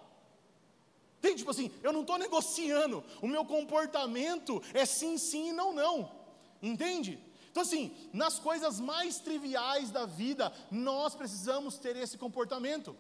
Tem 1.25 1.35
tipo 1.35 1.51
assim, 1.51 1.71
eu 1.83 1.91
não 1.91 2.03
estou 2.03 2.19
negociando, 2.19 3.03
o 3.23 3.27
meu 3.27 3.47
comportamento 3.47 4.63
é 4.75 4.85
sim, 4.85 5.17
sim 5.17 5.49
e 5.49 5.53
não, 5.55 5.73
não. 5.73 6.13
Entende? 6.61 7.19
Então, 7.51 7.63
assim, 7.63 7.97
nas 8.13 8.39
coisas 8.39 8.79
mais 8.79 9.21
triviais 9.21 9.91
da 9.91 10.05
vida, 10.05 10.53
nós 10.71 11.15
precisamos 11.15 11.79
ter 11.79 11.97
esse 11.97 12.19
comportamento. 12.19 12.95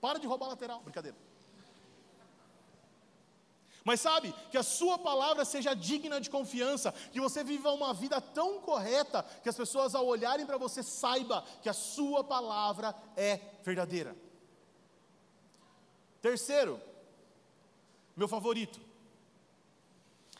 Para 0.00 0.18
de 0.18 0.26
roubar 0.26 0.48
lateral, 0.48 0.80
brincadeira. 0.80 1.14
Mas 3.84 4.00
sabe, 4.00 4.34
que 4.50 4.56
a 4.56 4.62
sua 4.62 4.98
palavra 4.98 5.44
seja 5.44 5.74
digna 5.74 6.22
de 6.22 6.30
confiança, 6.30 6.90
que 7.12 7.20
você 7.20 7.44
viva 7.44 7.70
uma 7.70 7.92
vida 7.92 8.18
tão 8.18 8.62
correta, 8.62 9.22
que 9.42 9.48
as 9.50 9.56
pessoas 9.56 9.94
ao 9.94 10.06
olharem 10.06 10.46
para 10.46 10.56
você 10.56 10.82
saiba 10.82 11.44
que 11.60 11.68
a 11.68 11.74
sua 11.74 12.24
palavra 12.24 12.94
é 13.14 13.38
verdadeira. 13.62 14.16
Terceiro, 16.22 16.80
meu 18.18 18.28
favorito. 18.28 18.80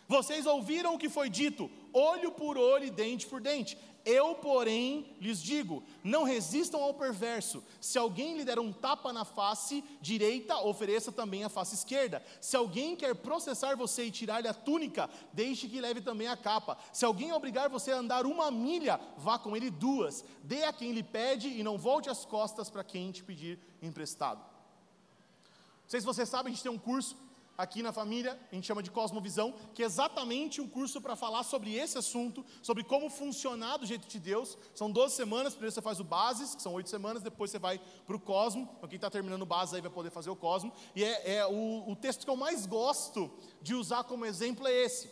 Vocês 0.09 0.47
ouviram 0.47 0.95
o 0.95 0.99
que 0.99 1.09
foi 1.09 1.29
dito, 1.29 1.71
olho 1.93 2.33
por 2.33 2.57
olho 2.57 2.87
e 2.87 2.91
dente 2.91 3.27
por 3.27 3.41
dente. 3.41 3.79
Eu, 4.05 4.35
porém, 4.37 5.15
lhes 5.21 5.41
digo: 5.41 5.83
não 6.03 6.25
resistam 6.25 6.83
ao 6.83 6.95
perverso. 6.95 7.63
Se 7.79 7.99
alguém 7.99 8.39
lhe 8.39 8.45
der 8.45 8.59
um 8.59 8.73
tapa 8.73 9.13
na 9.13 9.25
face 9.25 9.85
direita, 10.01 10.57
ofereça 10.57 11.13
também 11.13 11.45
a 11.45 11.51
face 11.51 11.75
esquerda. 11.75 12.25
Se 12.41 12.57
alguém 12.57 12.97
quer 12.97 13.15
processar 13.15 13.77
você 13.77 14.05
e 14.05 14.11
tirar-lhe 14.11 14.49
a 14.49 14.55
túnica, 14.55 15.11
deixe 15.31 15.69
que 15.69 15.81
leve 15.81 16.01
também 16.01 16.27
a 16.27 16.39
capa. 16.39 16.79
Se 16.91 17.05
alguém 17.05 17.33
obrigar 17.33 17.69
você 17.69 17.93
a 17.93 17.99
andar 17.99 18.25
uma 18.25 18.51
milha, 18.51 18.99
vá 19.19 19.39
com 19.39 19.55
ele 19.55 19.71
duas. 19.71 20.25
Dê 20.43 20.65
a 20.65 20.73
quem 20.73 20.93
lhe 20.93 21.03
pede 21.03 21.49
e 21.49 21.63
não 21.63 21.77
volte 21.77 22.09
as 22.09 22.25
costas 22.25 22.71
para 22.71 22.83
quem 22.83 23.13
te 23.13 23.23
pedir 23.23 23.59
emprestado. 23.83 24.41
Não 24.41 25.89
sei 25.89 26.01
se 26.01 26.07
você 26.07 26.25
sabe, 26.25 26.49
a 26.49 26.51
gente 26.51 26.63
tem 26.63 26.73
um 26.73 26.79
curso 26.79 27.28
aqui 27.59 27.83
na 27.83 27.93
família, 27.93 28.39
a 28.53 28.55
gente 28.55 28.69
chama 28.69 28.85
de 28.85 28.91
Cosmovisão, 28.91 29.53
que 29.75 29.83
é 29.83 29.87
exatamente 29.87 30.61
um 30.61 30.69
curso 30.69 31.01
para 31.01 31.17
falar 31.17 31.43
sobre 31.43 31.75
esse 31.75 31.99
assunto, 31.99 32.47
sobre 32.63 32.85
como 32.85 33.11
funcionar 33.11 33.79
do 33.79 33.85
jeito 33.85 34.07
de 34.07 34.21
Deus. 34.21 34.57
São 34.77 34.89
12 34.89 35.17
semanas, 35.17 35.55
primeiro 35.55 35.75
você 35.75 35.83
faz 35.83 35.99
o 35.99 36.05
Bases, 36.05 36.55
que 36.55 36.63
são 36.63 36.73
8 36.75 36.89
semanas, 36.89 37.21
depois 37.21 37.51
você 37.51 37.59
vai 37.59 37.81
para 38.07 38.15
o 38.15 38.21
Cosmo. 38.21 38.71
Então, 38.77 38.89
quem 38.89 38.95
está 38.95 39.11
terminando 39.11 39.43
o 39.43 39.47
Bases 39.47 39.75
aí 39.75 39.81
vai 39.81 39.91
poder 39.91 40.11
fazer 40.11 40.31
o 40.31 40.37
Cosmo. 40.37 40.73
E 40.95 41.03
é, 41.03 41.39
é 41.39 41.47
o, 41.47 41.91
o 41.91 41.97
texto 41.97 42.25
que 42.25 42.31
eu 42.31 42.37
mais 42.37 42.65
gosto 42.65 43.29
de 43.61 43.75
usar 43.75 44.05
como 44.05 44.25
exemplo 44.25 44.69
é 44.69 44.73
esse. 44.73 45.11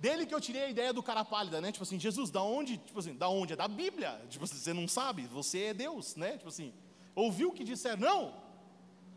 Dele 0.00 0.26
que 0.26 0.34
eu 0.34 0.40
tirei 0.40 0.64
a 0.64 0.68
ideia 0.68 0.92
do 0.92 1.02
cara 1.02 1.24
pálida, 1.24 1.60
né? 1.60 1.70
Tipo 1.70 1.84
assim, 1.84 1.98
Jesus, 1.98 2.28
da 2.28 2.42
onde? 2.42 2.76
Tipo 2.76 2.98
assim, 2.98 3.14
da 3.14 3.28
onde? 3.28 3.52
É 3.52 3.56
da 3.56 3.68
Bíblia. 3.68 4.20
Tipo 4.28 4.44
assim, 4.44 4.56
você 4.56 4.72
não 4.74 4.88
sabe, 4.88 5.28
você 5.28 5.66
é 5.66 5.74
Deus, 5.74 6.16
né? 6.16 6.32
Tipo 6.32 6.48
assim, 6.48 6.74
ouviu 7.14 7.50
o 7.50 7.52
que 7.52 7.62
disseram? 7.62 8.00
Não! 8.00 8.34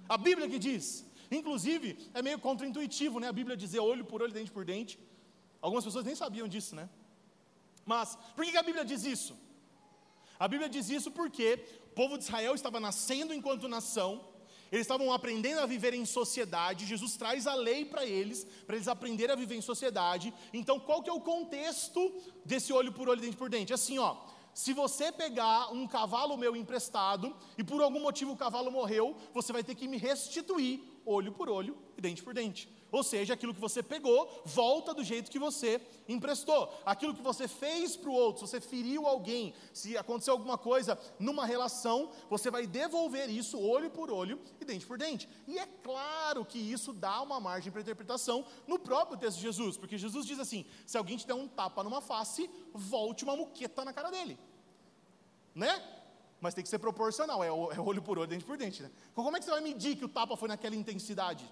A 0.07 0.15
Bíblia 0.15 0.47
que 0.47 0.59
diz. 0.59 1.08
Inclusive, 1.31 1.97
é 2.13 2.21
meio 2.21 2.39
contraintuitivo, 2.39 3.19
né? 3.19 3.27
A 3.27 3.33
Bíblia 3.33 3.55
dizer 3.55 3.79
olho 3.79 4.05
por 4.05 4.21
olho, 4.21 4.33
dente 4.33 4.51
por 4.51 4.65
dente. 4.65 4.99
Algumas 5.61 5.83
pessoas 5.83 6.05
nem 6.05 6.15
sabiam 6.15 6.47
disso, 6.47 6.75
né? 6.75 6.89
Mas, 7.85 8.17
por 8.35 8.45
que 8.45 8.57
a 8.57 8.63
Bíblia 8.63 8.85
diz 8.85 9.03
isso? 9.03 9.37
A 10.39 10.47
Bíblia 10.47 10.69
diz 10.69 10.89
isso 10.89 11.11
porque 11.11 11.65
o 11.91 11.95
povo 11.95 12.17
de 12.17 12.23
Israel 12.23 12.55
estava 12.55 12.79
nascendo 12.79 13.33
enquanto 13.33 13.67
nação, 13.67 14.23
eles 14.71 14.85
estavam 14.85 15.11
aprendendo 15.11 15.59
a 15.59 15.65
viver 15.65 15.93
em 15.93 16.05
sociedade, 16.05 16.85
Jesus 16.85 17.17
traz 17.17 17.47
a 17.47 17.55
lei 17.55 17.83
para 17.85 18.05
eles, 18.05 18.45
para 18.65 18.75
eles 18.75 18.87
aprenderem 18.87 19.33
a 19.33 19.35
viver 19.35 19.55
em 19.55 19.61
sociedade. 19.61 20.33
Então, 20.53 20.79
qual 20.79 21.01
que 21.01 21.09
é 21.09 21.13
o 21.13 21.19
contexto 21.19 22.13
desse 22.45 22.71
olho 22.71 22.93
por 22.93 23.09
olho, 23.09 23.21
dente 23.21 23.35
por 23.35 23.49
dente? 23.49 23.73
Assim, 23.73 23.97
ó, 23.97 24.15
se 24.53 24.73
você 24.73 25.11
pegar 25.11 25.71
um 25.73 25.87
cavalo 25.87 26.37
meu 26.37 26.55
emprestado 26.55 27.35
e 27.57 27.63
por 27.63 27.81
algum 27.81 28.01
motivo 28.01 28.33
o 28.33 28.37
cavalo 28.37 28.71
morreu, 28.71 29.15
você 29.33 29.51
vai 29.51 29.63
ter 29.63 29.75
que 29.75 29.87
me 29.87 29.97
restituir 29.97 30.81
olho 31.09 31.31
por 31.31 31.49
olho 31.49 31.77
e 31.97 32.01
dente 32.01 32.21
por 32.21 32.33
dente. 32.33 32.69
Ou 32.91 33.03
seja, 33.03 33.33
aquilo 33.33 33.53
que 33.53 33.59
você 33.59 33.83
pegou, 33.83 34.41
volta 34.45 34.93
do 34.93 35.03
jeito 35.03 35.29
que 35.29 35.37
você 35.37 35.79
emprestou. 36.07 36.73
Aquilo 36.85 37.13
que 37.13 37.21
você 37.21 37.47
fez 37.47 37.95
para 37.95 38.09
o 38.09 38.13
outro, 38.13 38.45
se 38.45 38.51
você 38.51 38.61
feriu 38.61 39.05
alguém, 39.07 39.53
se 39.73 39.95
aconteceu 39.97 40.33
alguma 40.33 40.57
coisa 40.57 40.99
numa 41.19 41.45
relação, 41.45 42.11
você 42.29 42.49
vai 42.49 42.65
devolver 42.65 43.29
isso 43.29 43.59
olho 43.59 43.91
por 43.91 44.11
olho 44.11 44.39
e 44.59 44.65
dente 44.65 44.85
por 44.85 44.97
dente. 44.97 45.29
E 45.47 45.59
é 45.59 45.67
claro 45.83 46.43
que 46.43 46.57
isso 46.57 46.91
dá 46.91 47.21
uma 47.21 47.39
margem 47.39 47.71
para 47.71 47.81
interpretação 47.81 48.45
no 48.67 48.79
próprio 48.79 49.17
texto 49.17 49.37
de 49.37 49.43
Jesus, 49.43 49.77
porque 49.77 49.97
Jesus 49.97 50.25
diz 50.25 50.39
assim: 50.39 50.65
se 50.85 50.97
alguém 50.97 51.17
te 51.17 51.27
der 51.27 51.35
um 51.35 51.47
tapa 51.47 51.83
numa 51.83 52.01
face, 52.01 52.49
volte 52.73 53.23
uma 53.23 53.35
muqueta 53.35 53.85
na 53.85 53.93
cara 53.93 54.09
dele. 54.09 54.37
Né? 55.53 55.98
Mas 56.41 56.53
tem 56.53 56.63
que 56.63 56.69
ser 56.69 56.79
proporcional, 56.79 57.43
é, 57.43 57.47
é 57.47 57.51
olho 57.79 58.01
por 58.01 58.17
olho, 58.17 58.27
dente 58.27 58.45
por 58.45 58.57
dente. 58.57 58.81
Né? 58.81 58.89
Então, 59.11 59.23
como 59.23 59.35
é 59.35 59.39
que 59.39 59.45
você 59.45 59.51
vai 59.51 59.61
medir 59.61 59.97
que 59.97 60.05
o 60.05 60.09
tapa 60.09 60.37
foi 60.37 60.47
naquela 60.47 60.75
intensidade? 60.75 61.45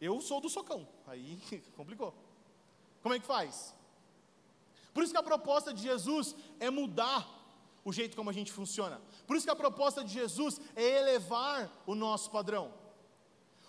Eu 0.00 0.20
sou 0.20 0.40
do 0.40 0.48
socão, 0.48 0.86
aí 1.06 1.38
complicou. 1.76 2.14
Como 3.02 3.14
é 3.14 3.18
que 3.18 3.26
faz? 3.26 3.74
Por 4.92 5.02
isso 5.02 5.12
que 5.12 5.18
a 5.18 5.22
proposta 5.22 5.72
de 5.72 5.82
Jesus 5.82 6.34
é 6.58 6.70
mudar 6.70 7.28
o 7.84 7.92
jeito 7.92 8.16
como 8.16 8.30
a 8.30 8.32
gente 8.32 8.50
funciona. 8.50 9.00
Por 9.26 9.36
isso 9.36 9.46
que 9.46 9.52
a 9.52 9.56
proposta 9.56 10.02
de 10.02 10.12
Jesus 10.12 10.60
é 10.74 10.82
elevar 10.82 11.70
o 11.86 11.94
nosso 11.94 12.30
padrão. 12.30 12.72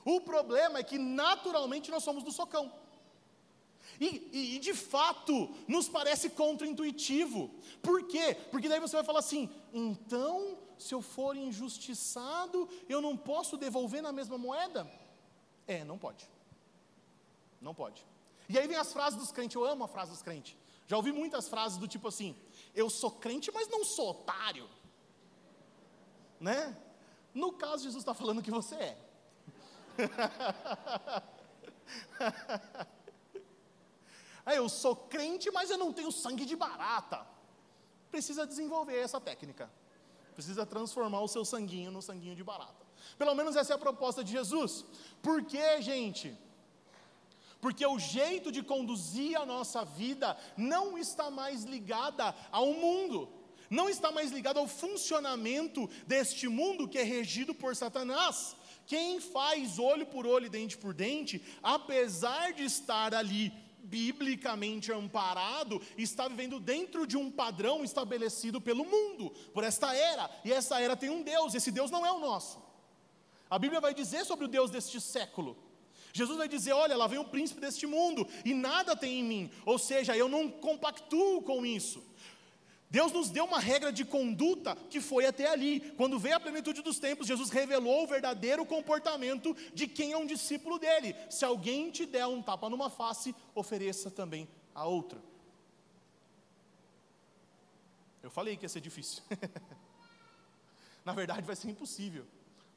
O 0.03 0.21
problema 0.21 0.79
é 0.79 0.83
que 0.83 0.97
naturalmente 0.97 1.91
nós 1.91 2.03
somos 2.03 2.23
do 2.23 2.31
socão. 2.31 2.71
E, 3.99 4.29
e, 4.31 4.55
e, 4.55 4.59
de 4.59 4.73
fato 4.73 5.53
nos 5.67 5.89
parece 5.89 6.29
contra-intuitivo. 6.29 7.49
Por 7.81 8.07
quê? 8.07 8.35
Porque 8.51 8.69
daí 8.69 8.79
você 8.79 8.95
vai 8.95 9.05
falar 9.05 9.19
assim: 9.19 9.49
então, 9.73 10.57
se 10.77 10.93
eu 10.93 11.01
for 11.01 11.35
injustiçado, 11.35 12.69
eu 12.87 13.01
não 13.01 13.17
posso 13.17 13.57
devolver 13.57 14.01
na 14.01 14.11
mesma 14.11 14.37
moeda? 14.37 14.89
É, 15.67 15.83
não 15.83 15.97
pode. 15.97 16.27
Não 17.59 17.73
pode. 17.73 18.05
E 18.47 18.57
aí 18.57 18.67
vem 18.67 18.77
as 18.77 18.93
frases 18.93 19.19
dos 19.19 19.31
crentes, 19.31 19.55
eu 19.55 19.65
amo 19.65 19.83
a 19.83 19.87
frase 19.87 20.11
dos 20.11 20.21
crentes. 20.21 20.55
Já 20.85 20.95
ouvi 20.95 21.11
muitas 21.11 21.49
frases 21.49 21.77
do 21.77 21.87
tipo 21.87 22.07
assim: 22.07 22.35
eu 22.73 22.89
sou 22.89 23.11
crente, 23.11 23.51
mas 23.51 23.67
não 23.67 23.83
sou 23.83 24.11
otário. 24.11 24.69
Né? 26.39 26.77
No 27.33 27.53
caso, 27.53 27.83
Jesus 27.83 28.01
está 28.01 28.13
falando 28.13 28.41
que 28.41 28.51
você 28.51 28.75
é. 28.75 28.97
aí 34.47 34.57
eu 34.57 34.69
sou 34.69 34.95
crente, 34.95 35.51
mas 35.51 35.69
eu 35.69 35.77
não 35.77 35.91
tenho 35.91 36.11
sangue 36.11 36.45
de 36.45 36.55
barata. 36.55 37.27
Precisa 38.09 38.47
desenvolver 38.47 38.97
essa 38.97 39.19
técnica. 39.19 39.69
Precisa 40.33 40.65
transformar 40.65 41.19
o 41.19 41.27
seu 41.27 41.43
sanguinho 41.43 41.91
no 41.91 42.01
sanguinho 42.01 42.35
de 42.35 42.43
barata. 42.43 42.85
Pelo 43.17 43.35
menos 43.35 43.57
essa 43.57 43.73
é 43.73 43.75
a 43.75 43.79
proposta 43.79 44.23
de 44.23 44.31
Jesus. 44.31 44.85
Por 45.21 45.43
quê, 45.43 45.81
gente? 45.81 46.33
Porque 47.59 47.85
o 47.85 47.99
jeito 47.99 48.49
de 48.49 48.63
conduzir 48.63 49.37
a 49.37 49.45
nossa 49.45 49.83
vida 49.83 50.37
não 50.55 50.97
está 50.97 51.29
mais 51.29 51.63
ligada 51.63 52.33
ao 52.49 52.67
mundo, 52.67 53.27
não 53.69 53.89
está 53.89 54.11
mais 54.11 54.31
ligado 54.31 54.59
ao 54.59 54.67
funcionamento 54.67 55.89
deste 56.05 56.47
mundo 56.47 56.87
que 56.87 56.99
é 56.99 57.03
regido 57.03 57.53
por 57.53 57.75
Satanás. 57.75 58.55
Quem 58.85 59.19
faz 59.19 59.77
olho 59.77 60.05
por 60.05 60.25
olho 60.25 60.49
dente 60.49 60.77
por 60.77 60.93
dente, 60.93 61.43
apesar 61.61 62.53
de 62.53 62.63
estar 62.63 63.13
ali 63.13 63.51
biblicamente 63.89 64.91
amparado, 64.91 65.81
está 65.97 66.27
vivendo 66.27 66.59
dentro 66.59 67.07
de 67.07 67.17
um 67.17 67.31
padrão 67.31 67.83
estabelecido 67.83 68.59
pelo 68.59 68.85
mundo, 68.85 69.31
por 69.53 69.63
esta 69.63 69.95
era, 69.95 70.29
e 70.43 70.51
essa 70.51 70.79
era 70.79 70.95
tem 70.95 71.09
um 71.09 71.23
Deus, 71.23 71.55
esse 71.55 71.71
Deus 71.71 71.89
não 71.89 72.05
é 72.05 72.11
o 72.11 72.19
nosso. 72.19 72.61
A 73.49 73.57
Bíblia 73.57 73.79
vai 73.79 73.93
dizer 73.93 74.25
sobre 74.25 74.45
o 74.45 74.49
Deus 74.49 74.69
deste 74.69 74.99
século. 74.99 75.57
Jesus 76.11 76.37
vai 76.37 76.47
dizer: 76.47 76.73
Olha, 76.73 76.97
lá 76.97 77.07
vem 77.07 77.19
o 77.19 77.25
príncipe 77.25 77.61
deste 77.61 77.85
mundo 77.85 78.27
e 78.43 78.53
nada 78.53 78.95
tem 78.95 79.19
em 79.19 79.23
mim. 79.23 79.51
Ou 79.65 79.77
seja, 79.77 80.17
eu 80.17 80.27
não 80.27 80.49
compactuo 80.49 81.41
com 81.41 81.65
isso. 81.65 82.03
Deus 82.89 83.11
nos 83.11 83.29
deu 83.29 83.43
uma 83.43 83.59
regra 83.59 83.91
de 83.91 84.05
conduta 84.05 84.75
que 84.89 85.01
foi 85.01 85.25
até 85.25 85.47
ali. 85.49 85.81
Quando 85.97 86.17
veio 86.17 86.37
a 86.37 86.39
plenitude 86.39 86.81
dos 86.81 86.99
tempos, 86.99 87.27
Jesus 87.27 87.49
revelou 87.49 88.03
o 88.03 88.07
verdadeiro 88.07 88.65
comportamento 88.65 89.55
de 89.73 89.87
quem 89.87 90.13
é 90.13 90.17
um 90.17 90.25
discípulo 90.25 90.79
dele. 90.79 91.13
Se 91.29 91.43
alguém 91.43 91.91
te 91.91 92.05
der 92.05 92.25
um 92.27 92.41
tapa 92.41 92.69
numa 92.69 92.89
face, 92.89 93.35
ofereça 93.53 94.09
também 94.09 94.47
a 94.73 94.85
outra. 94.85 95.21
Eu 98.23 98.31
falei 98.31 98.55
que 98.55 98.63
ia 98.65 98.69
ser 98.69 98.81
difícil. 98.81 99.21
Na 101.03 101.13
verdade, 101.13 101.41
vai 101.41 101.55
ser 101.55 101.69
impossível. 101.69 102.25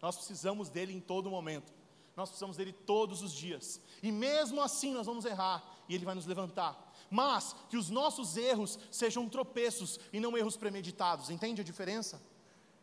Nós 0.02 0.16
precisamos 0.16 0.68
dele 0.68 0.92
em 0.92 1.00
todo 1.00 1.30
momento. 1.30 1.72
Nós 2.16 2.28
precisamos 2.28 2.56
dele 2.56 2.72
todos 2.72 3.22
os 3.22 3.32
dias. 3.32 3.80
E 4.02 4.10
mesmo 4.10 4.60
assim 4.60 4.92
nós 4.92 5.06
vamos 5.06 5.24
errar 5.24 5.64
e 5.88 5.94
ele 5.94 6.04
vai 6.04 6.14
nos 6.14 6.26
levantar. 6.26 6.89
Mas 7.10 7.56
que 7.68 7.76
os 7.76 7.90
nossos 7.90 8.36
erros 8.36 8.78
sejam 8.90 9.28
tropeços 9.28 9.98
e 10.12 10.20
não 10.20 10.38
erros 10.38 10.56
premeditados. 10.56 11.28
Entende 11.28 11.60
a 11.60 11.64
diferença? 11.64 12.22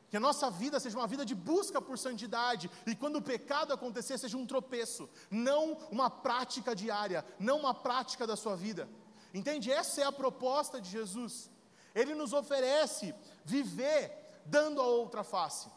Que 0.09 0.17
a 0.17 0.19
nossa 0.19 0.49
vida 0.49 0.80
seja 0.80 0.97
uma 0.97 1.07
vida 1.07 1.25
de 1.25 1.36
busca 1.36 1.82
por 1.82 1.97
santidade, 1.97 2.69
e 2.86 2.95
quando 2.95 3.17
o 3.17 3.21
pecado 3.21 3.73
acontecer, 3.73 4.17
seja 4.17 4.38
um 4.38 4.45
tropeço, 4.45 5.09
não 5.30 5.73
uma 5.91 6.09
prática 6.09 6.75
diária, 6.75 7.25
não 7.39 7.59
uma 7.59 7.73
prática 7.73 8.25
da 8.25 8.36
sua 8.36 8.55
vida. 8.55 8.88
Entende? 9.34 9.71
Essa 9.71 10.01
é 10.01 10.03
a 10.05 10.11
proposta 10.11 10.80
de 10.80 10.89
Jesus. 10.89 11.49
Ele 11.93 12.15
nos 12.15 12.32
oferece 12.32 13.13
viver 13.43 14.41
dando 14.45 14.82
a 14.82 14.86
outra 14.86 15.23
face. 15.23 15.69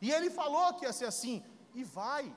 E 0.00 0.10
ele 0.10 0.30
falou 0.30 0.74
que 0.74 0.84
ia 0.84 0.92
ser 0.92 1.06
assim, 1.06 1.42
e 1.74 1.82
vai. 1.82 2.34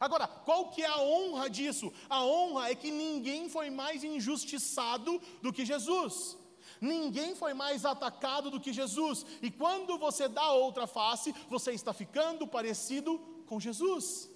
Agora, 0.00 0.26
qual 0.26 0.70
que 0.70 0.82
é 0.82 0.86
a 0.86 0.98
honra 0.98 1.50
disso? 1.50 1.92
A 2.08 2.24
honra 2.24 2.70
é 2.70 2.74
que 2.74 2.90
ninguém 2.90 3.50
foi 3.50 3.68
mais 3.68 4.02
injustiçado 4.02 5.20
do 5.42 5.52
que 5.52 5.66
Jesus. 5.66 6.38
Ninguém 6.80 7.34
foi 7.34 7.52
mais 7.52 7.84
atacado 7.84 8.50
do 8.50 8.58
que 8.58 8.72
Jesus. 8.72 9.26
E 9.42 9.50
quando 9.50 9.98
você 9.98 10.26
dá 10.26 10.52
outra 10.52 10.86
face, 10.86 11.34
você 11.50 11.72
está 11.72 11.92
ficando 11.92 12.46
parecido 12.46 13.18
com 13.46 13.60
Jesus. 13.60 14.29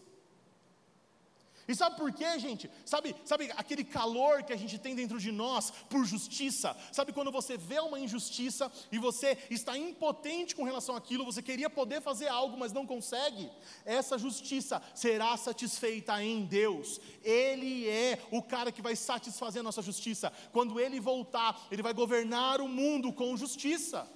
E 1.67 1.75
sabe 1.75 1.97
por 1.97 2.13
quê, 2.13 2.39
gente? 2.39 2.71
Sabe, 2.85 3.17
sabe 3.25 3.51
aquele 3.57 3.85
calor 3.85 4.43
que 4.43 4.53
a 4.53 4.57
gente 4.57 4.79
tem 4.79 4.95
dentro 4.95 5.19
de 5.19 5.33
nós 5.33 5.71
por 5.89 6.05
justiça? 6.05 6.77
Sabe 6.93 7.13
quando 7.13 7.33
você 7.33 7.57
vê 7.57 7.81
uma 7.81 7.99
injustiça 7.99 8.71
e 8.93 8.99
você 8.99 9.39
está 9.51 9.77
impotente 9.77 10.55
com 10.55 10.65
relação 10.65 10.95
àquilo, 10.95 11.25
você 11.25 11.43
queria 11.43 11.71
poder 11.71 12.03
fazer 12.03 12.29
algo, 12.29 12.57
mas 12.59 12.73
não 12.73 12.87
consegue? 12.87 13.51
Essa 13.85 14.19
justiça 14.19 14.83
será 14.95 15.37
satisfeita 15.37 16.23
em 16.23 16.45
Deus. 16.45 17.01
Ele 17.23 17.89
é 17.89 18.21
o 18.31 18.43
cara 18.43 18.71
que 18.71 18.83
vai 18.83 18.95
satisfazer 18.95 19.61
a 19.61 19.65
nossa 19.65 19.81
justiça. 19.81 20.33
Quando 20.53 20.79
ele 20.79 21.01
voltar, 21.01 21.67
ele 21.71 21.83
vai 21.83 21.95
governar 21.95 22.61
o 22.61 22.69
mundo 22.69 23.13
com 23.13 23.37
justiça. 23.37 24.07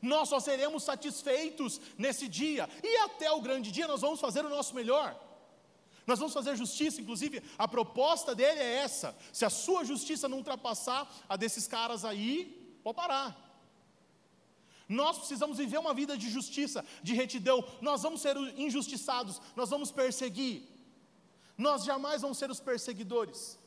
Nós 0.00 0.28
só 0.28 0.40
seremos 0.40 0.82
satisfeitos 0.82 1.80
nesse 1.98 2.26
dia, 2.26 2.68
e 2.82 2.96
até 2.98 3.30
o 3.30 3.40
grande 3.40 3.70
dia 3.70 3.86
nós 3.86 4.00
vamos 4.00 4.18
fazer 4.18 4.44
o 4.44 4.48
nosso 4.48 4.74
melhor. 4.74 5.29
Nós 6.06 6.18
vamos 6.18 6.34
fazer 6.34 6.56
justiça, 6.56 7.00
inclusive 7.00 7.42
a 7.58 7.68
proposta 7.68 8.34
dele 8.34 8.58
é 8.60 8.76
essa: 8.76 9.16
se 9.32 9.44
a 9.44 9.50
sua 9.50 9.84
justiça 9.84 10.28
não 10.28 10.38
ultrapassar 10.38 11.10
a 11.28 11.36
desses 11.36 11.66
caras 11.66 12.04
aí, 12.04 12.78
pode 12.82 12.96
parar. 12.96 13.50
Nós 14.88 15.18
precisamos 15.18 15.58
viver 15.58 15.78
uma 15.78 15.94
vida 15.94 16.18
de 16.18 16.28
justiça, 16.28 16.84
de 17.00 17.14
retidão. 17.14 17.64
Nós 17.80 18.02
vamos 18.02 18.20
ser 18.20 18.36
injustiçados, 18.58 19.40
nós 19.54 19.70
vamos 19.70 19.92
perseguir. 19.92 20.64
Nós 21.56 21.84
jamais 21.84 22.22
vamos 22.22 22.38
ser 22.38 22.50
os 22.50 22.58
perseguidores. 22.58 23.58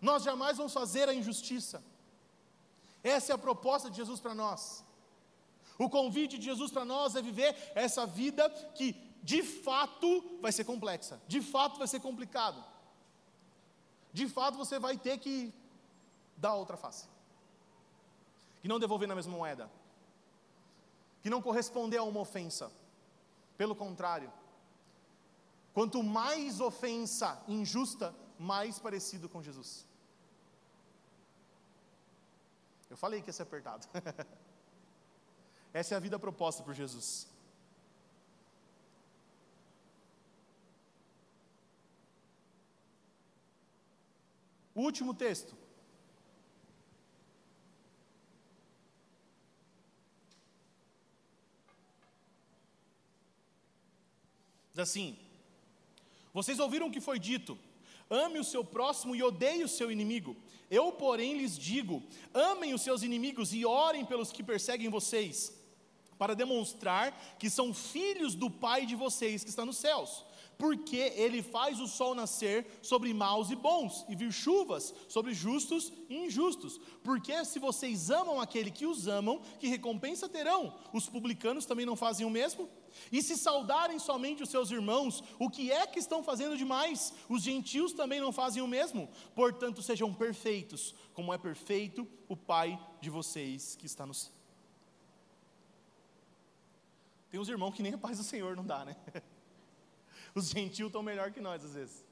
Nós 0.00 0.22
jamais 0.22 0.58
vamos 0.58 0.72
fazer 0.72 1.08
a 1.08 1.14
injustiça. 1.14 1.82
Essa 3.02 3.32
é 3.32 3.34
a 3.34 3.38
proposta 3.38 3.88
de 3.88 3.96
Jesus 3.96 4.20
para 4.20 4.34
nós. 4.34 4.84
O 5.78 5.88
convite 5.88 6.36
de 6.36 6.44
Jesus 6.44 6.70
para 6.70 6.84
nós 6.84 7.16
é 7.16 7.22
viver 7.22 7.56
essa 7.74 8.04
vida 8.04 8.50
que 8.74 8.92
de 9.22 9.42
fato 9.42 10.38
vai 10.40 10.52
ser 10.52 10.64
complexa, 10.64 11.20
de 11.28 11.40
fato 11.40 11.78
vai 11.78 11.86
ser 11.86 12.00
complicado. 12.00 12.64
De 14.12 14.28
fato 14.28 14.58
você 14.58 14.78
vai 14.78 14.96
ter 14.98 15.18
que 15.18 15.52
dar 16.36 16.54
outra 16.54 16.76
face. 16.76 17.08
Que 18.60 18.68
não 18.68 18.78
devolver 18.78 19.08
na 19.08 19.14
mesma 19.14 19.36
moeda. 19.36 19.70
Que 21.22 21.30
não 21.30 21.40
corresponder 21.40 21.98
a 21.98 22.02
uma 22.02 22.20
ofensa. 22.20 22.72
Pelo 23.56 23.74
contrário. 23.74 24.32
Quanto 25.72 26.02
mais 26.02 26.60
ofensa 26.60 27.40
injusta, 27.46 28.14
mais 28.38 28.78
parecido 28.78 29.28
com 29.28 29.42
Jesus. 29.42 29.86
Eu 32.88 32.96
falei 32.96 33.22
que 33.22 33.28
ia 33.28 33.32
ser 33.32 33.44
apertado. 33.44 33.86
Essa 35.72 35.94
é 35.94 35.96
a 35.96 36.00
vida 36.00 36.18
proposta 36.18 36.64
por 36.64 36.74
Jesus. 36.74 37.29
Último 44.80 45.12
texto. 45.12 45.54
Diz 54.70 54.78
assim: 54.78 55.18
Vocês 56.32 56.58
ouviram 56.58 56.86
o 56.86 56.90
que 56.90 57.00
foi 57.00 57.18
dito: 57.18 57.58
ame 58.08 58.38
o 58.38 58.44
seu 58.44 58.64
próximo 58.64 59.14
e 59.14 59.22
odeie 59.22 59.62
o 59.62 59.68
seu 59.68 59.92
inimigo. 59.92 60.34
Eu, 60.70 60.90
porém, 60.92 61.36
lhes 61.36 61.58
digo: 61.58 62.02
amem 62.32 62.72
os 62.72 62.80
seus 62.80 63.02
inimigos 63.02 63.52
e 63.52 63.66
orem 63.66 64.06
pelos 64.06 64.32
que 64.32 64.42
perseguem 64.42 64.88
vocês, 64.88 65.52
para 66.16 66.34
demonstrar 66.34 67.36
que 67.38 67.50
são 67.50 67.74
filhos 67.74 68.34
do 68.34 68.50
Pai 68.50 68.86
de 68.86 68.96
vocês 68.96 69.44
que 69.44 69.50
está 69.50 69.66
nos 69.66 69.76
céus 69.76 70.24
porque 70.60 71.14
ele 71.16 71.42
faz 71.42 71.80
o 71.80 71.88
sol 71.88 72.14
nascer 72.14 72.66
sobre 72.82 73.14
maus 73.14 73.50
e 73.50 73.56
bons, 73.56 74.04
e 74.10 74.14
vir 74.14 74.30
chuvas 74.30 74.94
sobre 75.08 75.32
justos 75.32 75.90
e 76.06 76.26
injustos. 76.26 76.78
Porque 77.02 77.42
se 77.46 77.58
vocês 77.58 78.10
amam 78.10 78.38
aquele 78.38 78.70
que 78.70 78.84
os 78.84 79.08
amam, 79.08 79.40
que 79.58 79.68
recompensa 79.68 80.28
terão? 80.28 80.78
Os 80.92 81.08
publicanos 81.08 81.64
também 81.64 81.86
não 81.86 81.96
fazem 81.96 82.26
o 82.26 82.30
mesmo? 82.30 82.68
E 83.10 83.22
se 83.22 83.38
saudarem 83.38 83.98
somente 83.98 84.42
os 84.42 84.50
seus 84.50 84.70
irmãos, 84.70 85.24
o 85.38 85.48
que 85.48 85.72
é 85.72 85.86
que 85.86 85.98
estão 85.98 86.22
fazendo 86.22 86.58
demais? 86.58 87.14
Os 87.26 87.42
gentios 87.42 87.94
também 87.94 88.20
não 88.20 88.30
fazem 88.30 88.62
o 88.62 88.68
mesmo? 88.68 89.08
Portanto, 89.34 89.80
sejam 89.80 90.12
perfeitos, 90.12 90.94
como 91.14 91.32
é 91.32 91.38
perfeito 91.38 92.06
o 92.28 92.36
Pai 92.36 92.78
de 93.00 93.08
vocês 93.08 93.76
que 93.76 93.86
está 93.86 94.04
no 94.04 94.12
céu. 94.12 94.32
Tem 97.30 97.40
uns 97.40 97.48
irmãos 97.48 97.72
que 97.72 97.82
nem 97.82 97.94
a 97.94 97.98
paz 97.98 98.18
do 98.18 98.24
Senhor 98.24 98.54
não 98.56 98.66
dá, 98.66 98.84
né? 98.84 98.96
Os 100.34 100.48
gentios 100.48 100.88
estão 100.88 101.02
melhor 101.02 101.30
que 101.32 101.40
nós 101.40 101.64
às 101.64 101.74
vezes. 101.74 102.04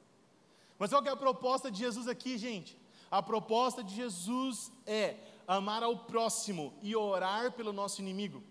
Mas 0.79 0.91
qual 0.91 1.03
que 1.03 1.09
é 1.09 1.13
a 1.13 1.17
proposta 1.17 1.71
de 1.71 1.79
Jesus 1.79 2.07
aqui, 2.09 2.39
gente? 2.39 2.77
A 3.11 3.23
proposta 3.23 3.83
de 3.83 3.95
Jesus 3.95 4.71
é 4.87 5.17
amar 5.47 5.83
ao 5.83 5.97
próximo 5.97 6.75
e 6.83 6.95
orar 6.95 7.53
pelo 7.53 7.73
nosso 7.73 8.01
inimigo. 8.01 8.43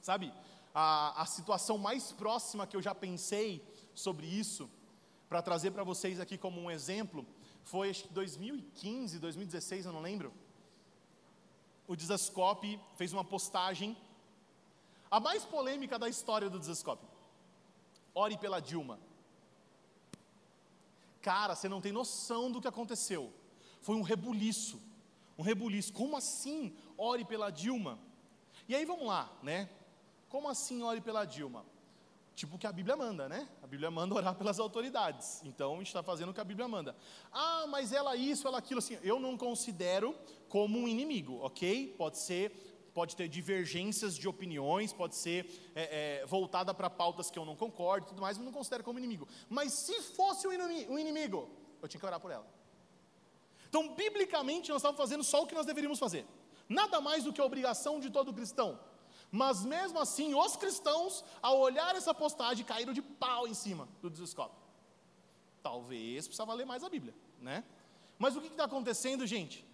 Sabe, 0.00 0.32
a, 0.74 1.22
a 1.22 1.26
situação 1.26 1.76
mais 1.78 2.12
próxima 2.12 2.66
que 2.66 2.76
eu 2.76 2.82
já 2.82 2.94
pensei 2.94 3.64
sobre 3.94 4.26
isso, 4.26 4.70
para 5.28 5.42
trazer 5.42 5.70
para 5.70 5.84
vocês 5.84 6.20
aqui 6.20 6.38
como 6.38 6.60
um 6.60 6.70
exemplo, 6.70 7.26
foi 7.64 7.90
acho 7.90 8.04
que 8.04 8.12
2015, 8.12 9.18
2016, 9.18 9.86
eu 9.86 9.92
não 9.92 10.00
lembro. 10.00 10.32
O 11.86 11.96
Desascope 11.96 12.80
fez 12.96 13.12
uma 13.12 13.24
postagem, 13.24 13.96
a 15.10 15.20
mais 15.20 15.44
polêmica 15.44 15.98
da 15.98 16.08
história 16.08 16.48
do 16.48 16.58
Desascope. 16.58 17.11
Ore 18.14 18.36
pela 18.38 18.60
Dilma. 18.60 18.98
Cara, 21.20 21.54
você 21.54 21.68
não 21.68 21.80
tem 21.80 21.92
noção 21.92 22.50
do 22.50 22.60
que 22.60 22.68
aconteceu. 22.68 23.32
Foi 23.80 23.94
um 23.96 24.02
rebuliço. 24.02 24.80
Um 25.38 25.42
rebuliço. 25.42 25.92
Como 25.92 26.16
assim 26.16 26.76
ore 26.98 27.24
pela 27.24 27.50
Dilma? 27.50 27.98
E 28.68 28.74
aí 28.74 28.84
vamos 28.84 29.06
lá, 29.06 29.32
né? 29.42 29.70
Como 30.28 30.48
assim 30.48 30.82
ore 30.82 31.00
pela 31.00 31.24
Dilma? 31.24 31.64
Tipo 32.34 32.56
o 32.56 32.58
que 32.58 32.66
a 32.66 32.72
Bíblia 32.72 32.96
manda, 32.96 33.28
né? 33.28 33.48
A 33.62 33.66
Bíblia 33.66 33.90
manda 33.90 34.14
orar 34.14 34.34
pelas 34.34 34.58
autoridades. 34.58 35.42
Então 35.44 35.74
a 35.74 35.76
gente 35.78 35.88
está 35.88 36.02
fazendo 36.02 36.30
o 36.30 36.34
que 36.34 36.40
a 36.40 36.44
Bíblia 36.44 36.66
manda. 36.66 36.96
Ah, 37.30 37.66
mas 37.68 37.92
ela 37.92 38.16
isso, 38.16 38.48
ela 38.48 38.58
aquilo, 38.58 38.78
assim. 38.78 38.98
Eu 39.02 39.20
não 39.20 39.36
considero 39.36 40.16
como 40.48 40.78
um 40.78 40.88
inimigo, 40.88 41.38
ok? 41.42 41.94
Pode 41.96 42.18
ser 42.18 42.71
pode 42.94 43.16
ter 43.16 43.28
divergências 43.28 44.16
de 44.16 44.28
opiniões, 44.28 44.92
pode 44.92 45.14
ser 45.14 45.72
é, 45.74 46.20
é, 46.20 46.26
voltada 46.26 46.74
para 46.74 46.90
pautas 46.90 47.30
que 47.30 47.38
eu 47.38 47.44
não 47.44 47.56
concordo 47.56 48.06
e 48.06 48.08
tudo 48.08 48.20
mais, 48.20 48.36
mas 48.36 48.44
não 48.44 48.52
considero 48.52 48.84
como 48.84 48.98
inimigo. 48.98 49.26
Mas 49.48 49.72
se 49.72 50.00
fosse 50.02 50.46
um 50.46 50.98
inimigo, 50.98 51.50
eu 51.80 51.88
tinha 51.88 52.00
que 52.00 52.06
orar 52.06 52.20
por 52.20 52.30
ela. 52.30 52.46
Então, 53.68 53.94
biblicamente, 53.94 54.70
nós 54.70 54.78
estávamos 54.78 55.00
fazendo 55.00 55.24
só 55.24 55.42
o 55.42 55.46
que 55.46 55.54
nós 55.54 55.64
deveríamos 55.64 55.98
fazer. 55.98 56.26
Nada 56.68 57.00
mais 57.00 57.24
do 57.24 57.32
que 57.32 57.40
a 57.40 57.44
obrigação 57.44 57.98
de 57.98 58.10
todo 58.10 58.32
cristão. 58.32 58.78
Mas 59.30 59.64
mesmo 59.64 59.98
assim, 59.98 60.34
os 60.34 60.56
cristãos, 60.56 61.24
ao 61.40 61.58
olhar 61.58 61.96
essa 61.96 62.12
postagem, 62.12 62.66
caíram 62.66 62.92
de 62.92 63.00
pau 63.00 63.48
em 63.48 63.54
cima 63.54 63.88
do 64.02 64.10
desescope. 64.10 64.54
Talvez 65.62 66.26
precisava 66.26 66.52
ler 66.52 66.66
mais 66.66 66.84
a 66.84 66.88
Bíblia, 66.90 67.14
né? 67.40 67.64
Mas 68.18 68.36
o 68.36 68.42
que 68.42 68.48
está 68.48 68.64
acontecendo, 68.64 69.26
gente? 69.26 69.66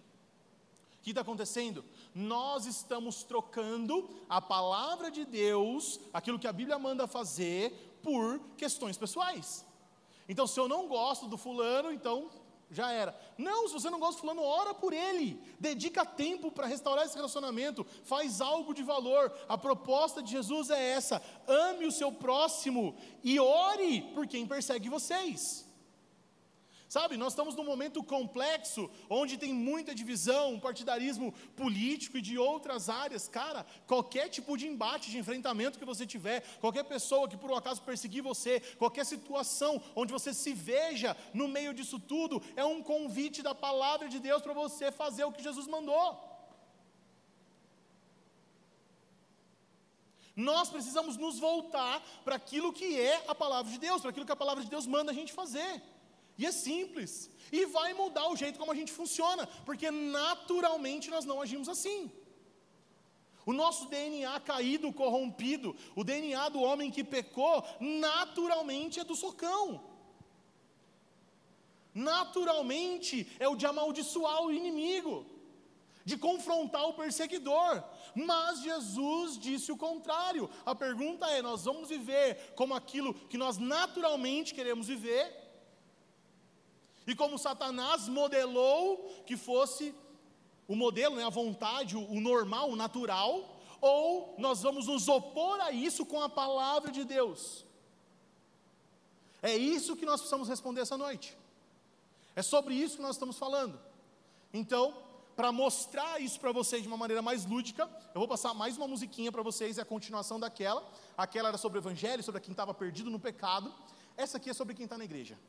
O 0.99 1.01
que 1.01 1.11
está 1.11 1.21
acontecendo? 1.21 1.83
Nós 2.13 2.65
estamos 2.65 3.23
trocando 3.23 4.09
a 4.27 4.41
palavra 4.41 5.09
de 5.09 5.23
Deus, 5.23 5.99
aquilo 6.13 6.37
que 6.37 6.47
a 6.47 6.53
Bíblia 6.53 6.77
manda 6.77 7.07
fazer, 7.07 7.99
por 8.03 8.39
questões 8.57 8.97
pessoais. 8.97 9.65
Então, 10.27 10.45
se 10.45 10.59
eu 10.59 10.67
não 10.67 10.87
gosto 10.87 11.25
do 11.25 11.37
fulano, 11.37 11.91
então 11.91 12.29
já 12.69 12.91
era. 12.91 13.19
Não, 13.37 13.67
se 13.67 13.73
você 13.73 13.89
não 13.89 13.99
gosta 13.99 14.15
do 14.15 14.21
fulano, 14.21 14.43
ora 14.43 14.73
por 14.73 14.93
ele. 14.93 15.41
Dedica 15.59 16.05
tempo 16.05 16.51
para 16.51 16.67
restaurar 16.67 17.05
esse 17.05 17.15
relacionamento. 17.15 17.85
Faz 18.03 18.41
algo 18.41 18.73
de 18.73 18.83
valor. 18.83 19.33
A 19.47 19.57
proposta 19.57 20.21
de 20.21 20.31
Jesus 20.31 20.69
é 20.69 20.91
essa: 20.91 21.21
ame 21.47 21.85
o 21.85 21.91
seu 21.91 22.11
próximo 22.11 22.95
e 23.23 23.39
ore 23.39 24.01
por 24.13 24.27
quem 24.27 24.45
persegue 24.45 24.89
vocês. 24.89 25.68
Sabe, 26.89 27.17
nós 27.17 27.33
estamos 27.33 27.55
num 27.55 27.63
momento 27.63 28.03
complexo, 28.03 28.89
onde 29.07 29.37
tem 29.37 29.53
muita 29.53 29.93
divisão, 29.93 30.53
um 30.53 30.59
partidarismo 30.59 31.31
político 31.55 32.17
e 32.17 32.21
de 32.21 32.35
outras 32.35 32.89
áreas. 32.89 33.27
Cara, 33.27 33.63
qualquer 33.85 34.27
tipo 34.27 34.57
de 34.57 34.65
embate, 34.67 35.11
de 35.11 35.19
enfrentamento 35.19 35.77
que 35.77 35.85
você 35.85 36.03
tiver, 36.03 36.41
qualquer 36.59 36.83
pessoa 36.85 37.29
que 37.29 37.37
por 37.37 37.51
um 37.51 37.55
acaso 37.55 37.83
perseguir 37.83 38.23
você, 38.23 38.59
qualquer 38.79 39.05
situação 39.05 39.79
onde 39.95 40.11
você 40.11 40.33
se 40.33 40.51
veja 40.51 41.15
no 41.31 41.47
meio 41.47 41.75
disso 41.75 41.99
tudo, 41.99 42.41
é 42.55 42.65
um 42.65 42.81
convite 42.81 43.43
da 43.43 43.53
palavra 43.53 44.09
de 44.09 44.17
Deus 44.17 44.41
para 44.41 44.53
você 44.53 44.91
fazer 44.91 45.25
o 45.25 45.31
que 45.31 45.43
Jesus 45.43 45.67
mandou. 45.67 46.27
Nós 50.35 50.71
precisamos 50.71 51.17
nos 51.17 51.37
voltar 51.37 52.01
para 52.25 52.37
aquilo 52.37 52.73
que 52.73 52.99
é 52.99 53.23
a 53.27 53.35
palavra 53.35 53.71
de 53.71 53.77
Deus, 53.77 54.01
para 54.01 54.09
aquilo 54.09 54.25
que 54.25 54.31
a 54.31 54.43
palavra 54.43 54.63
de 54.63 54.69
Deus 54.71 54.87
manda 54.87 55.11
a 55.11 55.13
gente 55.13 55.31
fazer. 55.31 55.83
E 56.39 56.45
é 56.45 56.51
simples. 56.53 57.29
E 57.51 57.65
vai 57.65 57.93
mudar 57.93 58.27
o 58.29 58.35
jeito 58.41 58.57
como 58.57 58.71
a 58.71 58.75
gente 58.79 58.93
funciona, 58.99 59.45
porque 59.65 59.91
naturalmente 59.91 61.09
nós 61.09 61.25
não 61.25 61.41
agimos 61.41 61.67
assim. 61.67 62.09
O 63.45 63.51
nosso 63.51 63.87
DNA 63.87 64.39
caído, 64.39 64.93
corrompido, 64.93 65.75
o 65.95 66.03
DNA 66.03 66.47
do 66.49 66.61
homem 66.61 66.89
que 66.89 67.03
pecou, 67.03 67.63
naturalmente 67.79 69.01
é 69.01 69.03
do 69.03 69.17
socão. 69.17 69.83
Naturalmente 71.93 73.29
é 73.37 73.47
o 73.49 73.57
de 73.57 73.65
amaldiçoar 73.65 74.41
o 74.43 74.53
inimigo, 74.53 75.25
de 76.05 76.15
confrontar 76.15 76.85
o 76.87 76.93
perseguidor. 76.93 77.83
Mas 78.15 78.61
Jesus 78.61 79.37
disse 79.37 79.71
o 79.73 79.77
contrário. 79.77 80.49
A 80.65 80.73
pergunta 80.73 81.25
é: 81.27 81.41
nós 81.41 81.65
vamos 81.65 81.89
viver 81.89 82.53
como 82.55 82.73
aquilo 82.73 83.13
que 83.13 83.37
nós 83.37 83.57
naturalmente 83.57 84.53
queremos 84.53 84.87
viver? 84.87 85.38
E 87.09 87.15
como 87.15 87.39
Satanás 87.39 88.07
modelou 88.07 89.23
que 89.25 89.35
fosse 89.35 89.95
o 90.67 90.75
modelo, 90.75 91.15
né, 91.15 91.25
a 91.25 91.29
vontade, 91.29 91.97
o, 91.97 92.21
normal, 92.21 92.69
o 92.69 92.75
natural, 92.75 93.59
ou 93.81 94.35
nós 94.37 94.61
vamos 94.61 94.85
nos 94.85 95.07
opor 95.07 95.59
a 95.61 95.71
isso 95.71 96.05
com 96.05 96.21
a 96.21 96.29
palavra 96.29 96.91
de 96.91 97.03
Deus? 97.03 97.65
É 99.41 99.57
isso 99.57 99.95
que 99.95 100.05
nós 100.05 100.19
precisamos 100.19 100.47
responder 100.47 100.81
essa 100.81 100.97
noite. 100.97 101.35
É 102.35 102.43
sobre 102.43 102.75
isso 102.75 102.97
que 102.97 103.01
nós 103.01 103.15
estamos 103.15 103.39
falando. 103.39 103.79
Então, 104.53 104.95
para 105.35 105.51
mostrar 105.51 106.21
isso 106.21 106.39
para 106.39 106.51
vocês 106.51 106.83
de 106.83 106.87
uma 106.87 106.97
maneira 106.97 107.23
mais 107.23 107.43
lúdica, 107.43 107.89
eu 108.13 108.19
vou 108.19 108.27
passar 108.27 108.53
mais 108.53 108.77
uma 108.77 108.87
musiquinha 108.87 109.31
para 109.31 109.41
vocês, 109.41 109.79
é 109.79 109.81
a 109.81 109.85
continuação 109.85 110.39
daquela. 110.39 110.87
Aquela 111.17 111.49
era 111.49 111.57
sobre 111.57 111.79
o 111.79 111.81
evangelho, 111.81 112.21
sobre 112.21 112.39
quem 112.39 112.51
estava 112.51 112.71
perdido 112.71 113.09
no 113.09 113.19
pecado. 113.19 113.73
Essa 114.15 114.37
aqui 114.37 114.51
é 114.51 114.53
sobre 114.53 114.75
quem 114.75 114.83
está 114.83 114.95
na 114.95 115.05
igreja. 115.05 115.39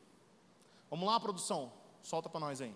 Vamos 0.91 1.07
lá, 1.07 1.19
produção. 1.21 1.73
Solta 2.03 2.29
para 2.29 2.41
nós 2.41 2.61
aí. 2.61 2.75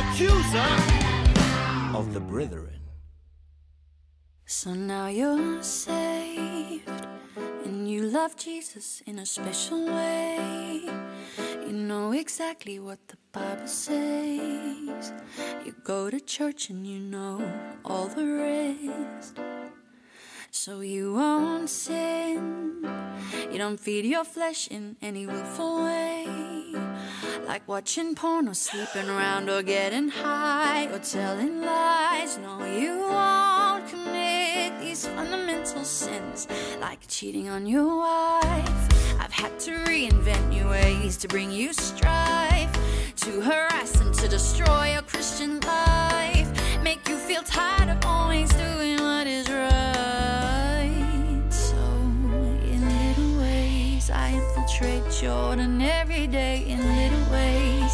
Accuser 0.00 0.72
of 1.94 2.12
the 2.14 2.20
brethren. 2.20 2.80
So 4.44 4.74
now 4.74 5.08
you're 5.08 5.62
saved, 5.62 6.88
and 7.64 7.88
you 7.90 8.02
love 8.02 8.36
Jesus 8.36 9.02
in 9.06 9.18
a 9.18 9.26
special 9.26 9.86
way. 9.86 10.80
You 11.66 11.72
know 11.72 12.12
exactly 12.12 12.78
what 12.78 13.00
the 13.08 13.16
Bible 13.32 13.66
says. 13.66 15.12
You 15.64 15.74
go 15.84 16.10
to 16.10 16.20
church 16.20 16.70
and 16.70 16.86
you 16.86 17.00
know 17.00 17.42
all 17.84 18.06
the 18.06 18.24
rest. 18.24 19.40
So 20.56 20.80
you 20.80 21.12
won't 21.12 21.68
sin. 21.68 22.82
You 23.52 23.58
don't 23.58 23.78
feed 23.78 24.06
your 24.06 24.24
flesh 24.24 24.68
in 24.68 24.96
any 25.02 25.26
willful 25.26 25.84
way, 25.84 26.26
like 27.46 27.68
watching 27.68 28.14
porn 28.14 28.48
or 28.48 28.54
sleeping 28.54 29.08
around 29.08 29.50
or 29.50 29.62
getting 29.62 30.08
high 30.08 30.86
or 30.86 30.98
telling 30.98 31.60
lies. 31.60 32.38
No, 32.38 32.64
you 32.64 33.00
won't 33.00 33.86
commit 33.88 34.80
these 34.80 35.06
fundamental 35.06 35.84
sins, 35.84 36.48
like 36.80 37.00
cheating 37.06 37.48
on 37.48 37.66
your 37.66 37.98
wife. 37.98 39.20
I've 39.20 39.32
had 39.32 39.60
to 39.60 39.72
reinvent 39.84 40.48
new 40.48 40.68
ways 40.68 41.18
to 41.18 41.28
bring 41.28 41.52
you 41.52 41.74
strife, 41.74 42.72
to 43.16 43.40
harass 43.42 44.00
and 44.00 44.14
to 44.14 44.26
destroy 44.26 44.94
your 44.94 45.02
Christian 45.02 45.60
life, 45.60 46.48
make 46.82 47.06
you 47.08 47.16
feel 47.16 47.42
tired 47.42 47.90
of 47.90 48.04
always 48.06 48.48
doing 48.54 48.98
what 49.02 49.25
I 54.18 54.32
infiltrate 54.32 55.04
Jordan 55.20 55.82
every 55.82 56.26
day 56.26 56.64
in 56.66 56.78
little 56.78 57.24
ways. 57.30 57.92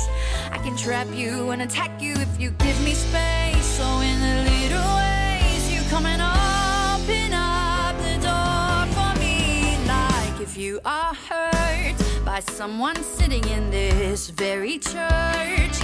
I 0.53 0.59
can 0.63 0.77
trap 0.77 1.09
you 1.13 1.51
and 1.51 1.63
attack 1.63 2.01
you 2.01 2.15
if 2.15 2.41
you 2.41 2.51
give 2.53 2.81
me 2.85 2.95
space. 2.95 3.67
So, 3.79 3.85
in 4.01 4.21
the 4.21 4.37
little 4.51 4.89
ways, 5.03 5.63
you 5.75 5.81
come 5.91 6.07
and 6.07 6.23
open 6.23 7.33
up 7.35 7.95
the 8.07 8.17
door 8.29 8.87
for 8.97 9.13
me. 9.19 9.77
Like 9.87 10.41
if 10.41 10.57
you 10.57 10.81
are 10.85 11.13
hurt 11.29 12.25
by 12.25 12.39
someone 12.39 13.03
sitting 13.03 13.45
in 13.49 13.71
this 13.71 14.31
very 14.31 14.79
church, 14.79 15.77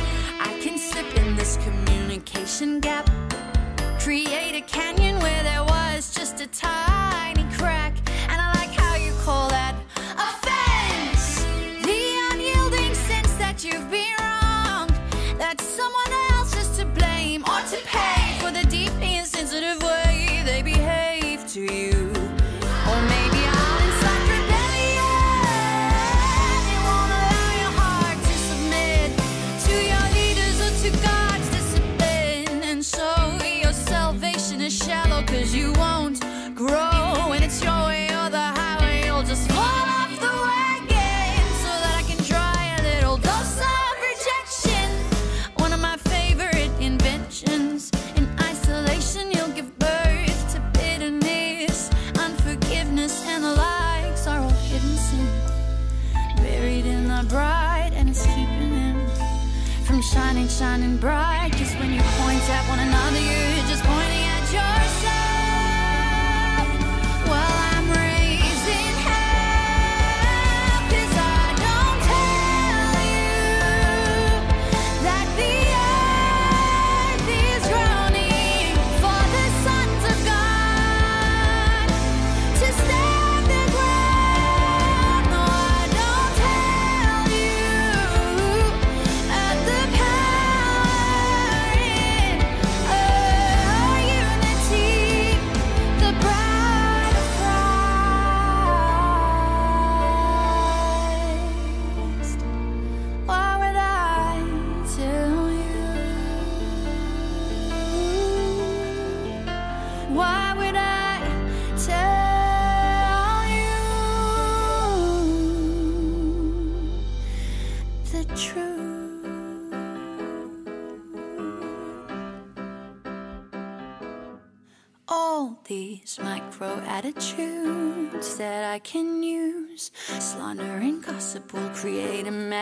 I 0.48 0.56
can 0.62 0.78
slip 0.78 1.10
in 1.16 1.34
this 1.34 1.58
communication 1.64 2.78
gap. 2.78 3.10
Create 3.98 4.54
a 4.54 4.62
canyon 4.62 5.18
where 5.18 5.42
there 5.42 5.64
was 5.64 6.14
just 6.14 6.40
a 6.40 6.46
tiny 6.46 7.44
crack. 7.56 7.94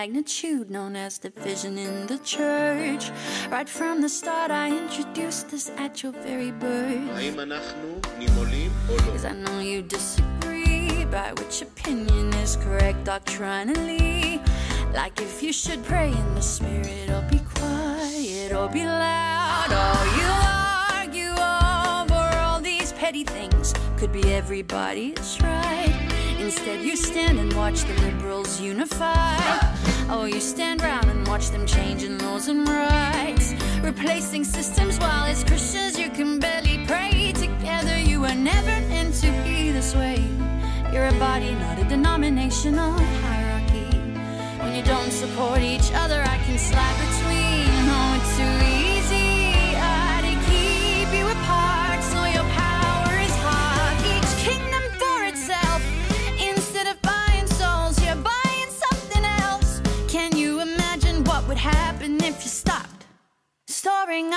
magnitude 0.07 0.71
known 0.71 0.95
as 0.95 1.19
division 1.19 1.77
in 1.77 2.07
the 2.07 2.19
church. 2.19 3.11
Right 3.51 3.69
from 3.69 4.01
the 4.01 4.09
start, 4.09 4.53
I 4.53 4.69
introduced 4.69 5.49
this 5.49 5.69
at 5.79 6.01
your 6.01 6.13
very 6.13 6.53
birth. 6.53 7.11
Cause 9.09 9.25
I 9.25 9.33
know 9.33 9.59
you 9.59 9.83
disagree 9.83 11.05
by 11.07 11.33
which 11.39 11.61
opinion 11.61 12.33
is 12.35 12.55
correct 12.55 13.03
doctrinally. 13.03 14.41
Like 14.95 15.21
if 15.21 15.43
you 15.43 15.53
should 15.53 15.83
pray 15.85 16.13
in 16.13 16.35
the 16.37 16.43
spirit 16.43 17.11
or 17.11 17.23
be 17.29 17.41
quiet 17.57 18.53
or 18.53 18.69
be 18.69 18.85
loud 18.85 19.73
or 19.73 20.21
you 20.21 20.37
petty 22.97 23.25
things 23.25 23.75
could 23.99 24.11
be 24.11 24.23
everybody's 24.33 25.39
right. 25.43 25.95
Instead, 26.41 26.83
you 26.83 26.97
stand 26.97 27.39
and 27.39 27.53
watch 27.55 27.83
the 27.85 27.95
liberals 28.03 28.61
unify. 28.61 29.37
Oh, 30.09 30.25
you 30.25 30.41
stand 30.41 30.83
round 30.83 31.07
and 31.07 31.27
watch 31.27 31.51
them 31.51 31.67
changing 31.67 32.19
laws 32.19 32.47
and 32.47 32.67
rights. 32.69 33.55
Replacing 33.83 34.45
systems 34.45 34.99
while 34.99 35.25
as 35.25 35.43
Christians 35.43 35.99
you 35.99 36.11
can 36.11 36.39
barely 36.39 36.87
pray 36.87 37.33
together. 37.33 37.99
You 37.99 38.21
were 38.21 38.35
never 38.35 38.87
meant 38.89 39.15
to 39.17 39.31
be 39.43 39.73
this 39.73 39.97
way. 39.97 40.25
You're 40.93 41.09
a 41.09 41.19
body, 41.19 41.53
not 41.55 41.81
a 41.81 41.85
denominational 41.85 42.93
hierarchy. 42.93 43.99
When 44.61 44.77
you 44.77 44.85
don't 44.85 45.11
support 45.11 45.61
each 45.61 45.91
other, 45.93 46.23
I 46.23 46.39
can 46.45 46.57
slide 46.57 46.97
between. 47.07 47.67
Oh, 47.91 48.21
it's 48.21 48.37
too 48.37 48.67
easy 48.67 48.76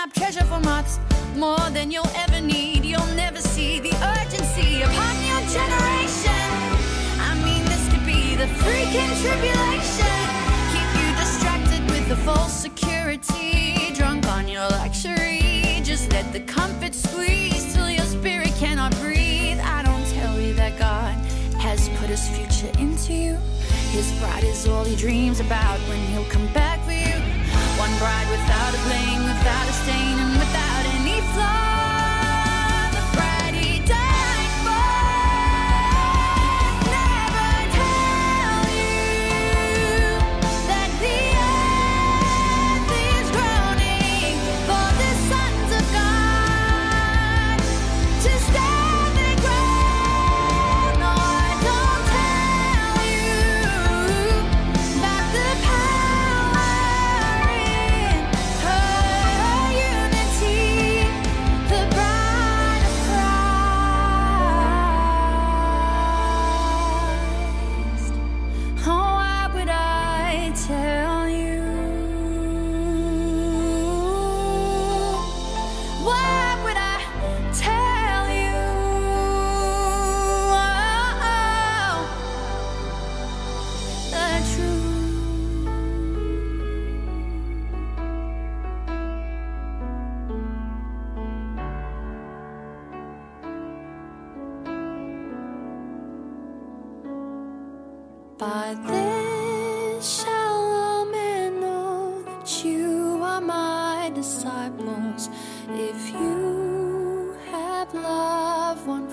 up 0.10 0.14
treasure 0.14 0.46
for 0.46 0.60
moths, 0.62 1.00
more 1.36 1.70
than 1.72 1.92
you'll 1.92 2.16
ever 2.16 2.42
need. 2.42 2.84
You'll 2.86 3.14
never 3.16 3.42
see 3.42 3.80
the 3.80 3.94
urgency 4.18 4.82
upon 4.82 5.16
your 5.30 5.42
generation. 5.58 6.46
I 7.20 7.34
mean, 7.46 7.64
this 7.66 7.84
could 7.92 8.06
be 8.06 8.36
the 8.36 8.48
freaking 8.62 9.12
tribulation. 9.22 10.20
Keep 10.74 10.90
you 11.02 11.10
distracted 11.24 11.82
with 11.92 12.08
the 12.10 12.16
false 12.18 12.54
security, 12.54 13.94
drunk 13.94 14.28
on 14.28 14.48
your 14.48 14.68
luxury. 14.70 15.82
Just 15.84 16.12
let 16.12 16.32
the 16.34 16.42
comfort 16.42 16.94
squeeze 16.94 17.74
till 17.74 17.90
your 17.90 18.06
spirit 18.06 18.54
cannot 18.58 18.96
breathe. 19.00 19.60
I 19.60 19.84
don't 19.84 20.08
tell 20.08 20.40
you 20.40 20.54
that 20.56 20.78
God 20.80 21.14
has 21.60 21.90
put 22.00 22.10
his 22.10 22.28
future 22.30 22.72
into 22.80 23.14
you. 23.14 23.38
His 23.92 24.12
bride 24.20 24.44
is 24.44 24.68
all 24.68 24.84
he 24.84 24.96
dreams 24.96 25.40
about 25.40 25.80
when 25.90 26.00
he'll 26.08 26.30
come 26.32 26.48
back 26.54 26.80
for 26.86 26.94
you. 26.94 27.19
One 27.80 27.98
bride 27.98 28.30
without 28.30 28.76
a 28.76 28.78
blame, 28.84 29.24
without 29.24 29.70
a 29.70 29.72
stain, 29.72 30.20
and 30.20 30.32
without 30.38 30.86
any 31.00 31.22
flaw. 31.32 31.79
By 98.40 98.78
this 98.88 100.22
shall 100.22 100.72
all 100.72 101.06
men 101.06 101.60
know 101.60 102.24
that 102.24 102.64
you 102.64 103.20
are 103.22 103.42
my 103.42 104.14
disciples, 104.16 105.30
if 105.68 106.10
you 106.14 107.36
have 107.52 107.94
love 107.94 108.88
one 108.88 109.09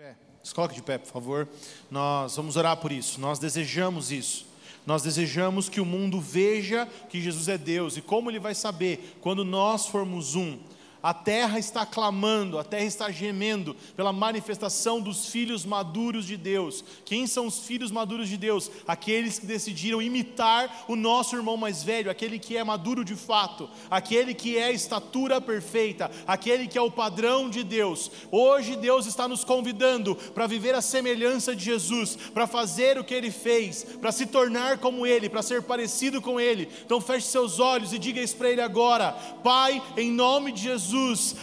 pé. 0.00 0.16
Se 0.42 0.54
coloque 0.54 0.74
de 0.74 0.82
pé, 0.82 0.96
por 0.96 1.12
favor. 1.12 1.48
Nós 1.90 2.34
vamos 2.34 2.56
orar 2.56 2.74
por 2.78 2.90
isso. 2.90 3.20
Nós 3.20 3.38
desejamos 3.38 4.10
isso. 4.10 4.46
Nós 4.86 5.02
desejamos 5.02 5.68
que 5.68 5.78
o 5.78 5.84
mundo 5.84 6.18
veja 6.18 6.88
que 7.10 7.20
Jesus 7.20 7.48
é 7.48 7.58
Deus. 7.58 7.98
E 7.98 8.00
como 8.00 8.30
ele 8.30 8.38
vai 8.38 8.54
saber? 8.54 9.18
Quando 9.20 9.44
nós 9.44 9.86
formos 9.86 10.34
um. 10.34 10.58
A 11.02 11.14
terra 11.14 11.58
está 11.58 11.86
clamando, 11.86 12.58
a 12.58 12.64
terra 12.64 12.84
está 12.84 13.10
gemendo 13.10 13.74
pela 13.96 14.12
manifestação 14.12 15.00
dos 15.00 15.26
filhos 15.26 15.64
maduros 15.64 16.26
de 16.26 16.36
Deus. 16.36 16.84
Quem 17.06 17.26
são 17.26 17.46
os 17.46 17.60
filhos 17.60 17.90
maduros 17.90 18.28
de 18.28 18.36
Deus? 18.36 18.70
Aqueles 18.86 19.38
que 19.38 19.46
decidiram 19.46 20.02
imitar 20.02 20.84
o 20.88 20.94
nosso 20.94 21.34
irmão 21.34 21.56
mais 21.56 21.82
velho, 21.82 22.10
aquele 22.10 22.38
que 22.38 22.54
é 22.54 22.62
maduro 22.62 23.02
de 23.02 23.16
fato, 23.16 23.68
aquele 23.90 24.34
que 24.34 24.58
é 24.58 24.64
a 24.64 24.72
estatura 24.72 25.40
perfeita, 25.40 26.10
aquele 26.26 26.68
que 26.68 26.76
é 26.76 26.82
o 26.82 26.90
padrão 26.90 27.48
de 27.48 27.64
Deus. 27.64 28.10
Hoje 28.30 28.76
Deus 28.76 29.06
está 29.06 29.26
nos 29.26 29.42
convidando 29.42 30.14
para 30.14 30.46
viver 30.46 30.74
a 30.74 30.82
semelhança 30.82 31.56
de 31.56 31.64
Jesus, 31.64 32.16
para 32.34 32.46
fazer 32.46 32.98
o 32.98 33.04
que 33.04 33.14
ele 33.14 33.30
fez, 33.30 33.84
para 34.00 34.12
se 34.12 34.26
tornar 34.26 34.76
como 34.78 35.06
ele, 35.06 35.30
para 35.30 35.40
ser 35.40 35.62
parecido 35.62 36.20
com 36.20 36.38
ele. 36.38 36.68
Então 36.84 37.00
feche 37.00 37.26
seus 37.26 37.58
olhos 37.58 37.94
e 37.94 37.98
diga 37.98 38.20
isso 38.20 38.36
para 38.36 38.50
ele 38.50 38.60
agora. 38.60 39.12
Pai, 39.42 39.82
em 39.96 40.10
nome 40.10 40.52
de 40.52 40.62
Jesus, 40.64 40.89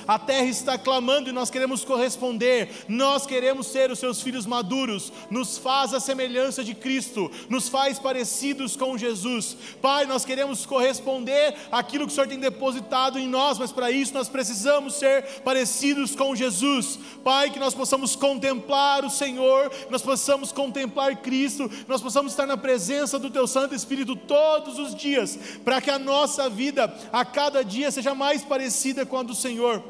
a 0.07 0.17
terra 0.19 0.45
está 0.45 0.77
clamando 0.77 1.29
e 1.29 1.33
nós 1.33 1.49
queremos 1.49 1.83
corresponder. 1.83 2.69
Nós 2.87 3.25
queremos 3.25 3.67
ser 3.67 3.91
os 3.91 3.99
seus 3.99 4.21
filhos 4.21 4.45
maduros. 4.45 5.11
Nos 5.29 5.57
faz 5.57 5.93
a 5.93 5.99
semelhança 5.99 6.63
de 6.63 6.73
Cristo, 6.73 7.31
nos 7.49 7.67
faz 7.69 7.99
parecidos 7.99 8.75
com 8.75 8.97
Jesus. 8.97 9.57
Pai, 9.81 10.05
nós 10.05 10.25
queremos 10.25 10.65
corresponder 10.65 11.55
àquilo 11.71 12.05
que 12.05 12.11
o 12.11 12.15
Senhor 12.15 12.27
tem 12.27 12.39
depositado 12.39 13.19
em 13.19 13.27
nós, 13.27 13.57
mas 13.57 13.71
para 13.71 13.91
isso 13.91 14.13
nós 14.13 14.29
precisamos 14.29 14.95
ser 14.95 15.23
parecidos 15.41 16.15
com 16.15 16.35
Jesus. 16.35 16.99
Pai, 17.23 17.49
que 17.49 17.59
nós 17.59 17.73
possamos 17.73 18.15
contemplar 18.15 19.03
o 19.05 19.09
Senhor, 19.09 19.71
nós 19.89 20.01
possamos 20.01 20.51
contemplar 20.51 21.15
Cristo, 21.17 21.69
nós 21.87 22.01
possamos 22.01 22.31
estar 22.31 22.45
na 22.45 22.57
presença 22.57 23.19
do 23.19 23.29
Teu 23.29 23.47
Santo 23.47 23.75
Espírito 23.75 24.15
todos 24.15 24.79
os 24.79 24.95
dias, 24.95 25.37
para 25.63 25.81
que 25.81 25.89
a 25.89 25.99
nossa 25.99 26.49
vida 26.49 26.93
a 27.11 27.25
cada 27.25 27.63
dia 27.63 27.91
seja 27.91 28.13
mais 28.13 28.43
parecida 28.43 29.05
com 29.05 29.17
a 29.17 29.23
do 29.23 29.35
Senhor. 29.37 29.83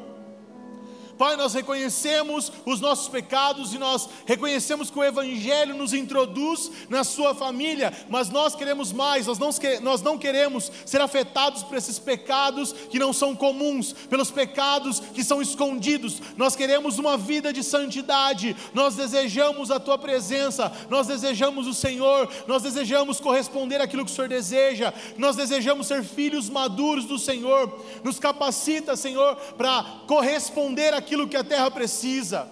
Pai, 1.18 1.34
nós 1.36 1.52
reconhecemos 1.52 2.52
os 2.64 2.80
nossos 2.80 3.08
pecados 3.08 3.74
e 3.74 3.78
nós 3.78 4.08
reconhecemos 4.24 4.88
que 4.88 4.98
o 4.98 5.02
Evangelho 5.02 5.74
nos 5.74 5.92
introduz 5.92 6.70
na 6.88 7.02
Sua 7.02 7.34
família, 7.34 7.92
mas 8.08 8.30
nós 8.30 8.54
queremos 8.54 8.92
mais, 8.92 9.26
nós 9.26 9.36
não, 9.36 9.50
nós 9.82 10.00
não 10.00 10.16
queremos 10.16 10.70
ser 10.86 11.00
afetados 11.00 11.64
por 11.64 11.76
esses 11.76 11.98
pecados 11.98 12.72
que 12.72 13.00
não 13.00 13.12
são 13.12 13.34
comuns, 13.34 13.92
pelos 14.08 14.30
pecados 14.30 15.00
que 15.00 15.24
são 15.24 15.42
escondidos. 15.42 16.22
Nós 16.36 16.54
queremos 16.54 17.00
uma 17.00 17.16
vida 17.16 17.52
de 17.52 17.64
santidade, 17.64 18.54
nós 18.72 18.94
desejamos 18.94 19.72
a 19.72 19.80
Tua 19.80 19.98
presença, 19.98 20.70
nós 20.88 21.08
desejamos 21.08 21.66
o 21.66 21.74
Senhor, 21.74 22.28
nós 22.46 22.62
desejamos 22.62 23.20
corresponder 23.20 23.80
àquilo 23.80 24.04
que 24.04 24.12
o 24.12 24.14
Senhor 24.14 24.28
deseja, 24.28 24.94
nós 25.16 25.34
desejamos 25.34 25.88
ser 25.88 26.04
filhos 26.04 26.48
maduros 26.48 27.06
do 27.06 27.18
Senhor. 27.18 27.84
Nos 28.04 28.20
capacita, 28.20 28.94
Senhor, 28.94 29.34
para 29.56 29.82
corresponder 30.06 30.94
àquilo 30.94 31.07
aquilo 31.08 31.26
que 31.26 31.36
a 31.36 31.42
terra 31.42 31.70
precisa. 31.70 32.46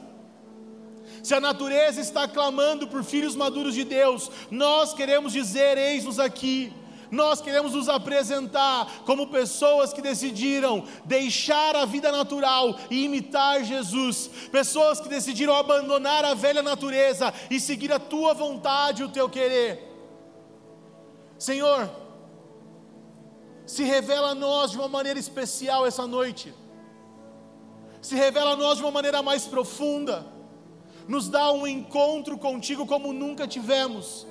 Se 1.23 1.35
a 1.35 1.41
natureza 1.41 2.01
está 2.01 2.27
clamando 2.27 2.89
por 2.89 3.05
filhos 3.05 3.37
maduros 3.37 3.75
de 3.75 3.85
Deus, 3.85 4.31
nós 4.51 4.95
queremos 4.95 5.33
dizer: 5.33 5.77
eis-nos 5.77 6.19
aqui. 6.19 6.73
Nós 7.09 7.41
queremos 7.41 7.73
nos 7.73 7.89
apresentar 7.89 9.03
como 9.05 9.29
pessoas 9.29 9.93
que 9.93 10.03
decidiram 10.03 10.85
deixar 11.05 11.77
a 11.77 11.85
vida 11.85 12.11
natural 12.11 12.77
e 12.91 13.05
imitar 13.05 13.63
Jesus, 13.63 14.29
pessoas 14.51 14.99
que 14.99 15.09
decidiram 15.09 15.55
abandonar 15.55 16.25
a 16.25 16.35
velha 16.35 16.63
natureza 16.63 17.33
e 17.49 17.61
seguir 17.61 17.93
a 17.93 18.01
tua 18.01 18.35
vontade 18.35 19.05
o 19.05 19.09
teu 19.09 19.29
querer. 19.29 19.85
Senhor, 21.39 21.89
se 23.65 23.85
revela 23.85 24.31
a 24.31 24.35
nós 24.35 24.73
de 24.73 24.77
uma 24.77 24.89
maneira 24.89 25.21
especial 25.21 25.87
essa 25.87 26.09
noite 26.09 26.53
se 28.01 28.15
revela 28.15 28.53
a 28.53 28.57
nós 28.57 28.79
de 28.79 28.85
uma 28.85 28.91
maneira 28.91 29.23
mais 29.23 29.47
profunda, 29.47 30.27
nos 31.09 31.29
dá 31.29 31.53
um 31.53 31.67
encontro 31.67 32.37
contigo 32.39 32.87
como 32.87 33.13
nunca 33.13 33.47
tivemos. 33.47 34.27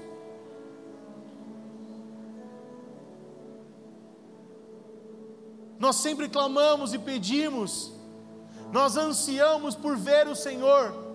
Nós 5.80 5.98
sempre 5.98 6.30
clamamos 6.30 6.94
e 6.94 7.00
pedimos, 7.00 7.92
nós 8.72 8.98
ansiamos 8.98 9.76
por 9.76 9.98
ver 9.98 10.28
o 10.28 10.36
Senhor, 10.36 11.06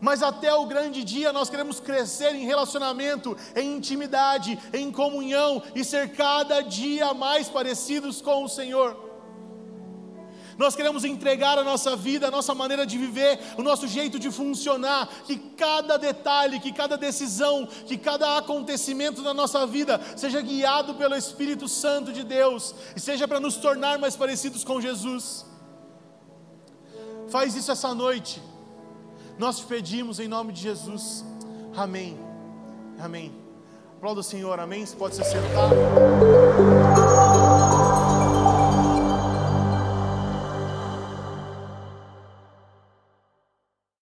mas 0.00 0.22
até 0.22 0.52
o 0.54 0.66
grande 0.66 1.02
dia 1.02 1.32
nós 1.32 1.48
queremos 1.48 1.80
crescer 1.80 2.34
em 2.34 2.44
relacionamento, 2.44 3.36
em 3.56 3.76
intimidade, 3.76 4.58
em 4.72 4.90
comunhão 4.90 5.62
e 5.74 5.84
ser 5.84 6.12
cada 6.12 6.60
dia 6.60 7.14
mais 7.14 7.48
parecidos 7.48 8.20
com 8.20 8.44
o 8.44 8.48
Senhor. 8.48 9.07
Nós 10.58 10.74
queremos 10.74 11.04
entregar 11.04 11.56
a 11.56 11.62
nossa 11.62 11.94
vida, 11.94 12.26
a 12.26 12.30
nossa 12.30 12.52
maneira 12.52 12.84
de 12.84 12.98
viver, 12.98 13.38
o 13.56 13.62
nosso 13.62 13.86
jeito 13.86 14.18
de 14.18 14.28
funcionar, 14.28 15.08
que 15.24 15.36
cada 15.56 15.96
detalhe, 15.96 16.58
que 16.58 16.72
cada 16.72 16.98
decisão, 16.98 17.64
que 17.86 17.96
cada 17.96 18.36
acontecimento 18.36 19.22
da 19.22 19.32
nossa 19.32 19.64
vida 19.64 20.00
seja 20.16 20.40
guiado 20.40 20.94
pelo 20.96 21.14
Espírito 21.14 21.68
Santo 21.68 22.12
de 22.12 22.24
Deus 22.24 22.74
e 22.96 23.00
seja 23.00 23.28
para 23.28 23.38
nos 23.38 23.56
tornar 23.56 23.98
mais 23.98 24.16
parecidos 24.16 24.64
com 24.64 24.80
Jesus. 24.80 25.46
Faz 27.28 27.54
isso 27.54 27.70
essa 27.70 27.94
noite. 27.94 28.42
Nós 29.38 29.58
te 29.58 29.66
pedimos 29.66 30.18
em 30.18 30.26
nome 30.26 30.52
de 30.52 30.60
Jesus. 30.60 31.24
Amém. 31.76 32.18
Amém. 32.98 33.32
Aplauda 33.96 34.20
o 34.20 34.24
Senhor, 34.24 34.58
amém. 34.58 34.84
Você 34.84 34.96
pode 34.96 35.14
se 35.14 35.22
sentar. 35.22 35.70